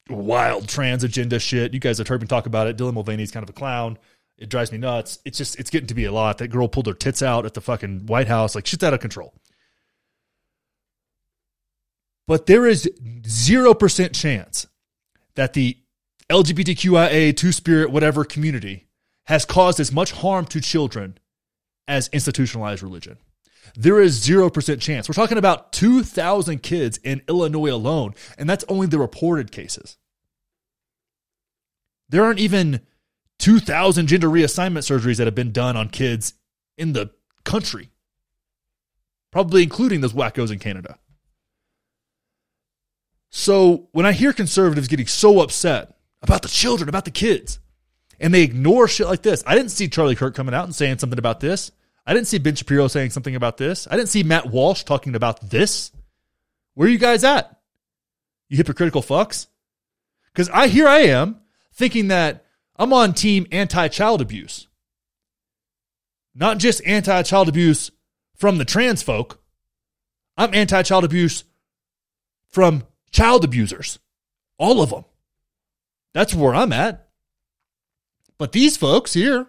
wild 0.08 0.68
trans 0.68 1.04
agenda 1.04 1.38
shit. 1.38 1.74
You 1.74 1.80
guys 1.80 1.98
have 1.98 2.08
heard 2.08 2.20
me 2.20 2.26
talk 2.26 2.46
about 2.46 2.66
it. 2.66 2.76
Dylan 2.76 2.94
Mulvaney's 2.94 3.30
kind 3.30 3.44
of 3.44 3.50
a 3.50 3.54
clown. 3.54 3.98
It 4.38 4.48
drives 4.48 4.72
me 4.72 4.78
nuts. 4.78 5.18
It's 5.24 5.38
just, 5.38 5.58
it's 5.58 5.70
getting 5.70 5.86
to 5.88 5.94
be 5.94 6.04
a 6.04 6.12
lot. 6.12 6.38
That 6.38 6.48
girl 6.48 6.68
pulled 6.68 6.86
her 6.86 6.94
tits 6.94 7.22
out 7.22 7.46
at 7.46 7.54
the 7.54 7.60
fucking 7.60 8.06
White 8.06 8.28
House. 8.28 8.54
Like, 8.54 8.66
shit's 8.66 8.82
out 8.82 8.94
of 8.94 9.00
control. 9.00 9.34
But 12.26 12.46
there 12.46 12.66
is 12.66 12.90
0% 13.22 14.14
chance 14.14 14.66
that 15.34 15.52
the 15.52 15.76
LGBTQIA, 16.30 17.36
two 17.36 17.52
spirit, 17.52 17.90
whatever 17.90 18.24
community 18.24 18.86
has 19.26 19.44
caused 19.44 19.78
as 19.80 19.92
much 19.92 20.12
harm 20.12 20.46
to 20.46 20.60
children 20.60 21.18
as 21.86 22.08
institutionalized 22.08 22.82
religion. 22.82 23.18
There 23.74 24.00
is 24.00 24.26
0% 24.26 24.80
chance. 24.80 25.08
We're 25.08 25.14
talking 25.14 25.38
about 25.38 25.72
2,000 25.72 26.62
kids 26.62 26.98
in 26.98 27.22
Illinois 27.28 27.72
alone, 27.72 28.14
and 28.36 28.48
that's 28.48 28.64
only 28.68 28.86
the 28.86 28.98
reported 28.98 29.52
cases. 29.52 29.96
There 32.08 32.24
aren't 32.24 32.40
even 32.40 32.80
2,000 33.38 34.06
gender 34.06 34.28
reassignment 34.28 34.80
surgeries 34.80 35.16
that 35.16 35.26
have 35.26 35.34
been 35.34 35.52
done 35.52 35.76
on 35.76 35.88
kids 35.88 36.34
in 36.76 36.92
the 36.92 37.10
country, 37.44 37.90
probably 39.30 39.62
including 39.62 40.00
those 40.00 40.12
wackos 40.12 40.52
in 40.52 40.58
Canada. 40.58 40.98
So 43.30 43.88
when 43.92 44.04
I 44.04 44.12
hear 44.12 44.34
conservatives 44.34 44.88
getting 44.88 45.06
so 45.06 45.40
upset 45.40 45.96
about 46.20 46.42
the 46.42 46.48
children, 46.48 46.88
about 46.88 47.06
the 47.06 47.10
kids, 47.10 47.58
and 48.20 48.32
they 48.32 48.42
ignore 48.42 48.86
shit 48.86 49.06
like 49.06 49.22
this, 49.22 49.42
I 49.46 49.54
didn't 49.54 49.70
see 49.70 49.88
Charlie 49.88 50.14
Kirk 50.14 50.34
coming 50.34 50.54
out 50.54 50.64
and 50.64 50.74
saying 50.74 50.98
something 50.98 51.18
about 51.18 51.40
this. 51.40 51.72
I 52.06 52.14
didn't 52.14 52.26
see 52.26 52.38
Ben 52.38 52.54
Shapiro 52.54 52.88
saying 52.88 53.10
something 53.10 53.36
about 53.36 53.56
this. 53.56 53.86
I 53.90 53.96
didn't 53.96 54.08
see 54.08 54.22
Matt 54.22 54.50
Walsh 54.50 54.82
talking 54.82 55.14
about 55.14 55.50
this. 55.50 55.92
Where 56.74 56.88
are 56.88 56.90
you 56.90 56.98
guys 56.98 57.22
at? 57.24 57.60
You 58.48 58.56
hypocritical 58.56 59.02
fucks. 59.02 59.46
Because 60.32 60.48
I 60.50 60.68
here 60.68 60.88
I 60.88 61.00
am 61.00 61.40
thinking 61.72 62.08
that 62.08 62.44
I'm 62.76 62.92
on 62.92 63.14
team 63.14 63.46
anti-child 63.52 64.20
abuse. 64.20 64.66
Not 66.34 66.58
just 66.58 66.84
anti-child 66.84 67.48
abuse 67.48 67.90
from 68.34 68.58
the 68.58 68.64
trans 68.64 69.02
folk 69.02 69.42
I'm 70.36 70.54
anti 70.54 70.82
child 70.82 71.04
abuse 71.04 71.44
from 72.48 72.84
child 73.10 73.44
abusers, 73.44 73.98
all 74.58 74.82
of 74.82 74.90
them. 74.90 75.04
That's 76.14 76.34
where 76.34 76.54
I'm 76.54 76.72
at. 76.72 77.08
But 78.38 78.52
these 78.52 78.76
folks 78.76 79.14
here, 79.14 79.48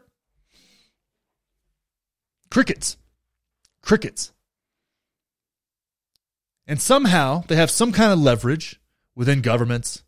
crickets, 2.54 2.97
crickets. 3.82 4.32
And 6.68 6.80
somehow 6.80 7.43
they 7.47 7.56
have 7.56 7.72
some 7.72 7.91
kind 7.91 8.14
of 8.14 8.20
leverage 8.20 8.80
within 9.16 9.41
governments 9.41 10.04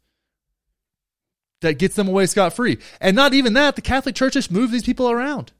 that 1.62 1.80
gets 1.80 1.96
them 1.96 2.08
away 2.08 2.28
scot 2.28 2.54
free. 2.54 2.78
And 3.02 3.16
not 3.16 3.34
even 3.34 3.54
that, 3.54 3.76
the 3.76 3.82
Catholic 3.82 4.14
Church 4.14 4.34
just 4.34 4.52
moved 4.52 4.72
these 4.72 4.84
people 4.84 5.10
around 5.10 5.54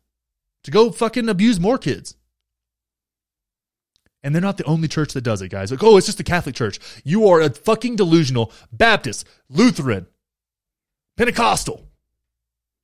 to 0.64 0.70
go 0.70 0.92
fucking 0.92 1.28
abuse 1.28 1.60
more 1.60 1.80
kids. 1.80 2.16
And 4.22 4.34
they're 4.34 4.42
not 4.42 4.58
the 4.58 4.66
only 4.66 4.88
church 4.88 5.14
that 5.14 5.22
does 5.22 5.42
it, 5.42 5.50
guys. 5.50 5.72
Like, 5.72 5.84
oh, 5.84 5.98
it's 5.98 6.06
just 6.06 6.20
the 6.20 6.24
Catholic 6.24 6.54
Church. 6.54 6.80
You 7.04 7.28
are 7.30 7.42
a 7.42 7.50
fucking 7.50 7.96
delusional 7.96 8.52
Baptist, 8.72 9.28
Lutheran, 9.50 10.06
Pentecostal. 11.18 11.88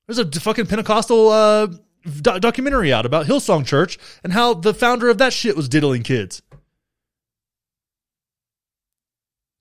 There's 0.07 0.17
a 0.17 0.39
fucking 0.39 0.65
Pentecostal 0.65 1.29
uh, 1.29 1.67
do- 2.03 2.39
documentary 2.39 2.91
out 2.91 3.05
about 3.05 3.25
Hillsong 3.25 3.65
Church 3.65 3.97
and 4.23 4.33
how 4.33 4.53
the 4.53 4.73
founder 4.73 5.09
of 5.09 5.17
that 5.19 5.33
shit 5.33 5.55
was 5.55 5.69
diddling 5.69 6.03
kids. 6.03 6.41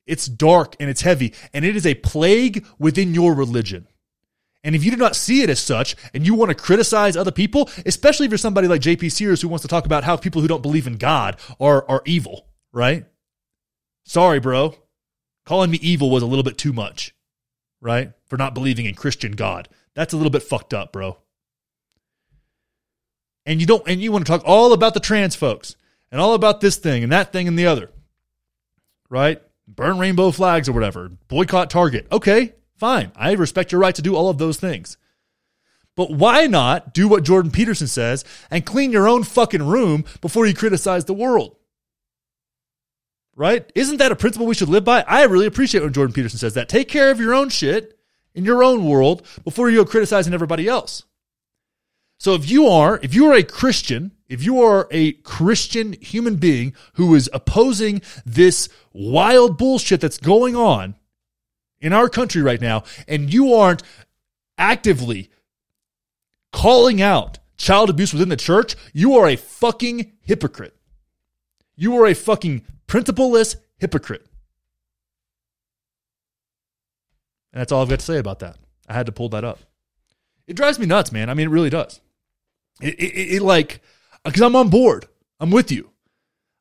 It's 0.07 0.27
dark 0.27 0.75
and 0.81 0.91
it's 0.91 1.03
heavy, 1.03 1.35
and 1.53 1.65
it 1.65 1.77
is 1.77 1.87
a 1.87 1.95
plague 1.95 2.67
within 2.79 3.15
your 3.15 3.35
religion. 3.35 3.87
And 4.63 4.75
if 4.75 4.85
you 4.85 4.91
do 4.91 4.97
not 4.97 5.17
see 5.17 5.43
it 5.43 5.49
as 5.49 5.61
such 5.61 5.97
and 6.13 6.27
you 6.27 6.35
want 6.35 6.51
to 6.51 6.55
criticize 6.55 7.17
other 7.17 7.31
people, 7.31 7.71
especially 7.87 8.27
if 8.27 8.33
you're 8.33 8.39
somebody 8.39 8.69
like 8.69 8.83
JP 8.83 9.11
Sears 9.11 9.41
who 9.41 9.49
wants 9.49 9.63
to 9.63 9.69
talk 9.69 9.87
about 9.87 10.05
how 10.05 10.17
people 10.17 10.43
who 10.43 10.49
don't 10.49 10.63
believe 10.63 10.87
in 10.87 10.97
God 10.97 11.39
are, 11.59 11.89
are 11.89 12.03
evil, 12.05 12.47
right? 12.73 13.07
Sorry, 14.05 14.41
bro. 14.41 14.75
Calling 15.47 15.71
me 15.71 15.79
evil 15.81 16.11
was 16.11 16.23
a 16.23 16.27
little 16.27 16.43
bit 16.43 16.59
too 16.59 16.73
much, 16.73 17.15
right? 17.81 18.13
For 18.27 18.37
not 18.37 18.55
believing 18.55 18.85
in 18.85 18.95
Christian 18.95 19.33
God. 19.33 19.69
That's 19.95 20.13
a 20.13 20.17
little 20.17 20.31
bit 20.31 20.43
fucked 20.43 20.75
up, 20.75 20.93
bro. 20.93 21.17
And 23.47 23.61
you 23.61 23.67
don't 23.67 23.87
and 23.89 24.01
you 24.01 24.13
want 24.13 24.27
to 24.27 24.31
talk 24.31 24.43
all 24.45 24.73
about 24.73 24.95
the 24.95 25.01
trans 25.01 25.35
folks 25.35 25.77
and 26.13 26.21
all 26.21 26.35
about 26.35 26.61
this 26.61 26.77
thing 26.77 27.03
and 27.03 27.13
that 27.13 27.33
thing 27.33 27.49
and 27.49 27.59
the 27.59 27.67
other. 27.67 27.91
Right? 29.09 29.43
Burn 29.67 29.99
rainbow 29.99 30.31
flags 30.31 30.69
or 30.69 30.73
whatever. 30.73 31.11
Boycott 31.29 31.71
Target. 31.71 32.07
Okay, 32.11 32.55
Fine. 32.81 33.13
I 33.15 33.33
respect 33.33 33.73
your 33.73 33.81
right 33.83 33.95
to 33.95 34.01
do 34.01 34.17
all 34.17 34.31
of 34.31 34.39
those 34.39 34.57
things. 34.57 34.97
But 35.97 36.11
why 36.11 36.47
not 36.47 36.95
do 36.95 37.09
what 37.09 37.25
Jordan 37.25 37.51
Peterson 37.51 37.89
says 37.89 38.25
and 38.51 38.65
clean 38.65 38.91
your 38.91 39.07
own 39.07 39.23
fucking 39.23 39.63
room 39.63 40.07
before 40.23 40.47
you 40.47 40.55
criticize 40.55 41.05
the 41.05 41.13
world? 41.13 41.57
Right? 43.37 43.71
Isn't 43.75 43.99
that 43.99 44.13
a 44.13 44.17
principle 44.17 44.47
we 44.47 44.55
should 44.55 44.71
live 44.71 44.85
by? 44.85 45.05
I 45.07 45.25
really 45.25 45.45
appreciate 45.45 45.83
when 45.83 45.93
Jordan 45.93 46.15
Peterson 46.15 46.39
says 46.39 46.55
that. 46.55 46.71
Take 46.71 46.89
care 46.89 47.11
of 47.11 47.21
your 47.21 47.35
own 47.35 47.51
shit 47.51 47.99
in 48.35 48.47
your 48.47 48.65
own 48.65 48.87
world 48.87 49.27
before 49.45 49.69
you 49.69 49.85
go 49.85 49.91
criticizing 49.91 50.33
everybody 50.33 50.67
else. 50.67 51.05
So 52.21 52.35
if 52.35 52.51
you 52.51 52.67
are, 52.67 53.01
if 53.03 53.15
you 53.15 53.31
are 53.31 53.35
a 53.35 53.43
Christian, 53.43 54.13
if 54.29 54.45
you 54.45 54.61
are 54.61 54.87
a 54.91 55.13
Christian 55.13 55.95
human 55.95 56.37
being 56.37 56.75
who 56.95 57.15
is 57.15 57.31
opposing 57.33 58.03
this 58.27 58.69
wild 58.93 59.57
bullshit 59.57 60.03
that's 60.03 60.19
going 60.19 60.55
on, 60.55 60.97
in 61.81 61.95
our 61.95 62.11
country 62.11 62.43
right 62.43 62.61
now, 62.61 62.85
and 63.09 63.33
you 63.33 63.55
aren't 63.55 63.83
actively 64.59 65.31
calling 66.53 67.01
out 67.01 67.39
child 67.57 67.89
abuse 67.89 68.13
within 68.13 68.29
the 68.29 68.37
church, 68.37 68.77
you 68.93 69.17
are 69.17 69.27
a 69.27 69.37
fucking 69.37 70.13
hypocrite. 70.21 70.77
You 71.75 71.97
are 71.97 72.07
a 72.07 72.15
fucking 72.15 72.67
principleless 72.87 73.57
hypocrite. 73.79 74.27
And 77.55 77.61
that's 77.61 77.73
all 77.73 77.81
I've 77.81 77.89
got 77.89 78.01
to 78.01 78.05
say 78.05 78.19
about 78.19 78.41
that. 78.41 78.59
I 78.87 78.93
had 78.93 79.07
to 79.07 79.13
pull 79.13 79.31
that 79.31 79.43
up. 79.43 79.61
It 80.47 80.57
drives 80.57 80.79
me 80.79 80.85
nuts, 80.85 81.13
man. 81.13 81.31
I 81.31 81.35
mean, 81.35 81.47
it 81.47 81.51
really 81.51 81.71
does. 81.71 82.03
It, 82.81 82.95
it, 82.95 83.35
it 83.37 83.43
like, 83.43 83.81
uh, 84.13 84.31
because 84.31 84.43
I'm 84.43 84.57
on 84.57 84.69
board. 84.69 85.07
I'm 85.39 85.51
with 85.51 85.71
you. 85.73 85.91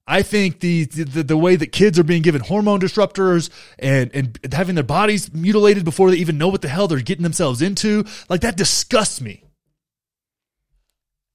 I 0.08 0.24
think 0.24 0.60
the, 0.60 0.86
the 0.86 1.22
the 1.22 1.38
way 1.38 1.56
that 1.56 1.72
kids 1.72 2.00
are 2.00 2.04
being 2.04 2.24
given 2.24 2.42
hormone 2.42 2.80
disruptors 2.80 3.52
and 3.78 4.10
and 4.16 4.40
having 4.52 4.74
their 4.74 4.84
bodies 4.84 5.32
mutilated 5.32 5.86
before 5.86 6.10
they 6.10 6.18
even 6.18 6.40
know 6.40 6.48
what 6.48 6.64
the 6.64 6.68
hell 6.68 6.88
they're 6.88 7.00
getting 7.00 7.22
themselves 7.22 7.62
into, 7.62 8.06
like 8.28 8.42
that 8.42 8.58
disgusts 8.58 9.22
me. 9.22 9.44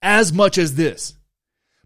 As 0.03 0.33
much 0.33 0.59
as 0.59 0.75
this. 0.75 1.15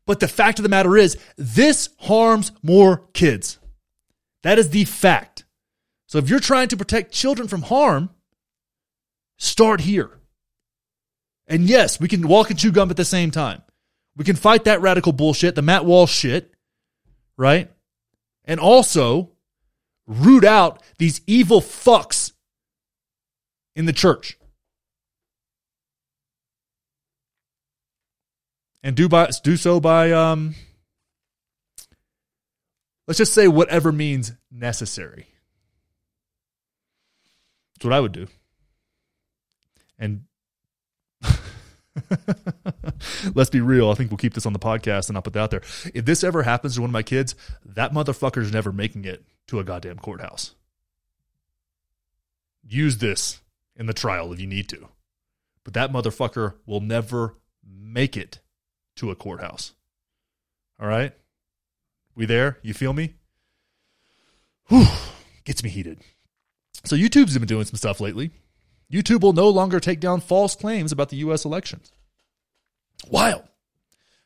But 0.06 0.20
the 0.20 0.28
fact 0.28 0.58
of 0.58 0.62
the 0.62 0.70
matter 0.70 0.96
is, 0.96 1.18
this 1.36 1.90
harms 1.98 2.52
more 2.62 3.06
kids. 3.12 3.58
That 4.42 4.58
is 4.58 4.70
the 4.70 4.86
fact. 4.86 5.44
So 6.06 6.16
if 6.16 6.30
you're 6.30 6.40
trying 6.40 6.68
to 6.68 6.76
protect 6.78 7.12
children 7.12 7.48
from 7.48 7.62
harm, 7.62 8.08
start 9.36 9.82
here. 9.82 10.17
And 11.48 11.64
yes, 11.64 11.98
we 11.98 12.06
can 12.06 12.28
walk 12.28 12.50
and 12.50 12.58
chew 12.58 12.70
gum 12.70 12.90
at 12.90 12.96
the 12.96 13.04
same 13.04 13.32
time. 13.32 13.62
We 14.16 14.24
can 14.24 14.36
fight 14.36 14.64
that 14.64 14.80
radical 14.80 15.12
bullshit, 15.12 15.54
the 15.54 15.62
Matt 15.62 15.84
Walsh 15.84 16.12
shit 16.12 16.54
right? 17.38 17.70
And 18.44 18.60
also 18.60 19.30
root 20.06 20.44
out 20.44 20.82
these 20.98 21.22
evil 21.26 21.62
fucks 21.62 22.32
in 23.74 23.86
the 23.86 23.92
church. 23.94 24.36
And 28.82 28.94
do 28.94 29.08
by 29.08 29.30
do 29.42 29.56
so 29.56 29.80
by 29.80 30.12
um 30.12 30.54
let's 33.06 33.18
just 33.18 33.34
say 33.34 33.48
whatever 33.48 33.92
means 33.92 34.32
necessary. 34.50 35.26
That's 37.74 37.84
what 37.84 37.94
I 37.94 38.00
would 38.00 38.12
do. 38.12 38.28
And 39.98 40.24
Let's 43.34 43.50
be 43.50 43.60
real. 43.60 43.90
I 43.90 43.94
think 43.94 44.10
we'll 44.10 44.18
keep 44.18 44.34
this 44.34 44.46
on 44.46 44.52
the 44.52 44.58
podcast 44.58 45.08
and 45.08 45.16
I'll 45.16 45.22
put 45.22 45.32
that 45.34 45.42
out 45.42 45.50
there. 45.50 45.62
If 45.94 46.04
this 46.04 46.24
ever 46.24 46.42
happens 46.42 46.74
to 46.74 46.80
one 46.80 46.90
of 46.90 46.92
my 46.92 47.02
kids, 47.02 47.34
that 47.64 47.92
motherfucker's 47.92 48.52
never 48.52 48.72
making 48.72 49.04
it 49.04 49.24
to 49.48 49.58
a 49.58 49.64
goddamn 49.64 49.98
courthouse. 49.98 50.54
Use 52.66 52.98
this 52.98 53.40
in 53.76 53.86
the 53.86 53.94
trial 53.94 54.32
if 54.32 54.40
you 54.40 54.46
need 54.46 54.68
to. 54.68 54.88
But 55.64 55.74
that 55.74 55.92
motherfucker 55.92 56.54
will 56.66 56.80
never 56.80 57.36
make 57.66 58.16
it 58.16 58.40
to 58.96 59.10
a 59.10 59.14
courthouse. 59.14 59.74
All 60.80 60.88
right? 60.88 61.12
We 62.14 62.26
there? 62.26 62.58
You 62.62 62.74
feel 62.74 62.92
me? 62.92 63.14
Whew. 64.68 64.86
Gets 65.44 65.62
me 65.62 65.70
heated. 65.70 66.00
So 66.84 66.96
YouTube's 66.96 67.36
been 67.36 67.46
doing 67.46 67.64
some 67.64 67.76
stuff 67.76 68.00
lately. 68.00 68.30
YouTube 68.92 69.20
will 69.20 69.32
no 69.32 69.48
longer 69.48 69.80
take 69.80 70.00
down 70.00 70.20
false 70.20 70.56
claims 70.56 70.92
about 70.92 71.10
the 71.10 71.16
US 71.18 71.44
elections. 71.44 71.92
Wild. 73.08 73.42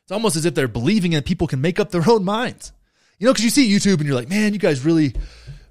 It's 0.03 0.11
almost 0.11 0.35
as 0.35 0.45
if 0.45 0.55
they're 0.55 0.67
believing 0.67 1.11
that 1.11 1.25
people 1.25 1.47
can 1.47 1.61
make 1.61 1.79
up 1.79 1.91
their 1.91 2.03
own 2.09 2.23
minds. 2.23 2.71
You 3.19 3.27
know, 3.27 3.33
because 3.33 3.45
you 3.45 3.51
see 3.51 3.69
YouTube 3.69 3.97
and 3.97 4.05
you're 4.05 4.15
like, 4.15 4.29
man, 4.29 4.53
you 4.53 4.59
guys 4.59 4.83
really 4.83 5.13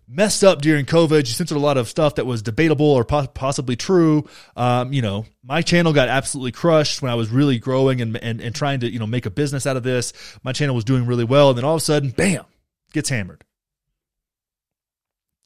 messed 0.09 0.45
up 0.45 0.63
during 0.63 0.85
COVID. 0.85 1.19
You 1.19 1.25
censored 1.25 1.57
a 1.57 1.61
lot 1.61 1.77
of 1.77 1.89
stuff 1.89 2.17
that 2.17 2.27
was 2.27 2.43
debatable 2.43 2.87
or 2.87 3.05
po- 3.05 3.27
possibly 3.27 3.77
true. 3.77 4.29
Um, 4.57 4.93
you 4.93 5.03
know, 5.03 5.27
my 5.43 5.63
channel 5.63 5.93
got 5.93 6.09
absolutely 6.09 6.53
crushed 6.53 7.03
when 7.03 7.11
I 7.11 7.15
was 7.15 7.31
really 7.31 7.59
growing 7.59 8.01
and, 8.01 8.17
and, 8.17 8.41
and 8.41 8.55
trying 8.55 8.81
to, 8.81 8.91
you 8.91 8.99
know, 8.99 9.07
make 9.07 9.27
a 9.27 9.31
business 9.31 9.67
out 9.67 9.77
of 9.77 9.83
this. 9.83 10.13
My 10.43 10.53
channel 10.53 10.75
was 10.75 10.85
doing 10.85 11.07
really 11.07 11.25
well. 11.25 11.51
And 11.51 11.59
then 11.59 11.65
all 11.65 11.75
of 11.75 11.83
a 11.83 11.85
sudden, 11.85 12.11
bam, 12.11 12.45
gets 12.93 13.09
hammered. 13.09 13.45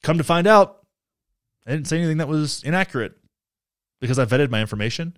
Come 0.03 0.19
to 0.19 0.25
find 0.25 0.47
out, 0.47 0.85
I 1.67 1.73
didn't 1.73 1.89
say 1.89 1.99
anything 1.99 2.19
that 2.19 2.29
was 2.29 2.63
inaccurate 2.63 3.15
because 4.01 4.19
I 4.19 4.25
vetted 4.25 4.51
my 4.51 4.61
information. 4.61 5.17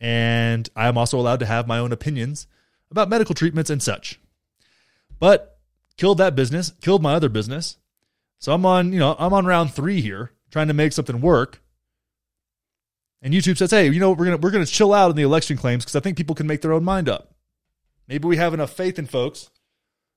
And 0.00 0.68
I 0.74 0.88
am 0.88 0.98
also 0.98 1.18
allowed 1.18 1.40
to 1.40 1.46
have 1.46 1.68
my 1.68 1.78
own 1.78 1.92
opinions 1.92 2.46
about 2.90 3.08
medical 3.08 3.34
treatments 3.34 3.70
and 3.70 3.82
such. 3.82 4.20
But 5.18 5.58
killed 5.96 6.18
that 6.18 6.34
business, 6.34 6.72
killed 6.80 7.02
my 7.02 7.14
other 7.14 7.28
business. 7.28 7.76
So 8.38 8.52
I'm 8.52 8.66
on, 8.66 8.92
you 8.92 8.98
know, 8.98 9.14
I'm 9.18 9.32
on 9.32 9.46
round 9.46 9.72
three 9.72 10.00
here, 10.00 10.32
trying 10.50 10.66
to 10.68 10.74
make 10.74 10.92
something 10.92 11.20
work. 11.20 11.62
And 13.22 13.32
YouTube 13.32 13.56
says, 13.56 13.70
hey, 13.70 13.88
you 13.88 14.00
know, 14.00 14.10
we're 14.10 14.24
gonna 14.24 14.36
we're 14.38 14.50
gonna 14.50 14.66
chill 14.66 14.92
out 14.92 15.10
on 15.10 15.16
the 15.16 15.22
election 15.22 15.56
claims 15.56 15.84
because 15.84 15.94
I 15.94 16.00
think 16.00 16.16
people 16.16 16.34
can 16.34 16.48
make 16.48 16.60
their 16.60 16.72
own 16.72 16.82
mind 16.82 17.08
up. 17.08 17.34
Maybe 18.08 18.26
we 18.26 18.36
have 18.36 18.52
enough 18.52 18.72
faith 18.72 18.98
in 18.98 19.06
folks 19.06 19.50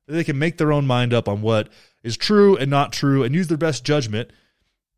that 0.08 0.14
they 0.14 0.24
can 0.24 0.40
make 0.40 0.58
their 0.58 0.74
own 0.74 0.88
mind 0.88 1.14
up 1.14 1.30
on 1.30 1.44
what 1.44 1.70
is 2.04 2.18
true 2.18 2.58
and 2.58 2.72
not 2.72 2.92
true 2.92 3.24
and 3.24 3.36
use 3.36 3.48
their 3.48 3.58
best 3.58 3.84
judgment 3.84 4.32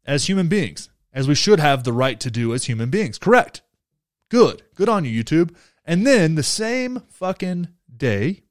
as 0.05 0.27
human 0.27 0.47
beings 0.47 0.89
as 1.18 1.28
we 1.28 1.34
should 1.34 1.59
have 1.59 1.84
the 1.84 1.91
right 1.91 2.20
to 2.20 2.30
do 2.30 2.53
as 2.53 2.65
human 2.65 2.91
beings. 2.91 3.18
Correct. 3.18 3.61
Good. 4.30 4.61
Good 4.76 4.88
on 4.88 5.03
you, 5.03 5.24
YouTube. 5.24 5.55
And 5.84 6.05
then 6.05 6.36
the 6.36 6.43
same 6.43 7.01
fucking 7.09 7.70
day, 7.91 8.43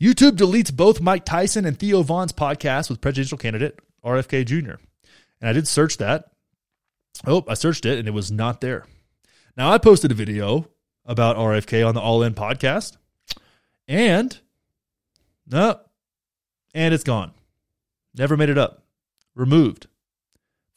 YouTube 0.00 0.32
deletes 0.32 0.74
both 0.74 1.00
Mike 1.00 1.24
Tyson 1.24 1.64
and 1.64 1.78
Theo 1.78 2.02
Von's 2.02 2.32
podcast 2.32 2.90
with 2.90 3.00
presidential 3.00 3.38
candidate 3.38 3.78
RFK 4.04 4.44
Jr. 4.44 4.82
And 5.40 5.48
I 5.48 5.52
did 5.52 5.68
search 5.68 5.98
that. 5.98 6.32
Oh, 7.24 7.44
I 7.46 7.54
searched 7.54 7.86
it 7.86 8.00
and 8.00 8.08
it 8.08 8.12
was 8.12 8.32
not 8.32 8.60
there. 8.60 8.84
Now, 9.56 9.70
I 9.70 9.78
posted 9.78 10.10
a 10.10 10.14
video 10.14 10.68
about 11.04 11.36
RFK 11.36 11.86
on 11.86 11.94
the 11.94 12.00
All 12.00 12.24
In 12.24 12.34
podcast. 12.34 12.96
And, 13.86 14.36
no, 15.46 15.78
and 16.74 16.92
it's 16.92 17.04
gone. 17.04 17.34
Never 18.16 18.36
made 18.36 18.48
it 18.48 18.58
up. 18.58 18.82
Removed 19.36 19.86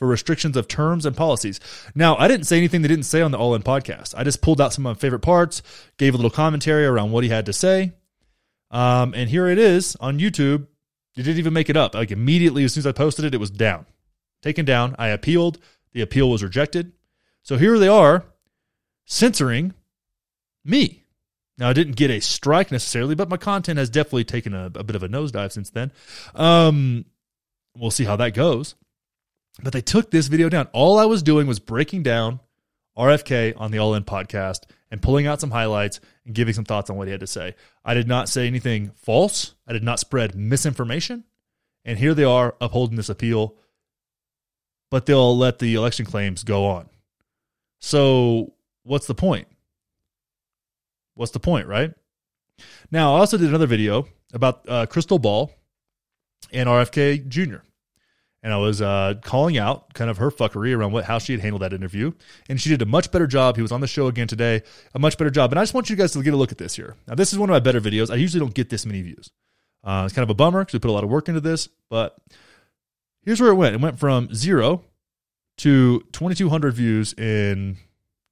for 0.02 0.08
restrictions 0.08 0.58
of 0.58 0.68
terms 0.68 1.06
and 1.06 1.16
policies. 1.16 1.60
Now, 1.94 2.18
I 2.18 2.28
didn't 2.28 2.48
say 2.48 2.58
anything 2.58 2.82
they 2.82 2.88
didn't 2.88 3.06
say 3.06 3.22
on 3.22 3.30
the 3.30 3.38
All 3.38 3.54
In 3.54 3.62
podcast. 3.62 4.16
I 4.18 4.24
just 4.24 4.42
pulled 4.42 4.60
out 4.60 4.74
some 4.74 4.84
of 4.88 4.98
my 4.98 5.00
favorite 5.00 5.20
parts, 5.20 5.62
gave 5.98 6.16
a 6.16 6.18
little 6.18 6.32
commentary 6.32 6.88
around 6.88 7.12
what 7.12 7.24
he 7.24 7.30
had 7.30 7.46
to 7.46 7.54
say. 7.54 7.92
Um, 8.72 9.14
and 9.14 9.30
here 9.30 9.48
it 9.48 9.60
is 9.60 9.96
on 9.98 10.18
YouTube. 10.18 10.66
You 11.14 11.24
didn't 11.24 11.38
even 11.38 11.54
make 11.54 11.70
it 11.70 11.78
up. 11.78 11.94
Like 11.94 12.10
immediately, 12.10 12.64
as 12.64 12.74
soon 12.74 12.82
as 12.82 12.88
I 12.88 12.94
posted 12.94 13.26
it, 13.26 13.36
it 13.36 13.38
was 13.38 13.52
down, 13.52 13.86
taken 14.42 14.66
down. 14.66 14.96
I 14.98 15.10
appealed. 15.10 15.60
The 15.92 16.02
appeal 16.02 16.32
was 16.32 16.42
rejected. 16.42 16.94
So 17.44 17.58
here 17.58 17.78
they 17.78 17.88
are 17.88 18.26
censoring 19.06 19.76
me. 20.66 21.04
Now, 21.60 21.70
I 21.70 21.74
didn't 21.74 21.96
get 21.96 22.10
a 22.10 22.22
strike 22.22 22.72
necessarily, 22.72 23.14
but 23.14 23.30
my 23.30 23.38
content 23.38 23.78
has 23.78 23.92
definitely 23.92 24.24
taken 24.24 24.56
a, 24.56 24.66
a 24.74 24.84
bit 24.84 24.96
of 24.96 25.04
a 25.04 25.08
nosedive 25.08 25.52
since 25.52 25.70
then. 25.70 25.92
Um, 26.34 27.06
we'll 27.78 27.92
see 27.92 28.06
how 28.06 28.16
that 28.16 28.34
goes. 28.34 28.74
But 29.62 29.74
they 29.74 29.82
took 29.82 30.12
this 30.12 30.28
video 30.28 30.50
down. 30.50 30.68
All 30.74 30.98
I 30.98 31.06
was 31.06 31.24
doing 31.24 31.48
was 31.48 31.60
breaking 31.60 32.04
down 32.04 32.40
RFK 32.98 33.54
on 33.58 33.72
the 33.72 33.80
All 33.80 33.94
In 33.96 34.04
podcast 34.04 34.64
and 34.90 35.02
pulling 35.02 35.28
out 35.28 35.42
some 35.42 35.52
highlights 35.52 36.00
and 36.26 36.36
giving 36.36 36.54
some 36.54 36.66
thoughts 36.66 36.90
on 36.90 36.98
what 36.98 37.08
he 37.08 37.12
had 37.12 37.20
to 37.22 37.28
say. 37.28 37.56
I 37.84 37.94
did 37.94 38.08
not 38.08 38.30
say 38.30 38.48
anything 38.48 38.92
false. 38.96 39.56
I 39.68 39.74
did 39.74 39.84
not 39.84 40.00
spread 40.00 40.36
misinformation. 40.36 41.26
And 41.84 41.98
here 41.98 42.14
they 42.14 42.24
are 42.24 42.56
upholding 42.62 42.96
this 42.96 43.10
appeal, 43.10 43.56
but 44.90 45.06
they'll 45.06 45.36
let 45.36 45.60
the 45.60 45.74
election 45.74 46.06
claims 46.06 46.44
go 46.44 46.66
on. 46.68 46.90
So, 47.80 48.54
what's 48.84 49.08
the 49.08 49.16
point? 49.16 49.48
What's 51.16 51.32
the 51.32 51.40
point, 51.40 51.68
right? 51.68 51.92
Now, 52.92 53.16
I 53.16 53.20
also 53.20 53.38
did 53.38 53.50
another 53.50 53.66
video 53.66 54.08
about 54.32 54.64
uh, 54.68 54.86
Krystal 54.86 55.20
Ball 55.20 55.52
and 56.52 56.70
RFK 56.70 57.28
Jr 57.28 57.64
and 58.44 58.54
I 58.54 58.58
was 58.58 58.82
uh, 58.82 59.16
calling 59.22 59.58
out 59.58 59.94
kind 59.94 60.10
of 60.10 60.18
her 60.18 60.32
fuckery 60.32 60.76
around 60.76 60.92
what 60.92 61.06
how 61.06 61.20
she 61.20 61.34
had 61.34 61.42
handled 61.42 61.62
that 61.62 61.74
interview, 61.74 62.12
and 62.50 62.60
she 62.60 62.70
did 62.70 62.82
a 62.82 62.86
much 62.86 63.12
better 63.12 63.28
job. 63.28 63.56
He 63.56 63.62
was 63.62 63.72
on 63.72 63.82
the 63.82 63.88
show 63.88 64.08
again 64.08 64.28
today, 64.28 64.64
a 64.94 65.00
much 65.00 65.18
better 65.18 65.30
job. 65.30 65.52
And 65.52 65.60
I 65.60 65.64
just 65.64 65.74
want 65.74 65.90
you 65.90 65.96
guys 65.96 66.12
to 66.14 66.24
get 66.24 66.34
a 66.34 66.38
look 66.38 66.52
at 66.52 66.58
this 66.58 66.76
here. 66.76 66.96
Now, 67.08 67.16
this 67.16 67.32
is 67.34 67.40
one 67.40 67.50
of 67.50 67.54
my 67.54 67.60
better 67.60 67.82
videos. 67.82 68.10
I 68.10 68.16
usually 68.16 68.40
don't 68.40 68.54
get 68.54 68.70
this 68.70 68.86
many 68.86 69.02
views. 69.02 69.30
Uh, 69.84 70.04
it's 70.06 70.14
kind 70.14 70.24
of 70.24 70.30
a 70.30 70.36
bummer 70.36 70.62
because 70.62 70.74
we 70.74 70.80
put 70.80 70.90
a 70.90 70.94
lot 70.94 71.04
of 71.04 71.10
work 71.10 71.28
into 71.28 71.42
this, 71.42 71.68
but 71.90 72.16
here's 73.24 73.42
where 73.42 73.52
it 73.52 73.56
went. 73.56 73.76
It 73.76 73.82
went 73.82 74.00
from 74.00 74.34
zero 74.34 74.84
to 75.58 76.02
2,200 76.12 76.74
views 76.74 77.14
in 77.14 77.78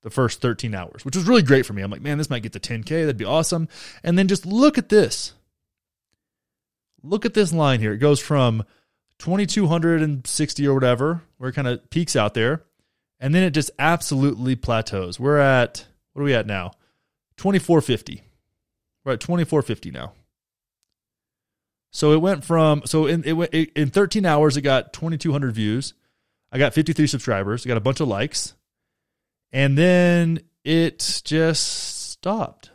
the 0.01 0.09
first 0.09 0.41
13 0.41 0.73
hours, 0.73 1.03
which 1.03 1.15
was 1.15 1.27
really 1.27 1.41
great 1.41 1.65
for 1.65 1.73
me. 1.73 1.81
I'm 1.81 1.91
like, 1.91 2.01
man, 2.01 2.17
this 2.17 2.29
might 2.29 2.43
get 2.43 2.53
to 2.53 2.59
10K. 2.59 2.87
That'd 2.87 3.17
be 3.17 3.25
awesome. 3.25 3.67
And 4.03 4.17
then 4.17 4.27
just 4.27 4.45
look 4.45 4.77
at 4.77 4.89
this. 4.89 5.33
Look 7.03 7.25
at 7.25 7.33
this 7.33 7.53
line 7.53 7.79
here. 7.79 7.93
It 7.93 7.97
goes 7.97 8.19
from 8.19 8.63
2260 9.19 10.67
or 10.67 10.73
whatever, 10.73 11.21
where 11.37 11.49
it 11.49 11.53
kind 11.53 11.67
of 11.67 11.89
peaks 11.89 12.15
out 12.15 12.33
there. 12.33 12.63
And 13.19 13.35
then 13.35 13.43
it 13.43 13.51
just 13.51 13.71
absolutely 13.77 14.55
plateaus. 14.55 15.19
We're 15.19 15.37
at, 15.37 15.85
what 16.13 16.21
are 16.21 16.25
we 16.25 16.33
at 16.33 16.47
now? 16.47 16.71
2450. 17.37 18.23
We're 19.03 19.13
at 19.13 19.19
2450 19.19 19.91
now. 19.91 20.13
So 21.91 22.13
it 22.13 22.21
went 22.21 22.45
from, 22.45 22.83
so 22.85 23.07
in, 23.07 23.23
it, 23.23 23.33
went 23.33 23.53
in 23.53 23.89
13 23.89 24.25
hours, 24.25 24.55
it 24.55 24.61
got 24.61 24.93
2200 24.93 25.53
views. 25.53 25.93
I 26.51 26.57
got 26.57 26.73
53 26.73 27.07
subscribers. 27.07 27.65
I 27.65 27.69
got 27.69 27.77
a 27.77 27.81
bunch 27.81 27.99
of 27.99 28.07
likes. 28.07 28.55
And 29.51 29.77
then 29.77 30.39
it 30.63 31.21
just 31.23 32.09
stopped. 32.11 32.71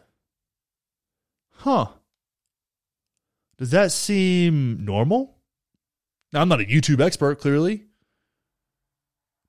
Huh. 1.56 1.88
Does 3.58 3.70
that 3.70 3.92
seem 3.92 4.84
normal? 4.84 5.33
Now, 6.34 6.42
I'm 6.42 6.48
not 6.48 6.60
a 6.60 6.64
YouTube 6.64 7.00
expert, 7.00 7.38
clearly, 7.38 7.84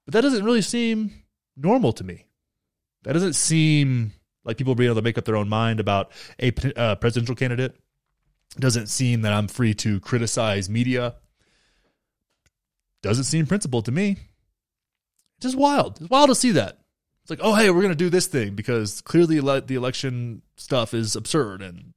but 0.06 0.14
that 0.14 0.22
doesn't 0.22 0.46
really 0.46 0.62
seem 0.62 1.24
normal 1.58 1.92
to 1.94 2.04
me. 2.04 2.28
That 3.04 3.14
doesn't 3.14 3.34
seem 3.34 4.14
like 4.44 4.58
people 4.58 4.76
being 4.76 4.90
able 4.90 4.98
to 4.98 5.02
make 5.02 5.18
up 5.18 5.26
their 5.26 5.36
own 5.36 5.50
mind 5.50 5.80
about 5.80 6.12
a 6.40 6.54
uh, 6.80 6.94
presidential 6.96 7.34
candidate. 7.34 7.76
Doesn't 8.60 8.86
seem 8.86 9.24
that 9.24 9.34
I'm 9.34 9.48
free 9.48 9.74
to 9.74 10.00
criticize 10.00 10.70
media. 10.70 11.16
Doesn't 13.02 13.24
seem 13.24 13.48
principled 13.48 13.86
to 13.86 13.92
me. 13.92 14.18
It's 15.38 15.48
just 15.48 15.58
wild. 15.58 16.00
It's 16.00 16.10
wild 16.12 16.30
to 16.30 16.36
see 16.36 16.52
that. 16.52 16.78
It's 17.24 17.32
like, 17.32 17.40
oh, 17.42 17.56
hey, 17.56 17.72
we're 17.72 17.82
going 17.82 17.90
to 17.90 17.96
do 17.96 18.12
this 18.12 18.28
thing 18.28 18.54
because 18.54 19.02
clearly 19.02 19.40
the 19.40 19.74
election 19.74 20.44
stuff 20.56 20.94
is 20.94 21.16
absurd 21.16 21.64
and 21.64 21.94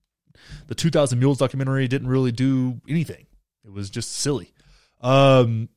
the 0.66 0.74
2000 0.74 1.18
Mules 1.18 1.36
documentary 1.36 1.86
didn't 1.88 2.08
really 2.08 2.32
do 2.32 2.80
anything. 2.88 3.26
It 3.66 3.72
was 3.72 3.90
just 3.90 4.12
silly. 4.12 4.54
Um, 5.00 5.68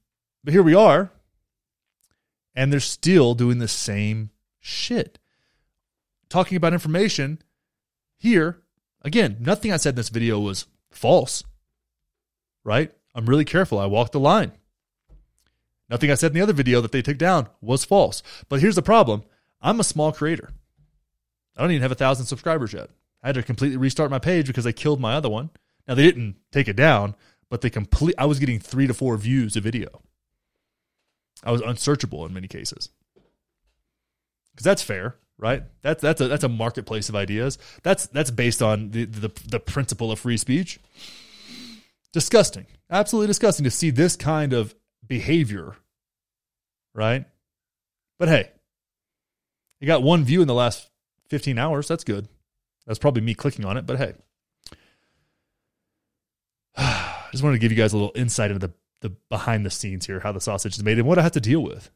but 0.43 0.53
here 0.53 0.63
we 0.63 0.75
are, 0.75 1.11
and 2.55 2.71
they're 2.71 2.79
still 2.79 3.33
doing 3.33 3.59
the 3.59 3.67
same 3.67 4.31
shit. 4.59 5.19
Talking 6.29 6.55
about 6.55 6.73
information 6.73 7.41
here, 8.17 8.61
again, 9.01 9.37
nothing 9.39 9.71
I 9.71 9.77
said 9.77 9.91
in 9.91 9.95
this 9.97 10.09
video 10.09 10.39
was 10.39 10.65
false, 10.89 11.43
right? 12.63 12.91
I'm 13.13 13.25
really 13.25 13.45
careful. 13.45 13.79
I 13.79 13.85
walked 13.85 14.13
the 14.13 14.19
line. 14.19 14.53
Nothing 15.89 16.09
I 16.09 16.15
said 16.15 16.31
in 16.31 16.35
the 16.35 16.41
other 16.41 16.53
video 16.53 16.79
that 16.79 16.93
they 16.93 17.01
took 17.01 17.17
down 17.17 17.49
was 17.59 17.83
false. 17.83 18.23
But 18.47 18.61
here's 18.61 18.75
the 18.75 18.81
problem 18.81 19.23
I'm 19.61 19.79
a 19.79 19.83
small 19.83 20.11
creator. 20.11 20.49
I 21.57 21.61
don't 21.61 21.71
even 21.71 21.81
have 21.81 21.91
a 21.91 21.95
thousand 21.95 22.27
subscribers 22.27 22.73
yet. 22.73 22.89
I 23.21 23.27
had 23.27 23.35
to 23.35 23.43
completely 23.43 23.77
restart 23.77 24.09
my 24.09 24.19
page 24.19 24.47
because 24.47 24.63
they 24.63 24.73
killed 24.73 25.01
my 25.01 25.15
other 25.15 25.29
one. 25.29 25.49
Now 25.87 25.95
they 25.95 26.03
didn't 26.03 26.37
take 26.51 26.67
it 26.67 26.75
down, 26.75 27.15
but 27.51 27.61
they 27.61 27.69
complete 27.69 28.15
I 28.17 28.25
was 28.25 28.39
getting 28.39 28.59
3 28.59 28.87
to 28.87 28.93
4 28.95 29.17
views 29.17 29.55
a 29.55 29.61
video. 29.61 30.01
I 31.43 31.51
was 31.51 31.61
unsearchable 31.61 32.25
in 32.25 32.33
many 32.33 32.47
cases. 32.47 32.89
Cuz 34.55 34.63
that's 34.63 34.81
fair, 34.81 35.17
right? 35.37 35.63
That's 35.81 36.01
that's 36.01 36.21
a 36.21 36.27
that's 36.29 36.45
a 36.45 36.49
marketplace 36.49 37.09
of 37.09 37.15
ideas. 37.15 37.59
That's 37.83 38.07
that's 38.07 38.31
based 38.31 38.61
on 38.63 38.91
the 38.91 39.05
the, 39.05 39.31
the 39.47 39.59
principle 39.59 40.11
of 40.11 40.19
free 40.19 40.37
speech. 40.37 40.79
Disgusting. 42.13 42.67
Absolutely 42.89 43.27
disgusting 43.27 43.65
to 43.65 43.71
see 43.71 43.89
this 43.89 44.15
kind 44.15 44.53
of 44.53 44.73
behavior. 45.05 45.75
Right? 46.93 47.25
But 48.17 48.29
hey, 48.29 48.51
you 49.81 49.87
got 49.87 50.03
one 50.03 50.23
view 50.23 50.41
in 50.41 50.47
the 50.47 50.53
last 50.53 50.89
15 51.27 51.57
hours. 51.57 51.87
That's 51.87 52.03
good. 52.03 52.29
That's 52.85 52.99
probably 52.99 53.21
me 53.21 53.33
clicking 53.33 53.65
on 53.65 53.75
it, 53.75 53.85
but 53.85 53.97
hey. 53.97 54.13
I 57.31 57.33
just 57.33 57.45
wanted 57.45 57.55
to 57.55 57.59
give 57.61 57.71
you 57.71 57.77
guys 57.77 57.93
a 57.93 57.95
little 57.95 58.11
insight 58.13 58.51
into 58.51 58.67
the, 58.67 58.73
the 58.99 59.15
behind 59.29 59.65
the 59.65 59.69
scenes 59.69 60.05
here, 60.05 60.19
how 60.19 60.33
the 60.33 60.41
sausage 60.41 60.77
is 60.77 60.83
made 60.83 60.97
and 60.97 61.07
what 61.07 61.17
I 61.17 61.21
have 61.21 61.31
to 61.31 61.39
deal 61.39 61.61
with. 61.61 61.89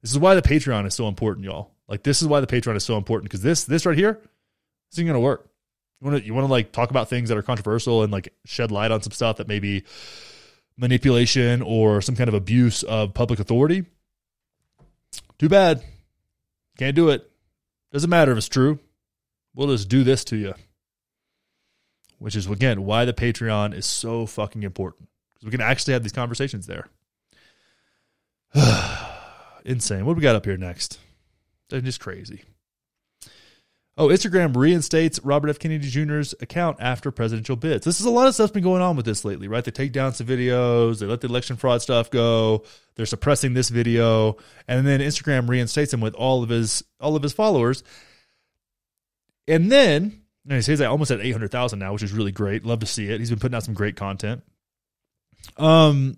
This 0.00 0.10
is 0.10 0.18
why 0.18 0.34
the 0.34 0.40
Patreon 0.40 0.86
is 0.86 0.94
so 0.94 1.06
important, 1.06 1.44
y'all. 1.44 1.72
Like 1.86 2.02
this 2.02 2.22
is 2.22 2.28
why 2.28 2.40
the 2.40 2.46
Patreon 2.46 2.76
is 2.76 2.84
so 2.84 2.96
important 2.96 3.30
because 3.30 3.42
this 3.42 3.64
this 3.64 3.84
right 3.84 3.98
here, 3.98 4.14
this 4.14 4.94
isn't 4.94 5.06
gonna 5.06 5.20
work. 5.20 5.50
You 6.00 6.10
want 6.10 6.22
to 6.22 6.26
you 6.26 6.32
want 6.32 6.46
to 6.46 6.50
like 6.50 6.72
talk 6.72 6.88
about 6.88 7.10
things 7.10 7.28
that 7.28 7.36
are 7.36 7.42
controversial 7.42 8.02
and 8.02 8.10
like 8.10 8.32
shed 8.46 8.70
light 8.70 8.90
on 8.90 9.02
some 9.02 9.12
stuff 9.12 9.36
that 9.36 9.48
maybe 9.48 9.84
manipulation 10.78 11.60
or 11.60 12.00
some 12.00 12.16
kind 12.16 12.28
of 12.28 12.34
abuse 12.34 12.82
of 12.82 13.12
public 13.12 13.38
authority. 13.38 13.84
Too 15.38 15.50
bad. 15.50 15.84
Can't 16.78 16.96
do 16.96 17.10
it. 17.10 17.30
Doesn't 17.92 18.08
matter 18.08 18.32
if 18.32 18.38
it's 18.38 18.48
true. 18.48 18.78
We'll 19.54 19.68
just 19.68 19.90
do 19.90 20.04
this 20.04 20.24
to 20.26 20.36
you 20.36 20.54
which 22.20 22.36
is 22.36 22.46
again 22.46 22.84
why 22.84 23.04
the 23.04 23.12
Patreon 23.12 23.74
is 23.74 23.86
so 23.86 24.26
fucking 24.26 24.62
important 24.62 25.08
because 25.34 25.46
we 25.46 25.50
can 25.50 25.60
actually 25.60 25.94
have 25.94 26.02
these 26.02 26.12
conversations 26.12 26.66
there. 26.66 26.88
Insane. 29.64 30.06
What 30.06 30.16
we 30.16 30.22
got 30.22 30.36
up 30.36 30.44
here 30.44 30.56
next? 30.56 30.98
That's 31.70 31.84
just 31.84 32.00
crazy. 32.00 32.42
Oh, 33.96 34.08
Instagram 34.08 34.56
reinstates 34.56 35.20
Robert 35.24 35.50
F. 35.50 35.58
Kennedy 35.58 35.88
Jr.'s 35.88 36.34
account 36.40 36.78
after 36.80 37.10
presidential 37.10 37.56
bids. 37.56 37.84
This 37.84 38.00
is 38.00 38.06
a 38.06 38.10
lot 38.10 38.28
of 38.28 38.34
stuff's 38.34 38.52
been 38.52 38.62
going 38.62 38.80
on 38.80 38.96
with 38.96 39.04
this 39.04 39.24
lately, 39.24 39.48
right? 39.48 39.64
They 39.64 39.70
take 39.70 39.92
down 39.92 40.14
some 40.14 40.26
videos, 40.26 41.00
they 41.00 41.06
let 41.06 41.20
the 41.20 41.28
election 41.28 41.56
fraud 41.56 41.82
stuff 41.82 42.10
go, 42.10 42.64
they're 42.94 43.04
suppressing 43.04 43.52
this 43.52 43.68
video, 43.68 44.36
and 44.66 44.86
then 44.86 45.00
Instagram 45.00 45.48
reinstates 45.48 45.92
him 45.92 46.00
with 46.00 46.14
all 46.14 46.42
of 46.42 46.48
his 46.48 46.82
all 46.98 47.16
of 47.16 47.22
his 47.22 47.32
followers. 47.32 47.82
And 49.46 49.70
then 49.70 50.19
and 50.44 50.56
he 50.56 50.62
says 50.62 50.80
I 50.80 50.86
almost 50.86 51.10
at 51.10 51.20
800,000 51.20 51.78
now, 51.78 51.92
which 51.92 52.02
is 52.02 52.12
really 52.12 52.32
great. 52.32 52.64
Love 52.64 52.80
to 52.80 52.86
see 52.86 53.08
it. 53.08 53.20
He's 53.20 53.30
been 53.30 53.38
putting 53.38 53.56
out 53.56 53.64
some 53.64 53.74
great 53.74 53.96
content. 53.96 54.42
Um, 55.56 56.16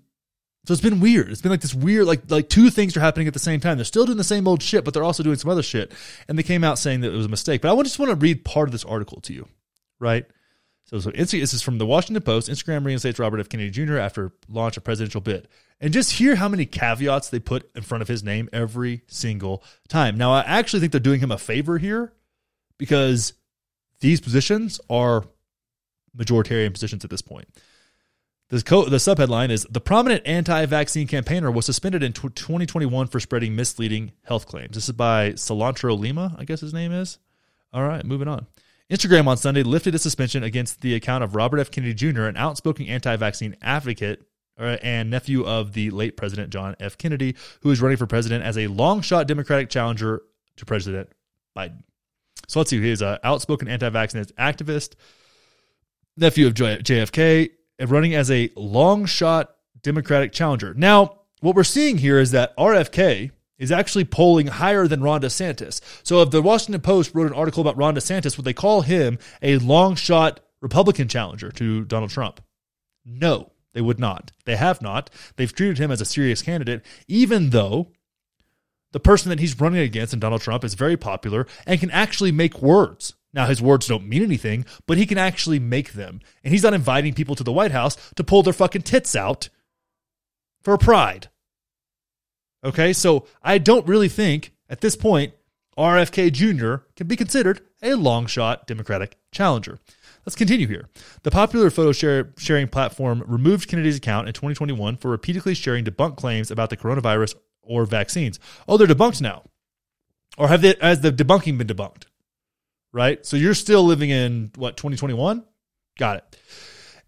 so 0.65 0.73
it's 0.73 0.83
been 0.83 1.01
weird. 1.01 1.29
It's 1.29 1.41
been 1.41 1.51
like 1.51 1.61
this 1.61 1.75
weird, 1.75 2.07
like 2.07 2.31
like 2.31 2.49
two 2.49 2.71
things 2.71 2.97
are 2.97 3.01
happening 3.01 3.27
at 3.27 3.35
the 3.35 3.41
same 3.41 3.59
time. 3.59 3.79
They're 3.79 3.85
still 3.85 4.07
doing 4.07 4.19
the 4.19 4.25
same 4.25 4.47
old 4.47 4.63
shit, 4.63 4.85
but 4.85 4.95
they're 4.95 5.03
also 5.03 5.25
doing 5.25 5.37
some 5.37 5.51
other 5.51 5.63
shit. 5.63 5.93
And 6.29 6.39
they 6.39 6.45
came 6.45 6.63
out 6.63 6.79
saying 6.79 7.01
that 7.01 7.13
it 7.13 7.17
was 7.17 7.27
a 7.27 7.31
mistake. 7.31 7.63
But 7.63 7.77
I 7.77 7.83
just 7.83 7.99
want 7.99 8.11
to 8.11 8.17
read 8.17 8.45
part 8.45 8.69
of 8.69 8.73
this 8.73 8.85
article 8.85 9.21
to 9.23 9.33
you, 9.33 9.49
right? 9.99 10.25
So, 10.85 11.01
so 11.01 11.11
this 11.11 11.55
is 11.55 11.63
from 11.63 11.79
the 11.79 11.87
Washington 11.87 12.23
Post. 12.23 12.49
Instagram 12.49 12.85
reinstates 12.85 13.19
Robert 13.19 13.41
F. 13.41 13.49
Kennedy 13.49 13.71
Jr. 13.71 13.99
after 13.99 14.33
launch 14.49 14.77
of 14.77 14.85
presidential 14.85 15.21
bid, 15.21 15.49
and 15.81 15.93
just 15.93 16.13
hear 16.13 16.37
how 16.37 16.49
many 16.49 16.67
caveats 16.67 17.31
they 17.31 17.41
put 17.41 17.69
in 17.75 17.83
front 17.83 18.03
of 18.03 18.09
his 18.09 18.23
name 18.23 18.49
every 18.53 19.03
single 19.09 19.65
time. 19.89 20.17
Now, 20.17 20.33
I 20.33 20.43
actually 20.43 20.81
think 20.81 20.93
they're 20.93 21.01
doing 21.01 21.21
him 21.21 21.33
a 21.33 21.39
favor 21.39 21.79
here 21.79 22.13
because 22.79 23.33
these 24.03 24.21
positions 24.21 24.81
are 24.91 25.25
majoritarian 26.17 26.73
positions 26.73 27.05
at 27.05 27.11
this 27.11 27.23
point. 27.23 27.47
The, 28.49 28.63
co- 28.63 28.89
the 28.89 28.99
subheadline 28.99 29.51
is 29.51 29.67
The 29.71 29.81
prominent 29.81 30.27
anti 30.27 30.67
vaccine 30.67 31.07
campaigner 31.07 31.51
was 31.51 31.65
suspended 31.65 32.03
in 32.03 32.13
tw 32.13 32.35
2021 32.35 33.07
for 33.07 33.19
spreading 33.19 33.57
misleading 33.57 34.13
health 34.25 34.47
claims. 34.47 34.75
This 34.75 34.91
is 34.91 34.95
by 34.95 35.31
Cilantro 35.31 35.99
Lima, 35.99 36.37
I 36.39 36.45
guess 36.45 36.61
his 36.61 36.75
name 36.75 36.93
is. 36.93 37.19
All 37.73 37.83
right, 37.83 38.05
moving 38.05 38.29
on. 38.29 38.47
Instagram 38.91 39.27
on 39.27 39.39
Sunday 39.39 39.63
lifted 39.63 39.95
a 39.95 39.99
suspension 39.99 40.43
against 40.43 40.83
the 40.83 40.95
account 40.95 41.25
of 41.25 41.35
Robert 41.35 41.61
F. 41.61 41.71
Kennedy 41.71 41.95
Jr., 41.95 42.25
an 42.25 42.37
outspoken 42.37 42.87
anti 42.87 43.17
vaccine 43.17 43.57
advocate 43.63 44.23
uh, 44.59 44.77
and 44.83 45.09
nephew 45.09 45.47
of 45.47 45.73
the 45.73 45.89
late 45.91 46.19
President 46.19 46.51
John 46.51 46.77
F. 46.79 46.99
Kennedy, 46.99 47.35
who 47.63 47.71
is 47.71 47.81
running 47.81 47.97
for 47.97 48.07
president 48.07 48.45
as 48.45 48.59
a 48.59 48.67
long 48.67 49.01
shot 49.01 49.27
Democratic 49.27 49.71
challenger 49.71 50.23
to 50.57 50.67
President 50.67 51.09
Biden. 51.57 51.85
So 52.49 52.61
let's 52.61 52.71
see. 52.71 52.81
He 52.81 52.91
is 52.91 53.03
an 53.03 53.19
outspoken 53.25 53.69
anti 53.69 53.89
vaccine 53.89 54.25
activist, 54.39 54.95
nephew 56.17 56.47
of 56.47 56.55
JFK, 56.55 57.51
and 57.79 57.91
running 57.91 58.15
as 58.15 58.31
a 58.31 58.51
long 58.57 59.07
shot 59.07 59.55
Democratic 59.83 60.33
challenger. 60.33 60.75
Now, 60.75 61.21
what 61.41 61.57
we're 61.57 61.65
seeing 61.65 61.99
here 61.99 62.19
is 62.19 62.31
that 62.31 62.57
RFK 62.57 63.31
is 63.59 63.73
actually 63.73 64.05
polling 64.05 64.49
higher 64.49 64.87
than 64.89 65.03
Ron 65.03 65.21
DeSantis. 65.21 65.81
So 66.03 66.23
if 66.23 66.31
the 66.31 66.43
Washington 66.43 66.81
Post 66.81 67.15
wrote 67.15 67.29
an 67.29 67.37
article 67.37 67.61
about 67.61 67.77
Ron 67.77 67.95
DeSantis, 67.95 68.37
would 68.37 68.45
they 68.45 68.53
call 68.53 68.83
him 68.83 69.19
a 69.41 69.59
long 69.59 69.95
shot 69.95 70.41
Republican 70.61 71.09
challenger 71.09 71.51
to 71.53 71.85
Donald 71.85 72.11
Trump? 72.11 72.41
No, 73.05 73.53
they 73.73 73.81
would 73.81 73.99
not. 73.99 74.33
They 74.45 74.57
have 74.57 74.83
not. 74.83 75.11
They've 75.37 75.53
treated 75.53 75.79
him 75.79 75.91
as 75.91 76.01
a 76.01 76.05
serious 76.05 76.43
candidate, 76.43 76.83
even 77.09 77.51
though 77.51 77.93
the 78.93 79.01
person 79.01 79.31
that 79.31 79.41
he's 79.41 79.61
running 79.61 79.81
against 79.81 80.15
in 80.15 80.21
Donald 80.21 80.43
Trump 80.43 80.65
is 80.65 80.75
very 80.75 80.97
popular 80.97 81.47
and 81.67 81.81
can 81.81 81.91
actually 81.91 82.33
make 82.33 82.63
words. 82.63 83.15
Now, 83.35 83.47
his 83.47 83.63
words 83.63 83.87
don't 83.87 84.09
mean 84.09 84.23
anything, 84.23 84.67
but 84.87 84.99
he 84.99 85.07
can 85.07 85.19
actually 85.19 85.59
make 85.59 85.95
them. 85.95 86.21
And 86.45 86.53
he's 86.53 86.63
not 86.63 86.75
inviting 86.75 87.15
people 87.15 87.35
to 87.37 87.45
the 87.45 87.53
White 87.53 87.71
House 87.73 87.97
to 88.17 88.25
pull 88.25 88.43
their 88.43 88.53
fucking 88.53 88.83
tits 88.83 89.17
out 89.17 89.49
for 90.63 90.77
pride. 90.77 91.29
Okay, 92.65 92.93
so 92.93 93.27
I 93.43 93.59
don't 93.59 93.87
really 93.87 94.09
think 94.09 94.53
at 94.69 94.81
this 94.81 94.95
point 94.95 95.33
RFK 95.77 96.31
Jr. 96.33 96.85
can 96.95 97.07
be 97.07 97.17
considered 97.17 97.63
a 97.83 97.95
long 97.95 98.27
shot 98.27 98.67
Democratic 98.67 99.17
challenger. 99.33 99.79
Let's 100.25 100.37
continue 100.37 100.69
here. 100.69 100.89
The 101.23 101.33
popular 101.33 101.71
photo 101.71 101.91
share, 101.91 102.33
sharing 102.37 102.69
platform 102.69 103.25
removed 103.27 103.69
Kennedy's 103.69 103.97
account 103.97 104.29
in 104.29 104.35
2021 104.35 104.99
for 104.99 105.11
repeatedly 105.11 105.55
sharing 105.55 105.85
debunked 105.85 106.17
claims 106.17 106.51
about 106.51 106.71
the 106.71 106.77
coronavirus 106.77 107.35
or 107.63 107.85
vaccines. 107.85 108.39
Oh, 108.69 108.77
they're 108.77 108.87
debunked 108.87 109.21
now. 109.21 109.45
Or 110.39 110.49
have 110.49 110.63
they, 110.63 110.75
has 110.81 111.01
the 111.01 111.13
debunking 111.13 111.59
been 111.59 111.67
debunked? 111.67 112.05
Right? 112.93 113.25
So 113.25 113.37
you're 113.37 113.55
still 113.55 113.85
living 113.85 114.11
in 114.11 114.51
what, 114.57 114.77
2021? 114.77 115.45
Got 115.99 116.17
it. 116.19 116.39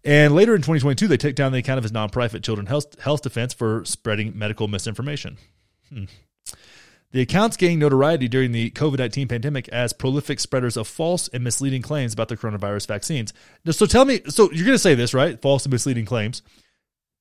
And 0.03 0.35
later 0.35 0.53
in 0.53 0.61
2022, 0.61 1.07
they 1.07 1.17
took 1.17 1.35
down 1.35 1.51
the 1.51 1.57
account 1.57 1.79
of 1.79 1.83
his 1.83 1.91
nonprofit 1.91 2.43
Children's 2.43 2.69
Health, 2.69 2.99
Health 2.99 3.21
Defense 3.23 3.53
for 3.53 3.83
spreading 3.85 4.37
medical 4.37 4.67
misinformation. 4.67 5.37
Hmm. 5.89 6.05
The 7.11 7.21
accounts 7.21 7.57
gained 7.57 7.79
notoriety 7.79 8.27
during 8.27 8.51
the 8.51 8.71
COVID 8.71 8.99
19 8.99 9.27
pandemic 9.29 9.69
as 9.69 9.93
prolific 9.93 10.39
spreaders 10.39 10.75
of 10.75 10.87
false 10.87 11.27
and 11.29 11.43
misleading 11.43 11.81
claims 11.81 12.13
about 12.13 12.27
the 12.27 12.35
coronavirus 12.37 12.87
vaccines. 12.87 13.33
So 13.71 13.85
tell 13.85 14.05
me, 14.05 14.21
so 14.27 14.51
you're 14.51 14.65
going 14.65 14.75
to 14.75 14.79
say 14.79 14.95
this, 14.95 15.13
right? 15.13 15.41
False 15.41 15.65
and 15.65 15.71
misleading 15.71 16.05
claims. 16.05 16.41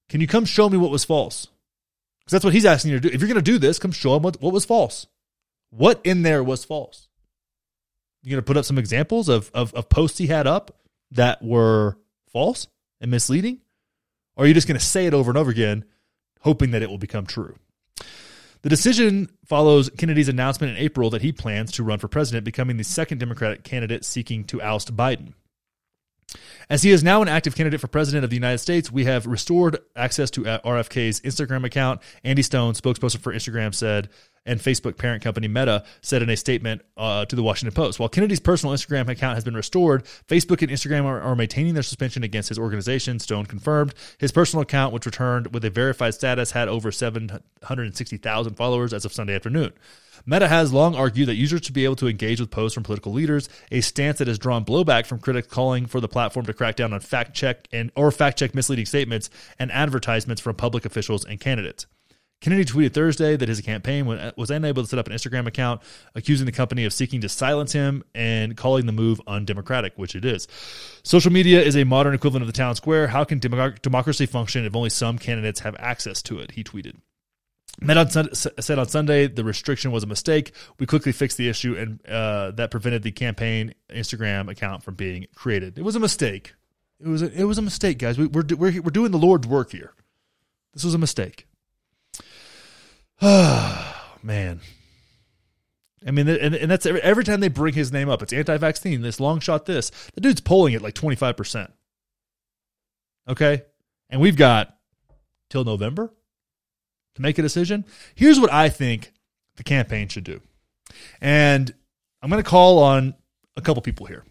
Can 0.08 0.20
you 0.20 0.26
come 0.26 0.44
show 0.44 0.68
me 0.68 0.76
what 0.76 0.90
was 0.90 1.04
false? 1.04 1.46
Because 2.24 2.32
that's 2.32 2.44
what 2.44 2.54
he's 2.54 2.66
asking 2.66 2.92
you 2.92 3.00
to 3.00 3.08
do. 3.08 3.14
If 3.14 3.20
you're 3.20 3.28
going 3.28 3.36
to 3.36 3.42
do 3.42 3.58
this, 3.58 3.78
come 3.78 3.92
show 3.92 4.16
him 4.16 4.22
what, 4.22 4.40
what 4.40 4.52
was 4.52 4.64
false. 4.64 5.06
What 5.70 6.00
in 6.04 6.22
there 6.22 6.42
was 6.42 6.64
false? 6.64 7.08
You're 8.22 8.36
going 8.36 8.42
to 8.42 8.46
put 8.46 8.56
up 8.56 8.64
some 8.64 8.78
examples 8.78 9.28
of, 9.28 9.50
of, 9.52 9.74
of 9.74 9.88
posts 9.88 10.18
he 10.18 10.28
had 10.28 10.46
up 10.46 10.80
that 11.10 11.42
were 11.42 11.98
false? 12.32 12.68
and 13.04 13.10
misleading? 13.10 13.60
Or 14.34 14.44
are 14.44 14.48
you 14.48 14.54
just 14.54 14.66
going 14.66 14.80
to 14.80 14.84
say 14.84 15.06
it 15.06 15.14
over 15.14 15.30
and 15.30 15.38
over 15.38 15.50
again, 15.50 15.84
hoping 16.40 16.72
that 16.72 16.82
it 16.82 16.90
will 16.90 16.98
become 16.98 17.26
true? 17.26 17.56
The 18.62 18.70
decision 18.70 19.28
follows 19.44 19.90
Kennedy's 19.90 20.30
announcement 20.30 20.72
in 20.72 20.82
April 20.82 21.10
that 21.10 21.22
he 21.22 21.32
plans 21.32 21.70
to 21.72 21.84
run 21.84 21.98
for 21.98 22.08
president, 22.08 22.44
becoming 22.44 22.78
the 22.78 22.82
second 22.82 23.18
Democratic 23.18 23.62
candidate 23.62 24.04
seeking 24.04 24.42
to 24.44 24.62
oust 24.62 24.96
Biden. 24.96 25.34
As 26.70 26.82
he 26.82 26.90
is 26.90 27.04
now 27.04 27.22
an 27.22 27.28
active 27.28 27.54
candidate 27.54 27.80
for 27.80 27.88
president 27.88 28.24
of 28.24 28.30
the 28.30 28.36
United 28.36 28.58
States, 28.58 28.90
we 28.90 29.04
have 29.04 29.26
restored 29.26 29.78
access 29.94 30.30
to 30.32 30.42
RFK's 30.42 31.20
Instagram 31.20 31.64
account. 31.64 32.00
Andy 32.22 32.42
Stone, 32.42 32.74
spokesperson 32.74 33.18
for 33.18 33.32
Instagram, 33.32 33.74
said, 33.74 34.08
and 34.46 34.60
Facebook 34.60 34.96
parent 34.96 35.22
company 35.22 35.48
Meta 35.48 35.84
said 36.02 36.22
in 36.22 36.30
a 36.30 36.36
statement 36.36 36.82
uh, 36.96 37.24
to 37.26 37.36
the 37.36 37.42
Washington 37.42 37.74
Post. 37.74 37.98
While 37.98 38.08
Kennedy's 38.08 38.40
personal 38.40 38.74
Instagram 38.74 39.08
account 39.08 39.34
has 39.36 39.44
been 39.44 39.54
restored, 39.54 40.04
Facebook 40.28 40.62
and 40.62 40.70
Instagram 40.70 41.04
are, 41.04 41.20
are, 41.20 41.34
maintaining 41.34 41.74
their 41.74 41.82
suspension 41.82 42.22
against 42.22 42.48
his 42.48 42.58
organization. 42.58 43.18
Stone 43.18 43.46
confirmed 43.46 43.94
his 44.18 44.32
personal 44.32 44.62
account, 44.62 44.92
which 44.92 45.06
returned 45.06 45.52
with 45.52 45.64
a 45.64 45.70
verified 45.70 46.14
status, 46.14 46.52
had 46.52 46.68
over 46.68 46.92
760,000 46.92 48.54
followers 48.54 48.92
as 48.92 49.04
of 49.04 49.12
Sunday 49.12 49.34
afternoon. 49.34 49.72
Meta 50.26 50.48
has 50.48 50.72
long 50.72 50.94
argued 50.94 51.28
that 51.28 51.34
users 51.34 51.60
should 51.62 51.74
be 51.74 51.84
able 51.84 51.96
to 51.96 52.08
engage 52.08 52.40
with 52.40 52.50
posts 52.50 52.74
from 52.74 52.82
political 52.82 53.12
leaders, 53.12 53.48
a 53.70 53.82
stance 53.82 54.18
that 54.18 54.28
has 54.28 54.38
drawn 54.38 54.64
blowback 54.64 55.04
from 55.04 55.18
critics 55.18 55.48
calling 55.48 55.84
for 55.84 56.00
the 56.00 56.08
platform 56.08 56.46
to 56.46 56.54
crack 56.54 56.76
down 56.76 56.94
on 56.94 57.00
fact 57.00 57.34
check 57.34 57.68
and 57.72 57.90
or 57.94 58.10
fact 58.10 58.38
check 58.38 58.54
misleading 58.54 58.86
statements 58.86 59.28
and 59.58 59.70
advertisements 59.70 60.40
from 60.40 60.56
public 60.56 60.86
officials 60.86 61.26
and 61.26 61.40
candidates. 61.40 61.86
Kennedy 62.40 62.64
tweeted 62.64 62.92
Thursday 62.92 63.36
that 63.36 63.48
his 63.48 63.60
campaign 63.60 64.04
was 64.36 64.50
unable 64.50 64.82
to 64.82 64.88
set 64.88 64.98
up 64.98 65.06
an 65.06 65.14
Instagram 65.14 65.46
account, 65.46 65.80
accusing 66.14 66.44
the 66.44 66.52
company 66.52 66.84
of 66.84 66.92
seeking 66.92 67.22
to 67.22 67.28
silence 67.28 67.72
him 67.72 68.02
and 68.14 68.56
calling 68.56 68.84
the 68.84 68.92
move 68.92 69.20
undemocratic, 69.26 69.94
which 69.96 70.14
it 70.14 70.26
is. 70.26 70.46
Social 71.02 71.32
media 71.32 71.62
is 71.62 71.76
a 71.76 71.84
modern 71.84 72.14
equivalent 72.14 72.42
of 72.42 72.46
the 72.46 72.52
town 72.52 72.74
square. 72.74 73.08
How 73.08 73.24
can 73.24 73.38
democracy 73.38 74.26
function 74.26 74.66
if 74.66 74.76
only 74.76 74.90
some 74.90 75.18
candidates 75.18 75.60
have 75.60 75.74
access 75.78 76.20
to 76.22 76.38
it? 76.38 76.50
He 76.50 76.62
tweeted. 76.64 76.96
Met 77.80 77.96
on 77.96 78.34
said 78.34 78.78
on 78.78 78.88
Sunday 78.88 79.26
the 79.26 79.44
restriction 79.44 79.90
was 79.90 80.04
a 80.04 80.06
mistake. 80.06 80.52
We 80.78 80.86
quickly 80.86 81.12
fixed 81.12 81.36
the 81.36 81.48
issue, 81.48 81.76
and 81.76 82.06
uh, 82.06 82.52
that 82.52 82.70
prevented 82.70 83.02
the 83.02 83.10
campaign 83.10 83.74
Instagram 83.90 84.50
account 84.50 84.82
from 84.82 84.94
being 84.94 85.26
created. 85.34 85.78
It 85.78 85.82
was 85.82 85.96
a 85.96 86.00
mistake. 86.00 86.54
It 87.00 87.08
was 87.08 87.22
a, 87.22 87.32
it 87.32 87.44
was 87.44 87.58
a 87.58 87.62
mistake, 87.62 87.98
guys. 87.98 88.16
We, 88.16 88.26
we're 88.26 88.44
we're 88.56 88.80
we're 88.80 88.90
doing 88.90 89.10
the 89.10 89.18
Lord's 89.18 89.46
work 89.46 89.72
here. 89.72 89.92
This 90.72 90.84
was 90.84 90.94
a 90.94 90.98
mistake. 90.98 91.46
Oh, 93.22 93.94
man, 94.24 94.60
I 96.06 96.10
mean, 96.10 96.28
and, 96.28 96.54
and 96.54 96.70
that's 96.70 96.84
every, 96.84 97.00
every 97.02 97.24
time 97.24 97.40
they 97.40 97.48
bring 97.48 97.74
his 97.74 97.92
name 97.92 98.08
up, 98.08 98.22
it's 98.22 98.32
anti-vaccine. 98.32 99.00
This 99.00 99.20
long 99.20 99.40
shot. 99.40 99.66
This 99.66 99.90
the 100.14 100.20
dude's 100.20 100.40
polling 100.40 100.74
at 100.74 100.82
like 100.82 100.94
twenty 100.94 101.16
five 101.16 101.36
percent. 101.36 101.72
Okay, 103.28 103.62
and 104.10 104.20
we've 104.20 104.36
got 104.36 104.76
till 105.48 105.64
November 105.64 106.12
to 107.14 107.22
make 107.22 107.38
a 107.38 107.42
decision. 107.42 107.84
Here's 108.14 108.40
what 108.40 108.52
I 108.52 108.68
think 108.68 109.12
the 109.56 109.64
campaign 109.64 110.08
should 110.08 110.24
do. 110.24 110.40
And 111.20 111.72
I'm 112.22 112.30
going 112.30 112.42
to 112.42 112.48
call 112.48 112.78
on 112.78 113.14
a 113.56 113.60
couple 113.60 113.82
people 113.82 114.06
here. 114.06 114.24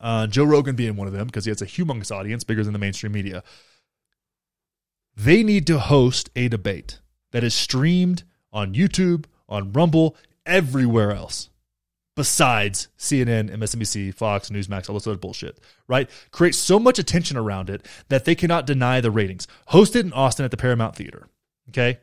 Uh, 0.00 0.26
Joe 0.26 0.44
Rogan 0.44 0.76
being 0.76 0.96
one 0.96 1.06
of 1.06 1.12
them 1.12 1.26
because 1.26 1.44
he 1.44 1.50
has 1.50 1.62
a 1.62 1.66
humongous 1.66 2.14
audience, 2.14 2.44
bigger 2.44 2.62
than 2.62 2.72
the 2.72 2.78
mainstream 2.78 3.12
media. 3.12 3.42
They 5.16 5.42
need 5.42 5.66
to 5.68 5.78
host 5.78 6.30
a 6.34 6.48
debate 6.48 7.00
that 7.32 7.44
is 7.44 7.54
streamed 7.54 8.24
on 8.52 8.74
YouTube, 8.74 9.24
on 9.48 9.72
Rumble, 9.72 10.16
everywhere 10.44 11.12
else 11.12 11.50
besides 12.16 12.88
CNN, 12.98 13.50
MSNBC, 13.50 14.14
Fox, 14.14 14.48
Newsmax, 14.48 14.88
all 14.88 14.94
this 14.94 15.06
other 15.06 15.16
bullshit, 15.16 15.58
right? 15.88 16.08
Create 16.30 16.54
so 16.54 16.78
much 16.78 16.98
attention 16.98 17.36
around 17.36 17.68
it 17.68 17.86
that 18.08 18.24
they 18.24 18.34
cannot 18.34 18.66
deny 18.66 19.00
the 19.00 19.10
ratings. 19.10 19.48
Host 19.66 19.96
it 19.96 20.06
in 20.06 20.12
Austin 20.12 20.44
at 20.44 20.50
the 20.50 20.56
Paramount 20.56 20.96
Theater. 20.96 21.26
Okay. 21.68 21.98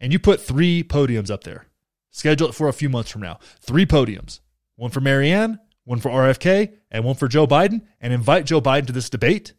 And 0.00 0.12
you 0.12 0.18
put 0.18 0.40
three 0.40 0.82
podiums 0.82 1.30
up 1.30 1.44
there. 1.44 1.66
Schedule 2.10 2.48
it 2.48 2.54
for 2.54 2.68
a 2.68 2.72
few 2.72 2.88
months 2.88 3.10
from 3.10 3.22
now. 3.22 3.38
Three 3.60 3.86
podiums. 3.86 4.40
One 4.76 4.90
for 4.90 5.00
Marianne, 5.00 5.60
one 5.84 6.00
for 6.00 6.10
RFK, 6.10 6.72
and 6.90 7.04
one 7.04 7.14
for 7.14 7.28
Joe 7.28 7.46
Biden. 7.46 7.82
And 8.00 8.12
invite 8.12 8.46
Joe 8.46 8.60
Biden 8.60 8.86
to 8.86 8.92
this 8.92 9.10
debate 9.10 9.52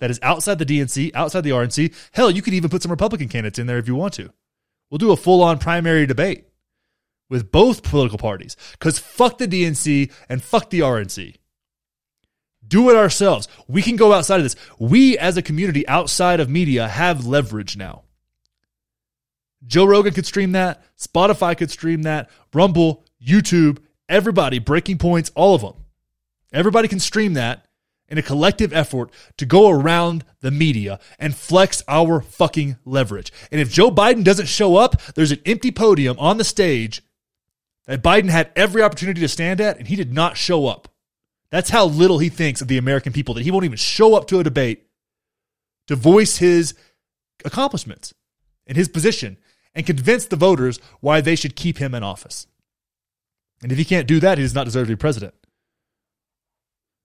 that 0.00 0.10
is 0.10 0.20
outside 0.22 0.58
the 0.58 0.66
DNC, 0.66 1.10
outside 1.14 1.42
the 1.42 1.50
RNC. 1.50 1.94
Hell, 2.12 2.30
you 2.30 2.42
could 2.42 2.54
even 2.54 2.70
put 2.70 2.82
some 2.82 2.90
Republican 2.90 3.28
candidates 3.28 3.58
in 3.58 3.66
there 3.66 3.78
if 3.78 3.88
you 3.88 3.94
want 3.94 4.14
to. 4.14 4.32
We'll 4.90 4.98
do 4.98 5.12
a 5.12 5.16
full 5.16 5.42
on 5.42 5.58
primary 5.58 6.06
debate 6.06 6.46
with 7.28 7.52
both 7.52 7.82
political 7.82 8.18
parties. 8.18 8.56
Because 8.72 8.98
fuck 8.98 9.38
the 9.38 9.48
DNC 9.48 10.12
and 10.28 10.42
fuck 10.42 10.70
the 10.70 10.80
RNC. 10.80 11.36
Do 12.66 12.90
it 12.90 12.96
ourselves. 12.96 13.48
We 13.66 13.82
can 13.82 13.96
go 13.96 14.12
outside 14.12 14.36
of 14.36 14.44
this. 14.44 14.56
We, 14.78 15.18
as 15.18 15.36
a 15.36 15.42
community 15.42 15.86
outside 15.88 16.40
of 16.40 16.48
media, 16.50 16.86
have 16.86 17.26
leverage 17.26 17.76
now. 17.76 18.04
Joe 19.66 19.84
Rogan 19.84 20.14
could 20.14 20.26
stream 20.26 20.52
that. 20.52 20.82
Spotify 20.96 21.56
could 21.56 21.70
stream 21.70 22.02
that. 22.02 22.30
Rumble, 22.52 23.04
YouTube, 23.24 23.78
everybody, 24.08 24.58
Breaking 24.58 24.98
Points, 24.98 25.30
all 25.34 25.54
of 25.54 25.62
them. 25.62 25.74
Everybody 26.52 26.88
can 26.88 27.00
stream 27.00 27.34
that 27.34 27.66
in 28.08 28.18
a 28.18 28.22
collective 28.22 28.72
effort 28.72 29.10
to 29.36 29.44
go 29.44 29.68
around 29.68 30.24
the 30.40 30.50
media 30.50 30.98
and 31.18 31.36
flex 31.36 31.82
our 31.88 32.20
fucking 32.20 32.78
leverage. 32.84 33.32
And 33.52 33.60
if 33.60 33.70
Joe 33.70 33.90
Biden 33.90 34.24
doesn't 34.24 34.46
show 34.46 34.76
up, 34.76 35.00
there's 35.14 35.32
an 35.32 35.42
empty 35.44 35.70
podium 35.70 36.18
on 36.18 36.38
the 36.38 36.44
stage 36.44 37.02
that 37.86 38.02
Biden 38.02 38.30
had 38.30 38.50
every 38.56 38.82
opportunity 38.82 39.20
to 39.20 39.28
stand 39.28 39.60
at, 39.60 39.78
and 39.78 39.88
he 39.88 39.96
did 39.96 40.12
not 40.12 40.36
show 40.36 40.66
up. 40.66 40.88
That's 41.50 41.70
how 41.70 41.86
little 41.86 42.18
he 42.18 42.28
thinks 42.28 42.60
of 42.60 42.68
the 42.68 42.78
American 42.78 43.12
people 43.12 43.34
that 43.34 43.44
he 43.44 43.50
won't 43.50 43.64
even 43.64 43.78
show 43.78 44.14
up 44.14 44.26
to 44.28 44.38
a 44.38 44.44
debate 44.44 44.86
to 45.86 45.96
voice 45.96 46.36
his 46.36 46.74
accomplishments 47.44 48.14
and 48.66 48.76
his 48.76 48.88
position 48.88 49.38
and 49.74 49.86
convince 49.86 50.26
the 50.26 50.36
voters 50.36 50.78
why 51.00 51.20
they 51.20 51.36
should 51.36 51.56
keep 51.56 51.78
him 51.78 51.94
in 51.94 52.02
office. 52.02 52.46
And 53.62 53.72
if 53.72 53.78
he 53.78 53.84
can't 53.84 54.06
do 54.06 54.20
that, 54.20 54.38
he 54.38 54.44
does 54.44 54.54
not 54.54 54.64
deserve 54.64 54.86
to 54.86 54.92
be 54.92 54.96
president. 54.96 55.34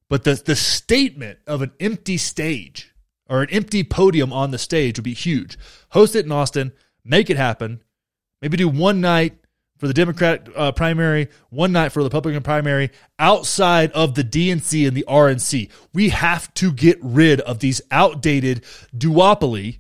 But 0.09 0.23
the, 0.23 0.35
the 0.35 0.55
statement 0.55 1.39
of 1.47 1.61
an 1.61 1.71
empty 1.79 2.17
stage 2.17 2.93
or 3.27 3.41
an 3.41 3.49
empty 3.49 3.83
podium 3.83 4.31
on 4.31 4.51
the 4.51 4.57
stage 4.57 4.97
would 4.97 5.03
be 5.03 5.13
huge. 5.13 5.57
Host 5.89 6.15
it 6.15 6.25
in 6.25 6.31
Austin, 6.31 6.73
make 7.03 7.29
it 7.29 7.37
happen. 7.37 7.83
Maybe 8.41 8.57
do 8.57 8.69
one 8.69 9.01
night 9.01 9.37
for 9.77 9.87
the 9.87 9.93
Democratic 9.93 10.47
uh, 10.55 10.71
primary, 10.71 11.29
one 11.49 11.71
night 11.71 11.91
for 11.91 12.01
the 12.01 12.05
Republican 12.05 12.43
primary 12.43 12.91
outside 13.17 13.91
of 13.91 14.15
the 14.15 14.23
DNC 14.23 14.87
and 14.87 14.95
the 14.95 15.05
RNC. 15.07 15.69
We 15.93 16.09
have 16.09 16.53
to 16.55 16.71
get 16.71 16.99
rid 17.01 17.41
of 17.41 17.59
these 17.59 17.81
outdated 17.91 18.63
duopoly, 18.95 19.79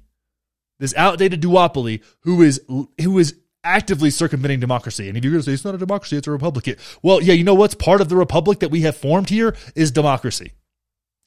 this 0.79 0.93
outdated 0.95 1.41
duopoly 1.41 2.03
who 2.21 2.41
is 2.41 2.61
who 2.67 3.19
is 3.19 3.35
actively 3.63 4.09
circumventing 4.09 4.59
democracy. 4.59 5.07
And 5.07 5.17
if 5.17 5.23
you're 5.23 5.31
going 5.31 5.41
to 5.41 5.45
say 5.45 5.53
it's 5.53 5.65
not 5.65 5.75
a 5.75 5.77
democracy, 5.77 6.17
it's 6.17 6.27
a 6.27 6.31
republic. 6.31 6.77
Well, 7.01 7.21
yeah, 7.21 7.33
you 7.33 7.43
know 7.43 7.53
what's 7.53 7.75
part 7.75 8.01
of 8.01 8.09
the 8.09 8.15
republic 8.15 8.59
that 8.59 8.71
we 8.71 8.81
have 8.81 8.97
formed 8.97 9.29
here 9.29 9.55
is 9.75 9.91
democracy. 9.91 10.51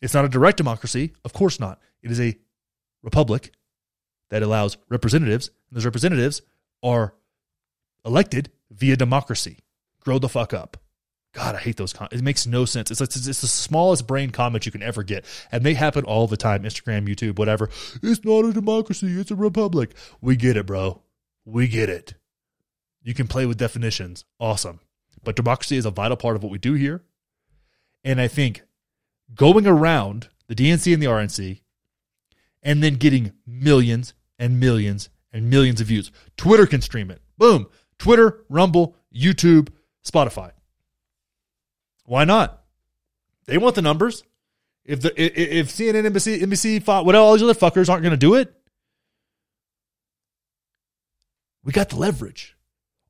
It's 0.03 0.15
not 0.15 0.25
a 0.25 0.29
direct 0.29 0.59
democracy, 0.59 1.15
of 1.25 1.33
course 1.33 1.59
not. 1.59 1.81
It 2.03 2.11
is 2.11 2.21
a 2.21 2.37
republic 3.03 3.53
that 4.31 4.43
allows 4.43 4.77
representatives, 4.89 5.49
and 5.71 5.77
those 5.77 5.85
representatives 5.85 6.43
are 6.83 7.15
elected 8.05 8.51
via 8.71 8.97
democracy. 8.97 9.61
Grow 10.01 10.19
the 10.19 10.29
fuck 10.29 10.53
up. 10.53 10.77
God, 11.37 11.55
I 11.55 11.59
hate 11.59 11.77
those. 11.77 11.93
Com- 11.93 12.09
it 12.11 12.23
makes 12.23 12.47
no 12.47 12.65
sense. 12.65 12.91
It's, 12.91 12.99
it's 13.03 13.27
it's 13.27 13.43
the 13.43 13.47
smallest 13.47 14.07
brain 14.07 14.31
comment 14.31 14.65
you 14.65 14.73
can 14.73 14.83
ever 14.83 15.03
get, 15.03 15.27
and 15.53 15.65
they 15.65 15.75
happen 15.75 16.03
all 16.07 16.27
the 16.27 16.39
time. 16.39 16.63
Instagram, 16.63 17.07
YouTube, 17.07 17.39
whatever. 17.39 17.69
It's 18.03 18.25
not 18.25 18.47
a 18.47 18.55
democracy. 18.55 19.09
It's 19.21 19.31
a 19.31 19.37
republic. 19.37 19.95
We 20.23 20.37
get 20.37 20.57
it, 20.57 20.65
bro. 20.65 21.03
We 21.45 21.69
get 21.69 21.91
it. 21.91 22.15
You 23.03 23.13
can 23.13 23.29
play 23.29 23.45
with 23.45 23.59
definitions. 23.59 24.25
Awesome. 24.41 24.81
But 25.23 25.37
democracy 25.37 25.77
is 25.77 25.85
a 25.85 25.91
vital 25.91 26.17
part 26.17 26.37
of 26.37 26.43
what 26.43 26.51
we 26.51 26.57
do 26.57 26.73
here. 26.73 27.05
And 28.03 28.19
I 28.19 28.29
think 28.29 28.63
going 29.35 29.67
around 29.67 30.29
the 30.47 30.55
DNC 30.55 30.95
and 30.95 31.03
the 31.03 31.07
RNC 31.07 31.61
and 32.63 32.83
then 32.83 32.95
getting 32.95 33.35
millions 33.47 34.15
and 34.39 34.59
millions 34.59 35.11
and 35.35 35.51
millions 35.51 35.83
of 35.83 35.89
views. 35.89 36.11
Twitter 36.39 36.67
can 36.67 36.81
stream 36.81 37.11
it. 37.11 37.21
Boom. 37.37 37.67
Twitter, 37.99 38.43
Rumble, 38.49 38.97
YouTube, 39.15 39.69
Spotify. 40.03 40.53
Why 42.07 42.25
not? 42.25 42.63
They 43.47 43.59
want 43.59 43.75
the 43.75 43.83
numbers. 43.83 44.25
If 44.85 45.01
the 45.01 45.13
if 45.21 45.69
CNN, 45.69 46.07
NBC, 46.07 46.41
NBC, 46.41 46.83
Fox, 46.83 47.05
what 47.05 47.15
all 47.15 47.33
these 47.33 47.43
other 47.43 47.55
fuckers 47.55 47.89
aren't 47.89 48.03
going 48.03 48.13
to 48.13 48.17
do 48.17 48.37
it, 48.37 48.55
we 51.65 51.73
got 51.73 51.89
the 51.89 51.97
leverage. 51.97 52.57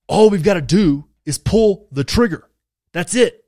All 0.09 0.31
we've 0.31 0.43
got 0.43 0.55
to 0.55 0.63
do 0.63 1.05
is 1.27 1.37
pull 1.37 1.89
the 1.93 2.05
trigger. 2.05 2.49
That's 2.93 3.15
it. 3.15 3.45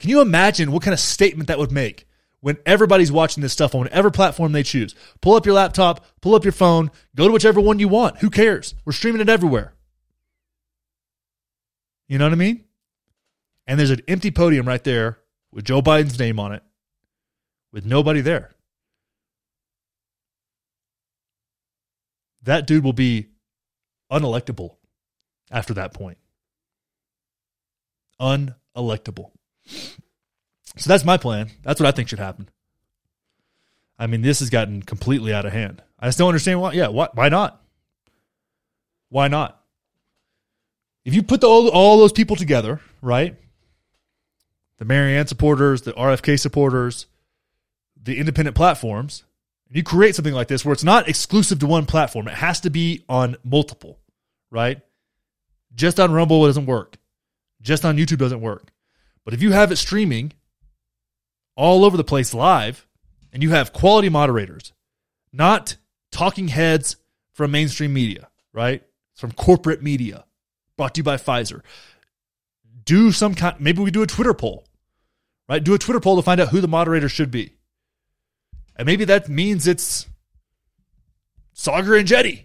Can 0.00 0.10
you 0.10 0.20
imagine 0.20 0.72
what 0.72 0.82
kind 0.82 0.92
of 0.92 1.00
statement 1.00 1.46
that 1.46 1.58
would 1.58 1.70
make 1.70 2.08
when 2.40 2.58
everybody's 2.66 3.12
watching 3.12 3.42
this 3.42 3.52
stuff 3.52 3.74
on 3.74 3.82
whatever 3.82 4.10
platform 4.10 4.50
they 4.50 4.64
choose? 4.64 4.96
Pull 5.20 5.36
up 5.36 5.46
your 5.46 5.54
laptop, 5.54 6.04
pull 6.20 6.34
up 6.34 6.44
your 6.44 6.52
phone, 6.52 6.90
go 7.14 7.28
to 7.28 7.32
whichever 7.32 7.60
one 7.60 7.78
you 7.78 7.86
want. 7.86 8.18
Who 8.18 8.30
cares? 8.30 8.74
We're 8.84 8.92
streaming 8.92 9.20
it 9.20 9.28
everywhere. 9.28 9.74
You 12.08 12.18
know 12.18 12.24
what 12.24 12.32
I 12.32 12.36
mean? 12.36 12.64
And 13.66 13.78
there's 13.78 13.90
an 13.90 14.02
empty 14.08 14.30
podium 14.30 14.68
right 14.68 14.82
there 14.84 15.18
with 15.52 15.64
Joe 15.64 15.80
Biden's 15.80 16.18
name 16.18 16.38
on 16.38 16.52
it, 16.52 16.62
with 17.72 17.86
nobody 17.86 18.20
there. 18.20 18.50
That 22.42 22.66
dude 22.66 22.84
will 22.84 22.92
be 22.92 23.28
unelectable 24.12 24.76
after 25.50 25.74
that 25.74 25.94
point. 25.94 26.18
Unelectable. 28.20 29.30
So 30.76 30.88
that's 30.88 31.04
my 31.04 31.16
plan. 31.16 31.50
That's 31.62 31.80
what 31.80 31.86
I 31.86 31.92
think 31.92 32.08
should 32.08 32.18
happen. 32.18 32.48
I 33.98 34.06
mean, 34.06 34.22
this 34.22 34.40
has 34.40 34.50
gotten 34.50 34.82
completely 34.82 35.32
out 35.32 35.46
of 35.46 35.52
hand. 35.52 35.82
I 35.98 36.08
just 36.08 36.18
don't 36.18 36.28
understand 36.28 36.60
why. 36.60 36.72
Yeah, 36.72 36.88
why, 36.88 37.08
why 37.14 37.28
not? 37.28 37.62
Why 39.08 39.28
not? 39.28 39.60
If 41.04 41.14
you 41.14 41.22
put 41.22 41.40
the, 41.40 41.46
all, 41.46 41.68
all 41.68 41.98
those 41.98 42.12
people 42.12 42.34
together, 42.34 42.80
right? 43.00 43.36
The 44.78 44.84
Marianne 44.84 45.26
supporters, 45.26 45.82
the 45.82 45.92
RFK 45.92 46.38
supporters, 46.38 47.06
the 48.00 48.18
independent 48.18 48.56
platforms, 48.56 49.24
and 49.68 49.76
you 49.76 49.82
create 49.82 50.14
something 50.14 50.34
like 50.34 50.48
this 50.48 50.64
where 50.64 50.72
it's 50.72 50.84
not 50.84 51.08
exclusive 51.08 51.58
to 51.60 51.66
one 51.66 51.86
platform, 51.86 52.28
it 52.28 52.34
has 52.34 52.60
to 52.60 52.70
be 52.70 53.04
on 53.08 53.36
multiple, 53.44 53.98
right? 54.50 54.80
Just 55.74 55.98
on 55.98 56.12
Rumble, 56.12 56.44
it 56.44 56.48
doesn't 56.48 56.66
work. 56.66 56.96
Just 57.62 57.84
on 57.84 57.96
YouTube 57.96 58.18
doesn't 58.18 58.40
work. 58.40 58.72
But 59.24 59.34
if 59.34 59.42
you 59.42 59.52
have 59.52 59.72
it 59.72 59.76
streaming 59.76 60.32
all 61.56 61.84
over 61.84 61.96
the 61.96 62.04
place 62.04 62.34
live, 62.34 62.86
and 63.32 63.42
you 63.42 63.50
have 63.50 63.72
quality 63.72 64.08
moderators, 64.08 64.72
not 65.32 65.76
talking 66.12 66.48
heads 66.48 66.96
from 67.32 67.50
mainstream 67.50 67.92
media, 67.92 68.28
right? 68.52 68.82
From 69.14 69.32
corporate 69.32 69.82
media, 69.82 70.24
brought 70.76 70.94
to 70.94 71.00
you 71.00 71.04
by 71.04 71.16
Pfizer. 71.16 71.62
Do 72.84 73.12
some 73.12 73.34
kind, 73.34 73.56
maybe 73.58 73.82
we 73.82 73.90
do 73.90 74.02
a 74.02 74.06
Twitter 74.06 74.34
poll, 74.34 74.66
right? 75.48 75.62
Do 75.62 75.74
a 75.74 75.78
Twitter 75.78 76.00
poll 76.00 76.16
to 76.16 76.22
find 76.22 76.40
out 76.40 76.48
who 76.48 76.60
the 76.60 76.68
moderator 76.68 77.08
should 77.08 77.30
be. 77.30 77.54
And 78.76 78.86
maybe 78.86 79.04
that 79.04 79.28
means 79.28 79.66
it's 79.66 80.06
Saagar 81.54 82.02
Enjeti. 82.02 82.44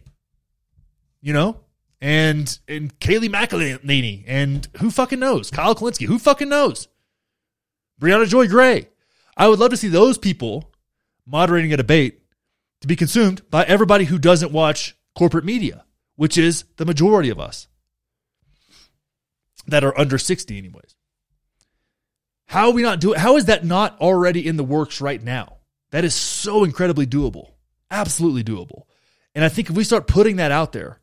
you 1.21 1.33
know? 1.33 1.61
and 2.01 2.59
and 2.67 2.97
Kayleigh 2.99 3.29
McEnany 3.29 4.23
and 4.27 4.67
who 4.77 4.91
fucking 4.91 5.19
knows? 5.19 5.51
Kyle 5.51 5.75
Kulinski, 5.75 6.05
who 6.05 6.19
fucking 6.19 6.49
knows? 6.49 6.87
Briahna 8.01 8.27
Joy 8.27 8.47
Gray. 8.47 8.87
I 9.35 9.47
would 9.47 9.59
love 9.59 9.71
to 9.71 9.77
see 9.77 9.87
those 9.87 10.17
people 10.17 10.71
moderating 11.25 11.73
a 11.73 11.77
debate 11.77 12.21
to 12.81 12.87
be 12.87 12.95
consumed 12.95 13.49
by 13.49 13.63
everybody 13.65 14.05
who 14.05 14.17
doesn't 14.17 14.51
watch 14.51 14.95
corporate 15.15 15.45
media, 15.45 15.85
which 16.15 16.37
is 16.37 16.63
the 16.77 16.85
majority 16.85 17.29
of 17.29 17.39
us 17.39 17.67
that 19.69 19.83
are 19.83 19.97
under 19.97 20.17
60 20.17 20.57
anyways. 20.57 20.95
How 22.47 22.67
are 22.67 22.73
we 22.73 22.81
not 22.81 22.99
doing 22.99 23.19
how 23.19 23.37
is 23.37 23.45
that 23.45 23.63
not 23.63 23.99
already 23.99 24.45
in 24.47 24.57
the 24.57 24.63
works 24.63 25.01
right 25.01 25.21
now? 25.21 25.57
That 25.91 26.03
is 26.03 26.15
so 26.15 26.63
incredibly 26.63 27.05
doable. 27.05 27.51
Absolutely 27.91 28.43
doable. 28.43 28.83
And 29.35 29.43
I 29.43 29.49
think 29.49 29.69
if 29.69 29.75
we 29.75 29.83
start 29.83 30.07
putting 30.07 30.37
that 30.37 30.51
out 30.51 30.71
there, 30.71 30.99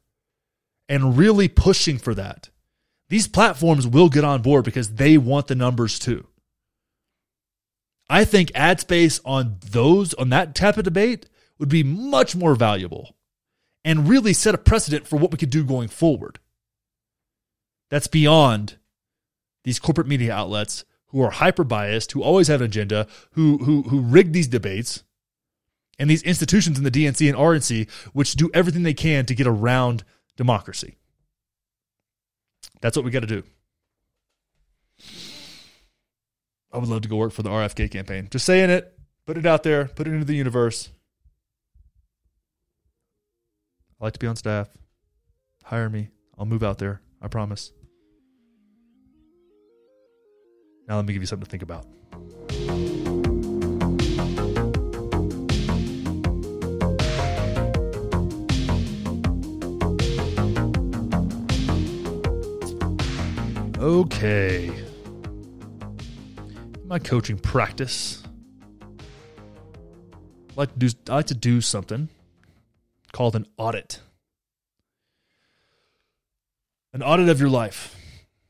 and 0.89 1.17
really 1.17 1.49
pushing 1.49 1.99
for 1.99 2.15
that, 2.15 2.51
these 3.09 3.29
platforms 3.29 3.87
will 3.87 4.09
get 4.09 4.25
on 4.25 4.43
board 4.43 4.65
because 4.65 4.95
they 4.95 5.19
want 5.19 5.47
the 5.47 5.55
numbers 5.55 5.99
too. 5.99 6.27
I 8.09 8.25
think 8.25 8.53
ad 8.55 8.81
space 8.81 9.21
on 9.25 9.57
those, 9.71 10.15
on 10.15 10.31
that 10.31 10.55
type 10.55 10.77
of 10.77 10.85
debate 10.85 11.29
would 11.59 11.69
be 11.69 11.83
much 11.83 12.37
more 12.37 12.55
valuable 12.55 13.17
and 13.85 14.09
really 14.09 14.33
set 14.33 14.55
a 14.55 14.59
precedent 14.59 15.07
for 15.07 15.17
what 15.17 15.31
we 15.31 15.39
could 15.39 15.51
do 15.51 15.65
going 15.65 15.89
forward. 15.89 16.39
That's 17.91 18.07
beyond 18.07 18.77
these 19.65 19.79
corporate 19.79 20.07
media 20.07 20.33
outlets 20.33 20.85
who 21.09 21.23
are 21.23 21.31
hyper 21.31 21.65
biased, 21.65 22.13
who 22.13 22.23
always 22.23 22.49
have 22.49 22.61
an 22.61 22.67
agenda, 22.67 23.07
who, 23.33 23.59
who, 23.59 23.83
who 23.83 24.01
rig 24.01 24.33
these 24.33 24.49
debates, 24.49 25.05
and 25.99 26.11
these 26.11 26.23
institutions 26.23 26.79
in 26.79 26.85
the 26.85 26.91
DNC 26.91 27.29
and 27.29 27.39
RNC, 27.39 27.91
which 28.13 28.35
do 28.35 28.51
everything 28.53 28.83
they 28.83 28.95
can 28.95 29.25
to 29.27 29.35
get 29.35 29.47
around 29.47 30.05
democracy. 30.37 30.97
That's 32.81 32.97
what 32.97 33.05
we 33.05 33.11
got 33.11 33.21
to 33.21 33.27
do. 33.27 33.43
I 36.73 36.79
would 36.79 36.89
love 36.89 37.03
to 37.03 37.09
go 37.09 37.17
work 37.17 37.33
for 37.33 37.43
the 37.43 37.51
RFK 37.51 37.91
campaign. 37.91 38.29
Just 38.31 38.45
saying 38.45 38.69
it, 38.69 38.99
put 39.25 39.39
it 39.39 39.47
out 39.47 39.63
there, 39.63 39.87
put 39.87 40.07
it 40.07 40.13
into 40.13 40.27
the 40.27 40.35
universe. 40.35 40.91
I 43.99 44.05
like 44.05 44.13
to 44.13 44.19
be 44.19 44.27
on 44.27 44.37
staff. 44.37 44.69
Hire 45.65 45.89
me. 45.89 46.11
I'll 46.39 46.45
move 46.45 46.63
out 46.63 46.79
there. 46.79 47.01
I 47.27 47.29
promise. 47.29 47.73
Now 50.87 50.95
let 50.95 51.07
me 51.07 51.13
give 51.13 51.21
you 51.21 51.27
something 51.27 51.45
to 51.45 51.51
think 51.51 51.65
about. 51.65 51.85
Okay. 63.77 64.73
My 66.85 67.01
coaching 67.01 67.39
practice. 67.39 68.23
I 69.01 69.03
like 70.55 70.73
to 70.75 70.79
do 70.79 70.89
I 71.09 71.17
like 71.17 71.27
to 71.27 71.35
do 71.35 71.61
something 71.61 72.09
called 73.11 73.35
an 73.35 73.47
audit. 73.57 73.99
An 76.97 77.03
audit 77.03 77.29
of 77.29 77.39
your 77.39 77.51
life. 77.51 77.95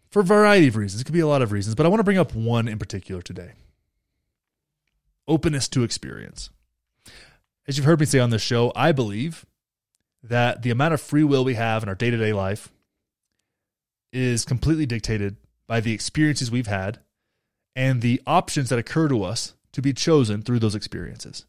For 0.09 0.21
a 0.21 0.25
variety 0.25 0.69
of 0.69 0.77
reasons. 0.77 1.01
It 1.01 1.05
could 1.05 1.13
be 1.13 1.19
a 1.19 1.27
lot 1.27 1.43
of 1.43 1.51
reasons, 1.51 1.75
but 1.75 1.85
I 1.85 1.89
want 1.89 1.99
to 1.99 2.05
bring 2.05 2.17
up 2.17 2.33
one 2.33 2.69
in 2.69 2.79
particular 2.79 3.21
today. 3.21 3.55
Openness 5.27 5.67
to 5.71 5.83
experience. 5.83 6.51
as 7.67 7.77
you've 7.77 7.87
heard 7.87 7.99
me 7.99 8.07
say 8.07 8.21
on 8.21 8.31
this 8.31 8.43
show, 8.43 8.71
I 8.77 8.93
believe 8.93 9.45
that 10.23 10.63
the 10.63 10.71
amount 10.71 10.95
of 10.95 11.01
free 11.01 11.25
will 11.25 11.45
we 11.45 11.55
have 11.55 11.83
in 11.83 11.89
our 11.89 11.97
day 11.97 12.09
to 12.09 12.17
day 12.17 12.33
life 12.33 12.71
is 14.13 14.45
completely 14.45 14.87
dictated 14.87 15.39
by 15.67 15.81
the 15.81 15.93
experiences 15.93 16.49
we've 16.49 16.69
had 16.69 17.01
and 17.75 18.01
the 18.01 18.23
options 18.29 18.69
that 18.69 18.79
occur 18.79 19.09
to 19.09 19.25
us 19.25 19.55
to 19.73 19.83
be 19.83 19.93
chosen 19.93 20.43
through 20.43 20.61
those 20.61 20.77
experiences. 20.77 21.47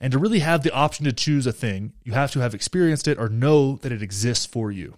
And 0.00 0.10
to 0.12 0.18
really 0.18 0.38
have 0.38 0.62
the 0.62 0.72
option 0.72 1.04
to 1.04 1.12
choose 1.12 1.46
a 1.46 1.52
thing, 1.52 1.92
you 2.02 2.12
have 2.14 2.30
to 2.30 2.40
have 2.40 2.54
experienced 2.54 3.06
it 3.06 3.18
or 3.18 3.28
know 3.28 3.76
that 3.82 3.92
it 3.92 4.00
exists 4.00 4.46
for 4.46 4.72
you. 4.72 4.96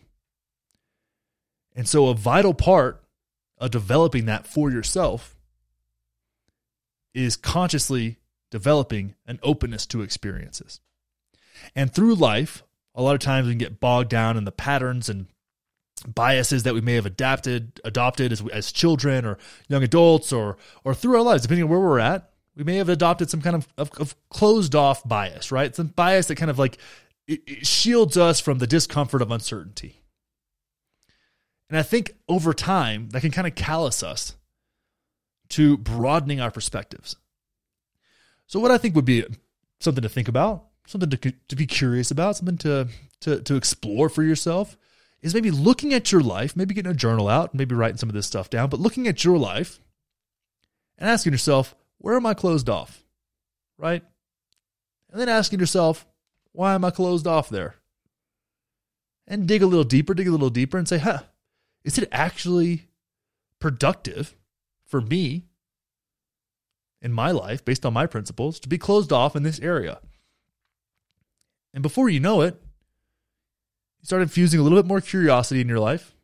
And 1.74 1.88
so, 1.88 2.09
a 2.09 2.14
vital 2.14 2.55
part 2.55 3.02
of 3.59 3.70
developing 3.70 4.26
that 4.26 4.47
for 4.47 4.70
yourself 4.70 5.36
is 7.14 7.36
consciously 7.36 8.18
developing 8.51 9.14
an 9.26 9.38
openness 9.42 9.86
to 9.86 10.02
experiences. 10.02 10.80
And 11.74 11.92
through 11.92 12.14
life, 12.14 12.64
a 12.94 13.02
lot 13.02 13.14
of 13.14 13.20
times 13.20 13.47
we 13.47 13.52
can 13.52 13.59
get 13.59 13.80
bogged 13.80 14.09
down 14.09 14.36
in 14.36 14.44
the 14.44 14.52
patterns 14.52 15.09
and 15.09 15.26
biases 16.06 16.62
that 16.62 16.74
we 16.74 16.80
may 16.80 16.94
have 16.94 17.05
adapted 17.05 17.78
adopted 17.84 18.32
as, 18.32 18.42
as 18.52 18.72
children 18.72 19.26
or 19.26 19.36
young 19.68 19.82
adults 19.82 20.32
or 20.32 20.56
or 20.82 20.94
through 20.94 21.14
our 21.14 21.22
lives 21.22 21.42
depending 21.42 21.64
on 21.64 21.68
where 21.68 21.78
we're 21.78 21.98
at 21.98 22.30
we 22.56 22.64
may 22.64 22.76
have 22.76 22.88
adopted 22.88 23.28
some 23.28 23.42
kind 23.42 23.55
of, 23.55 23.68
of, 23.76 23.90
of 23.98 24.14
closed 24.30 24.74
off 24.74 25.06
bias 25.06 25.52
right 25.52 25.76
some 25.76 25.88
bias 25.88 26.26
that 26.26 26.36
kind 26.36 26.51
of 26.51 26.59
like 26.59 26.78
it, 27.26 27.42
it 27.47 27.66
shields 27.66 28.16
us 28.16 28.40
from 28.40 28.59
the 28.59 28.66
discomfort 28.66 29.20
of 29.20 29.30
uncertainty 29.30 29.99
and 31.70 31.78
i 31.78 31.82
think 31.82 32.14
over 32.28 32.52
time 32.52 33.09
that 33.10 33.22
can 33.22 33.30
kind 33.30 33.47
of 33.47 33.55
callous 33.55 34.02
us 34.02 34.34
to 35.48 35.78
broadening 35.78 36.40
our 36.40 36.51
perspectives 36.51 37.16
so 38.47 38.60
what 38.60 38.70
i 38.70 38.76
think 38.76 38.94
would 38.94 39.06
be 39.06 39.24
something 39.80 40.02
to 40.02 40.09
think 40.09 40.28
about 40.28 40.66
something 40.86 41.09
to, 41.09 41.32
to 41.48 41.56
be 41.56 41.66
curious 41.66 42.10
about 42.10 42.36
something 42.36 42.59
to, 42.59 42.88
to 43.20 43.40
to 43.40 43.55
explore 43.55 44.09
for 44.09 44.22
yourself 44.22 44.76
is 45.22 45.34
maybe 45.34 45.51
looking 45.51 45.92
at 45.92 46.10
your 46.10 46.22
life, 46.22 46.56
maybe 46.56 46.74
getting 46.74 46.90
a 46.90 46.94
journal 46.94 47.28
out, 47.28 47.55
maybe 47.55 47.74
writing 47.74 47.98
some 47.98 48.09
of 48.09 48.14
this 48.14 48.26
stuff 48.26 48.48
down, 48.48 48.68
but 48.70 48.80
looking 48.80 49.06
at 49.06 49.24
your 49.24 49.38
life 49.38 49.80
and 50.98 51.09
asking 51.09 51.32
yourself, 51.32 51.74
where 51.98 52.16
am 52.16 52.26
I 52.26 52.34
closed 52.34 52.68
off? 52.68 53.05
Right? 53.76 54.02
And 55.10 55.20
then 55.20 55.28
asking 55.28 55.60
yourself, 55.60 56.06
why 56.52 56.74
am 56.74 56.84
I 56.84 56.90
closed 56.90 57.26
off 57.26 57.51
there? 57.51 57.76
And 59.26 59.47
dig 59.47 59.62
a 59.62 59.66
little 59.66 59.84
deeper, 59.84 60.14
dig 60.14 60.28
a 60.28 60.32
little 60.32 60.51
deeper 60.51 60.78
and 60.78 60.88
say, 60.88 60.98
huh, 60.98 61.20
is 61.85 61.98
it 61.98 62.09
actually 62.12 62.89
productive 63.59 64.36
for 64.85 65.01
me 65.01 65.44
in 67.02 67.12
my 67.12 67.31
life, 67.31 67.65
based 67.65 67.86
on 67.86 67.94
my 67.94 68.07
principles, 68.07 68.61
to 68.61 68.69
be 68.69 68.78
closed 68.78 69.12
off 69.12 69.35
in 69.35 69.43
this 69.43 69.61
area? 69.61 70.01
And 71.73 71.82
before 71.82 72.09
you 72.09 72.20
know 72.20 72.43
it, 72.43 72.61
you 74.01 74.07
start 74.07 74.23
infusing 74.23 74.61
a 74.61 74.62
little 74.62 74.78
bit 74.78 74.89
more 74.89 75.01
curiosity 75.01 75.61
in 75.61 75.69
your 75.69 75.78
life. 75.78 76.15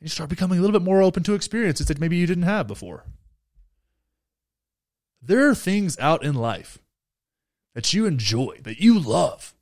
And 0.00 0.06
you 0.06 0.10
start 0.10 0.30
becoming 0.30 0.58
a 0.58 0.60
little 0.60 0.78
bit 0.78 0.84
more 0.84 1.02
open 1.02 1.22
to 1.24 1.34
experiences 1.34 1.86
that 1.86 2.00
maybe 2.00 2.16
you 2.16 2.26
didn't 2.26 2.42
have 2.44 2.66
before. 2.66 3.04
There 5.22 5.48
are 5.48 5.54
things 5.54 5.98
out 5.98 6.24
in 6.24 6.34
life 6.34 6.78
that 7.74 7.92
you 7.92 8.06
enjoy, 8.06 8.58
that 8.64 8.80
you 8.80 8.98
love, 8.98 9.54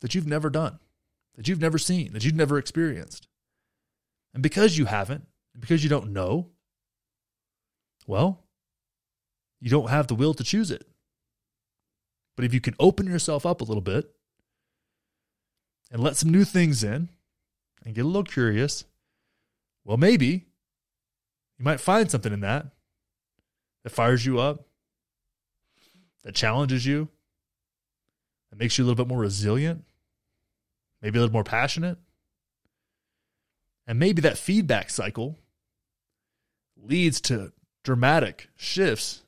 that 0.00 0.14
you've 0.14 0.26
never 0.26 0.50
done, 0.50 0.78
that 1.36 1.48
you've 1.48 1.60
never 1.60 1.78
seen, 1.78 2.12
that 2.14 2.24
you've 2.24 2.34
never 2.34 2.58
experienced. 2.58 3.28
And 4.36 4.42
because 4.42 4.76
you 4.76 4.84
haven't, 4.84 5.26
because 5.58 5.82
you 5.82 5.88
don't 5.88 6.12
know, 6.12 6.50
well, 8.06 8.44
you 9.60 9.70
don't 9.70 9.88
have 9.88 10.08
the 10.08 10.14
will 10.14 10.34
to 10.34 10.44
choose 10.44 10.70
it. 10.70 10.86
But 12.36 12.44
if 12.44 12.52
you 12.52 12.60
can 12.60 12.74
open 12.78 13.06
yourself 13.06 13.46
up 13.46 13.62
a 13.62 13.64
little 13.64 13.80
bit 13.80 14.14
and 15.90 16.02
let 16.02 16.18
some 16.18 16.30
new 16.30 16.44
things 16.44 16.84
in 16.84 17.08
and 17.82 17.94
get 17.94 18.04
a 18.04 18.06
little 18.06 18.24
curious, 18.24 18.84
well, 19.86 19.96
maybe 19.96 20.48
you 21.58 21.64
might 21.64 21.80
find 21.80 22.10
something 22.10 22.34
in 22.34 22.40
that 22.40 22.66
that 23.84 23.90
fires 23.90 24.26
you 24.26 24.38
up, 24.38 24.66
that 26.24 26.34
challenges 26.34 26.84
you, 26.84 27.08
that 28.50 28.58
makes 28.58 28.76
you 28.76 28.84
a 28.84 28.86
little 28.86 29.02
bit 29.02 29.08
more 29.08 29.20
resilient, 29.20 29.82
maybe 31.00 31.16
a 31.18 31.22
little 31.22 31.32
more 31.32 31.42
passionate. 31.42 31.96
And 33.86 33.98
maybe 33.98 34.20
that 34.22 34.38
feedback 34.38 34.90
cycle 34.90 35.38
leads 36.76 37.20
to 37.22 37.52
dramatic 37.84 38.48
shifts 38.56 39.22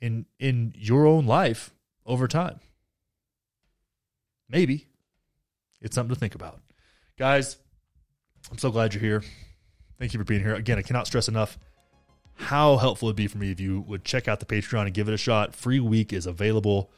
in 0.00 0.26
in 0.38 0.74
your 0.76 1.06
own 1.06 1.26
life 1.26 1.72
over 2.06 2.26
time. 2.26 2.60
Maybe 4.48 4.86
it's 5.80 5.94
something 5.94 6.14
to 6.14 6.18
think 6.18 6.34
about. 6.34 6.60
Guys, 7.18 7.56
I'm 8.50 8.58
so 8.58 8.70
glad 8.70 8.94
you're 8.94 9.02
here. 9.02 9.22
Thank 9.98 10.12
you 10.12 10.18
for 10.18 10.24
being 10.24 10.42
here. 10.42 10.54
Again, 10.54 10.78
I 10.78 10.82
cannot 10.82 11.06
stress 11.06 11.28
enough 11.28 11.58
how 12.34 12.76
helpful 12.78 13.08
it'd 13.08 13.16
be 13.16 13.28
for 13.28 13.38
me 13.38 13.50
if 13.50 13.60
you 13.60 13.80
would 13.82 14.04
check 14.04 14.26
out 14.26 14.40
the 14.40 14.46
Patreon 14.46 14.86
and 14.86 14.94
give 14.94 15.08
it 15.08 15.14
a 15.14 15.18
shot. 15.18 15.54
Free 15.54 15.80
week 15.80 16.12
is 16.12 16.26
available. 16.26 16.90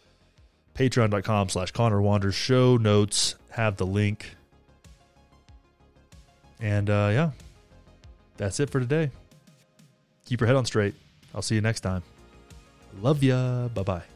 Patreon.com 0.75 1.49
slash 1.49 1.71
Conner 1.71 2.01
Wanders. 2.01 2.35
Show 2.35 2.77
notes 2.77 3.37
have 3.51 3.77
the 3.77 3.87
link. 3.87 4.37
And 6.65 6.89
uh, 6.89 7.11
yeah, 7.13 7.31
that's 8.39 8.59
it 8.59 8.71
for 8.71 8.81
today. 8.81 9.11
Keep 10.25 10.41
your 10.41 10.47
head 10.47 10.57
on 10.57 10.65
straight. 10.65 10.95
I'll 11.35 11.43
see 11.43 11.55
you 11.55 11.61
next 11.61 11.81
time. 11.81 12.03
Love 13.03 13.23
ya. 13.23 13.69
Bye 13.69 13.83
bye. 13.83 14.14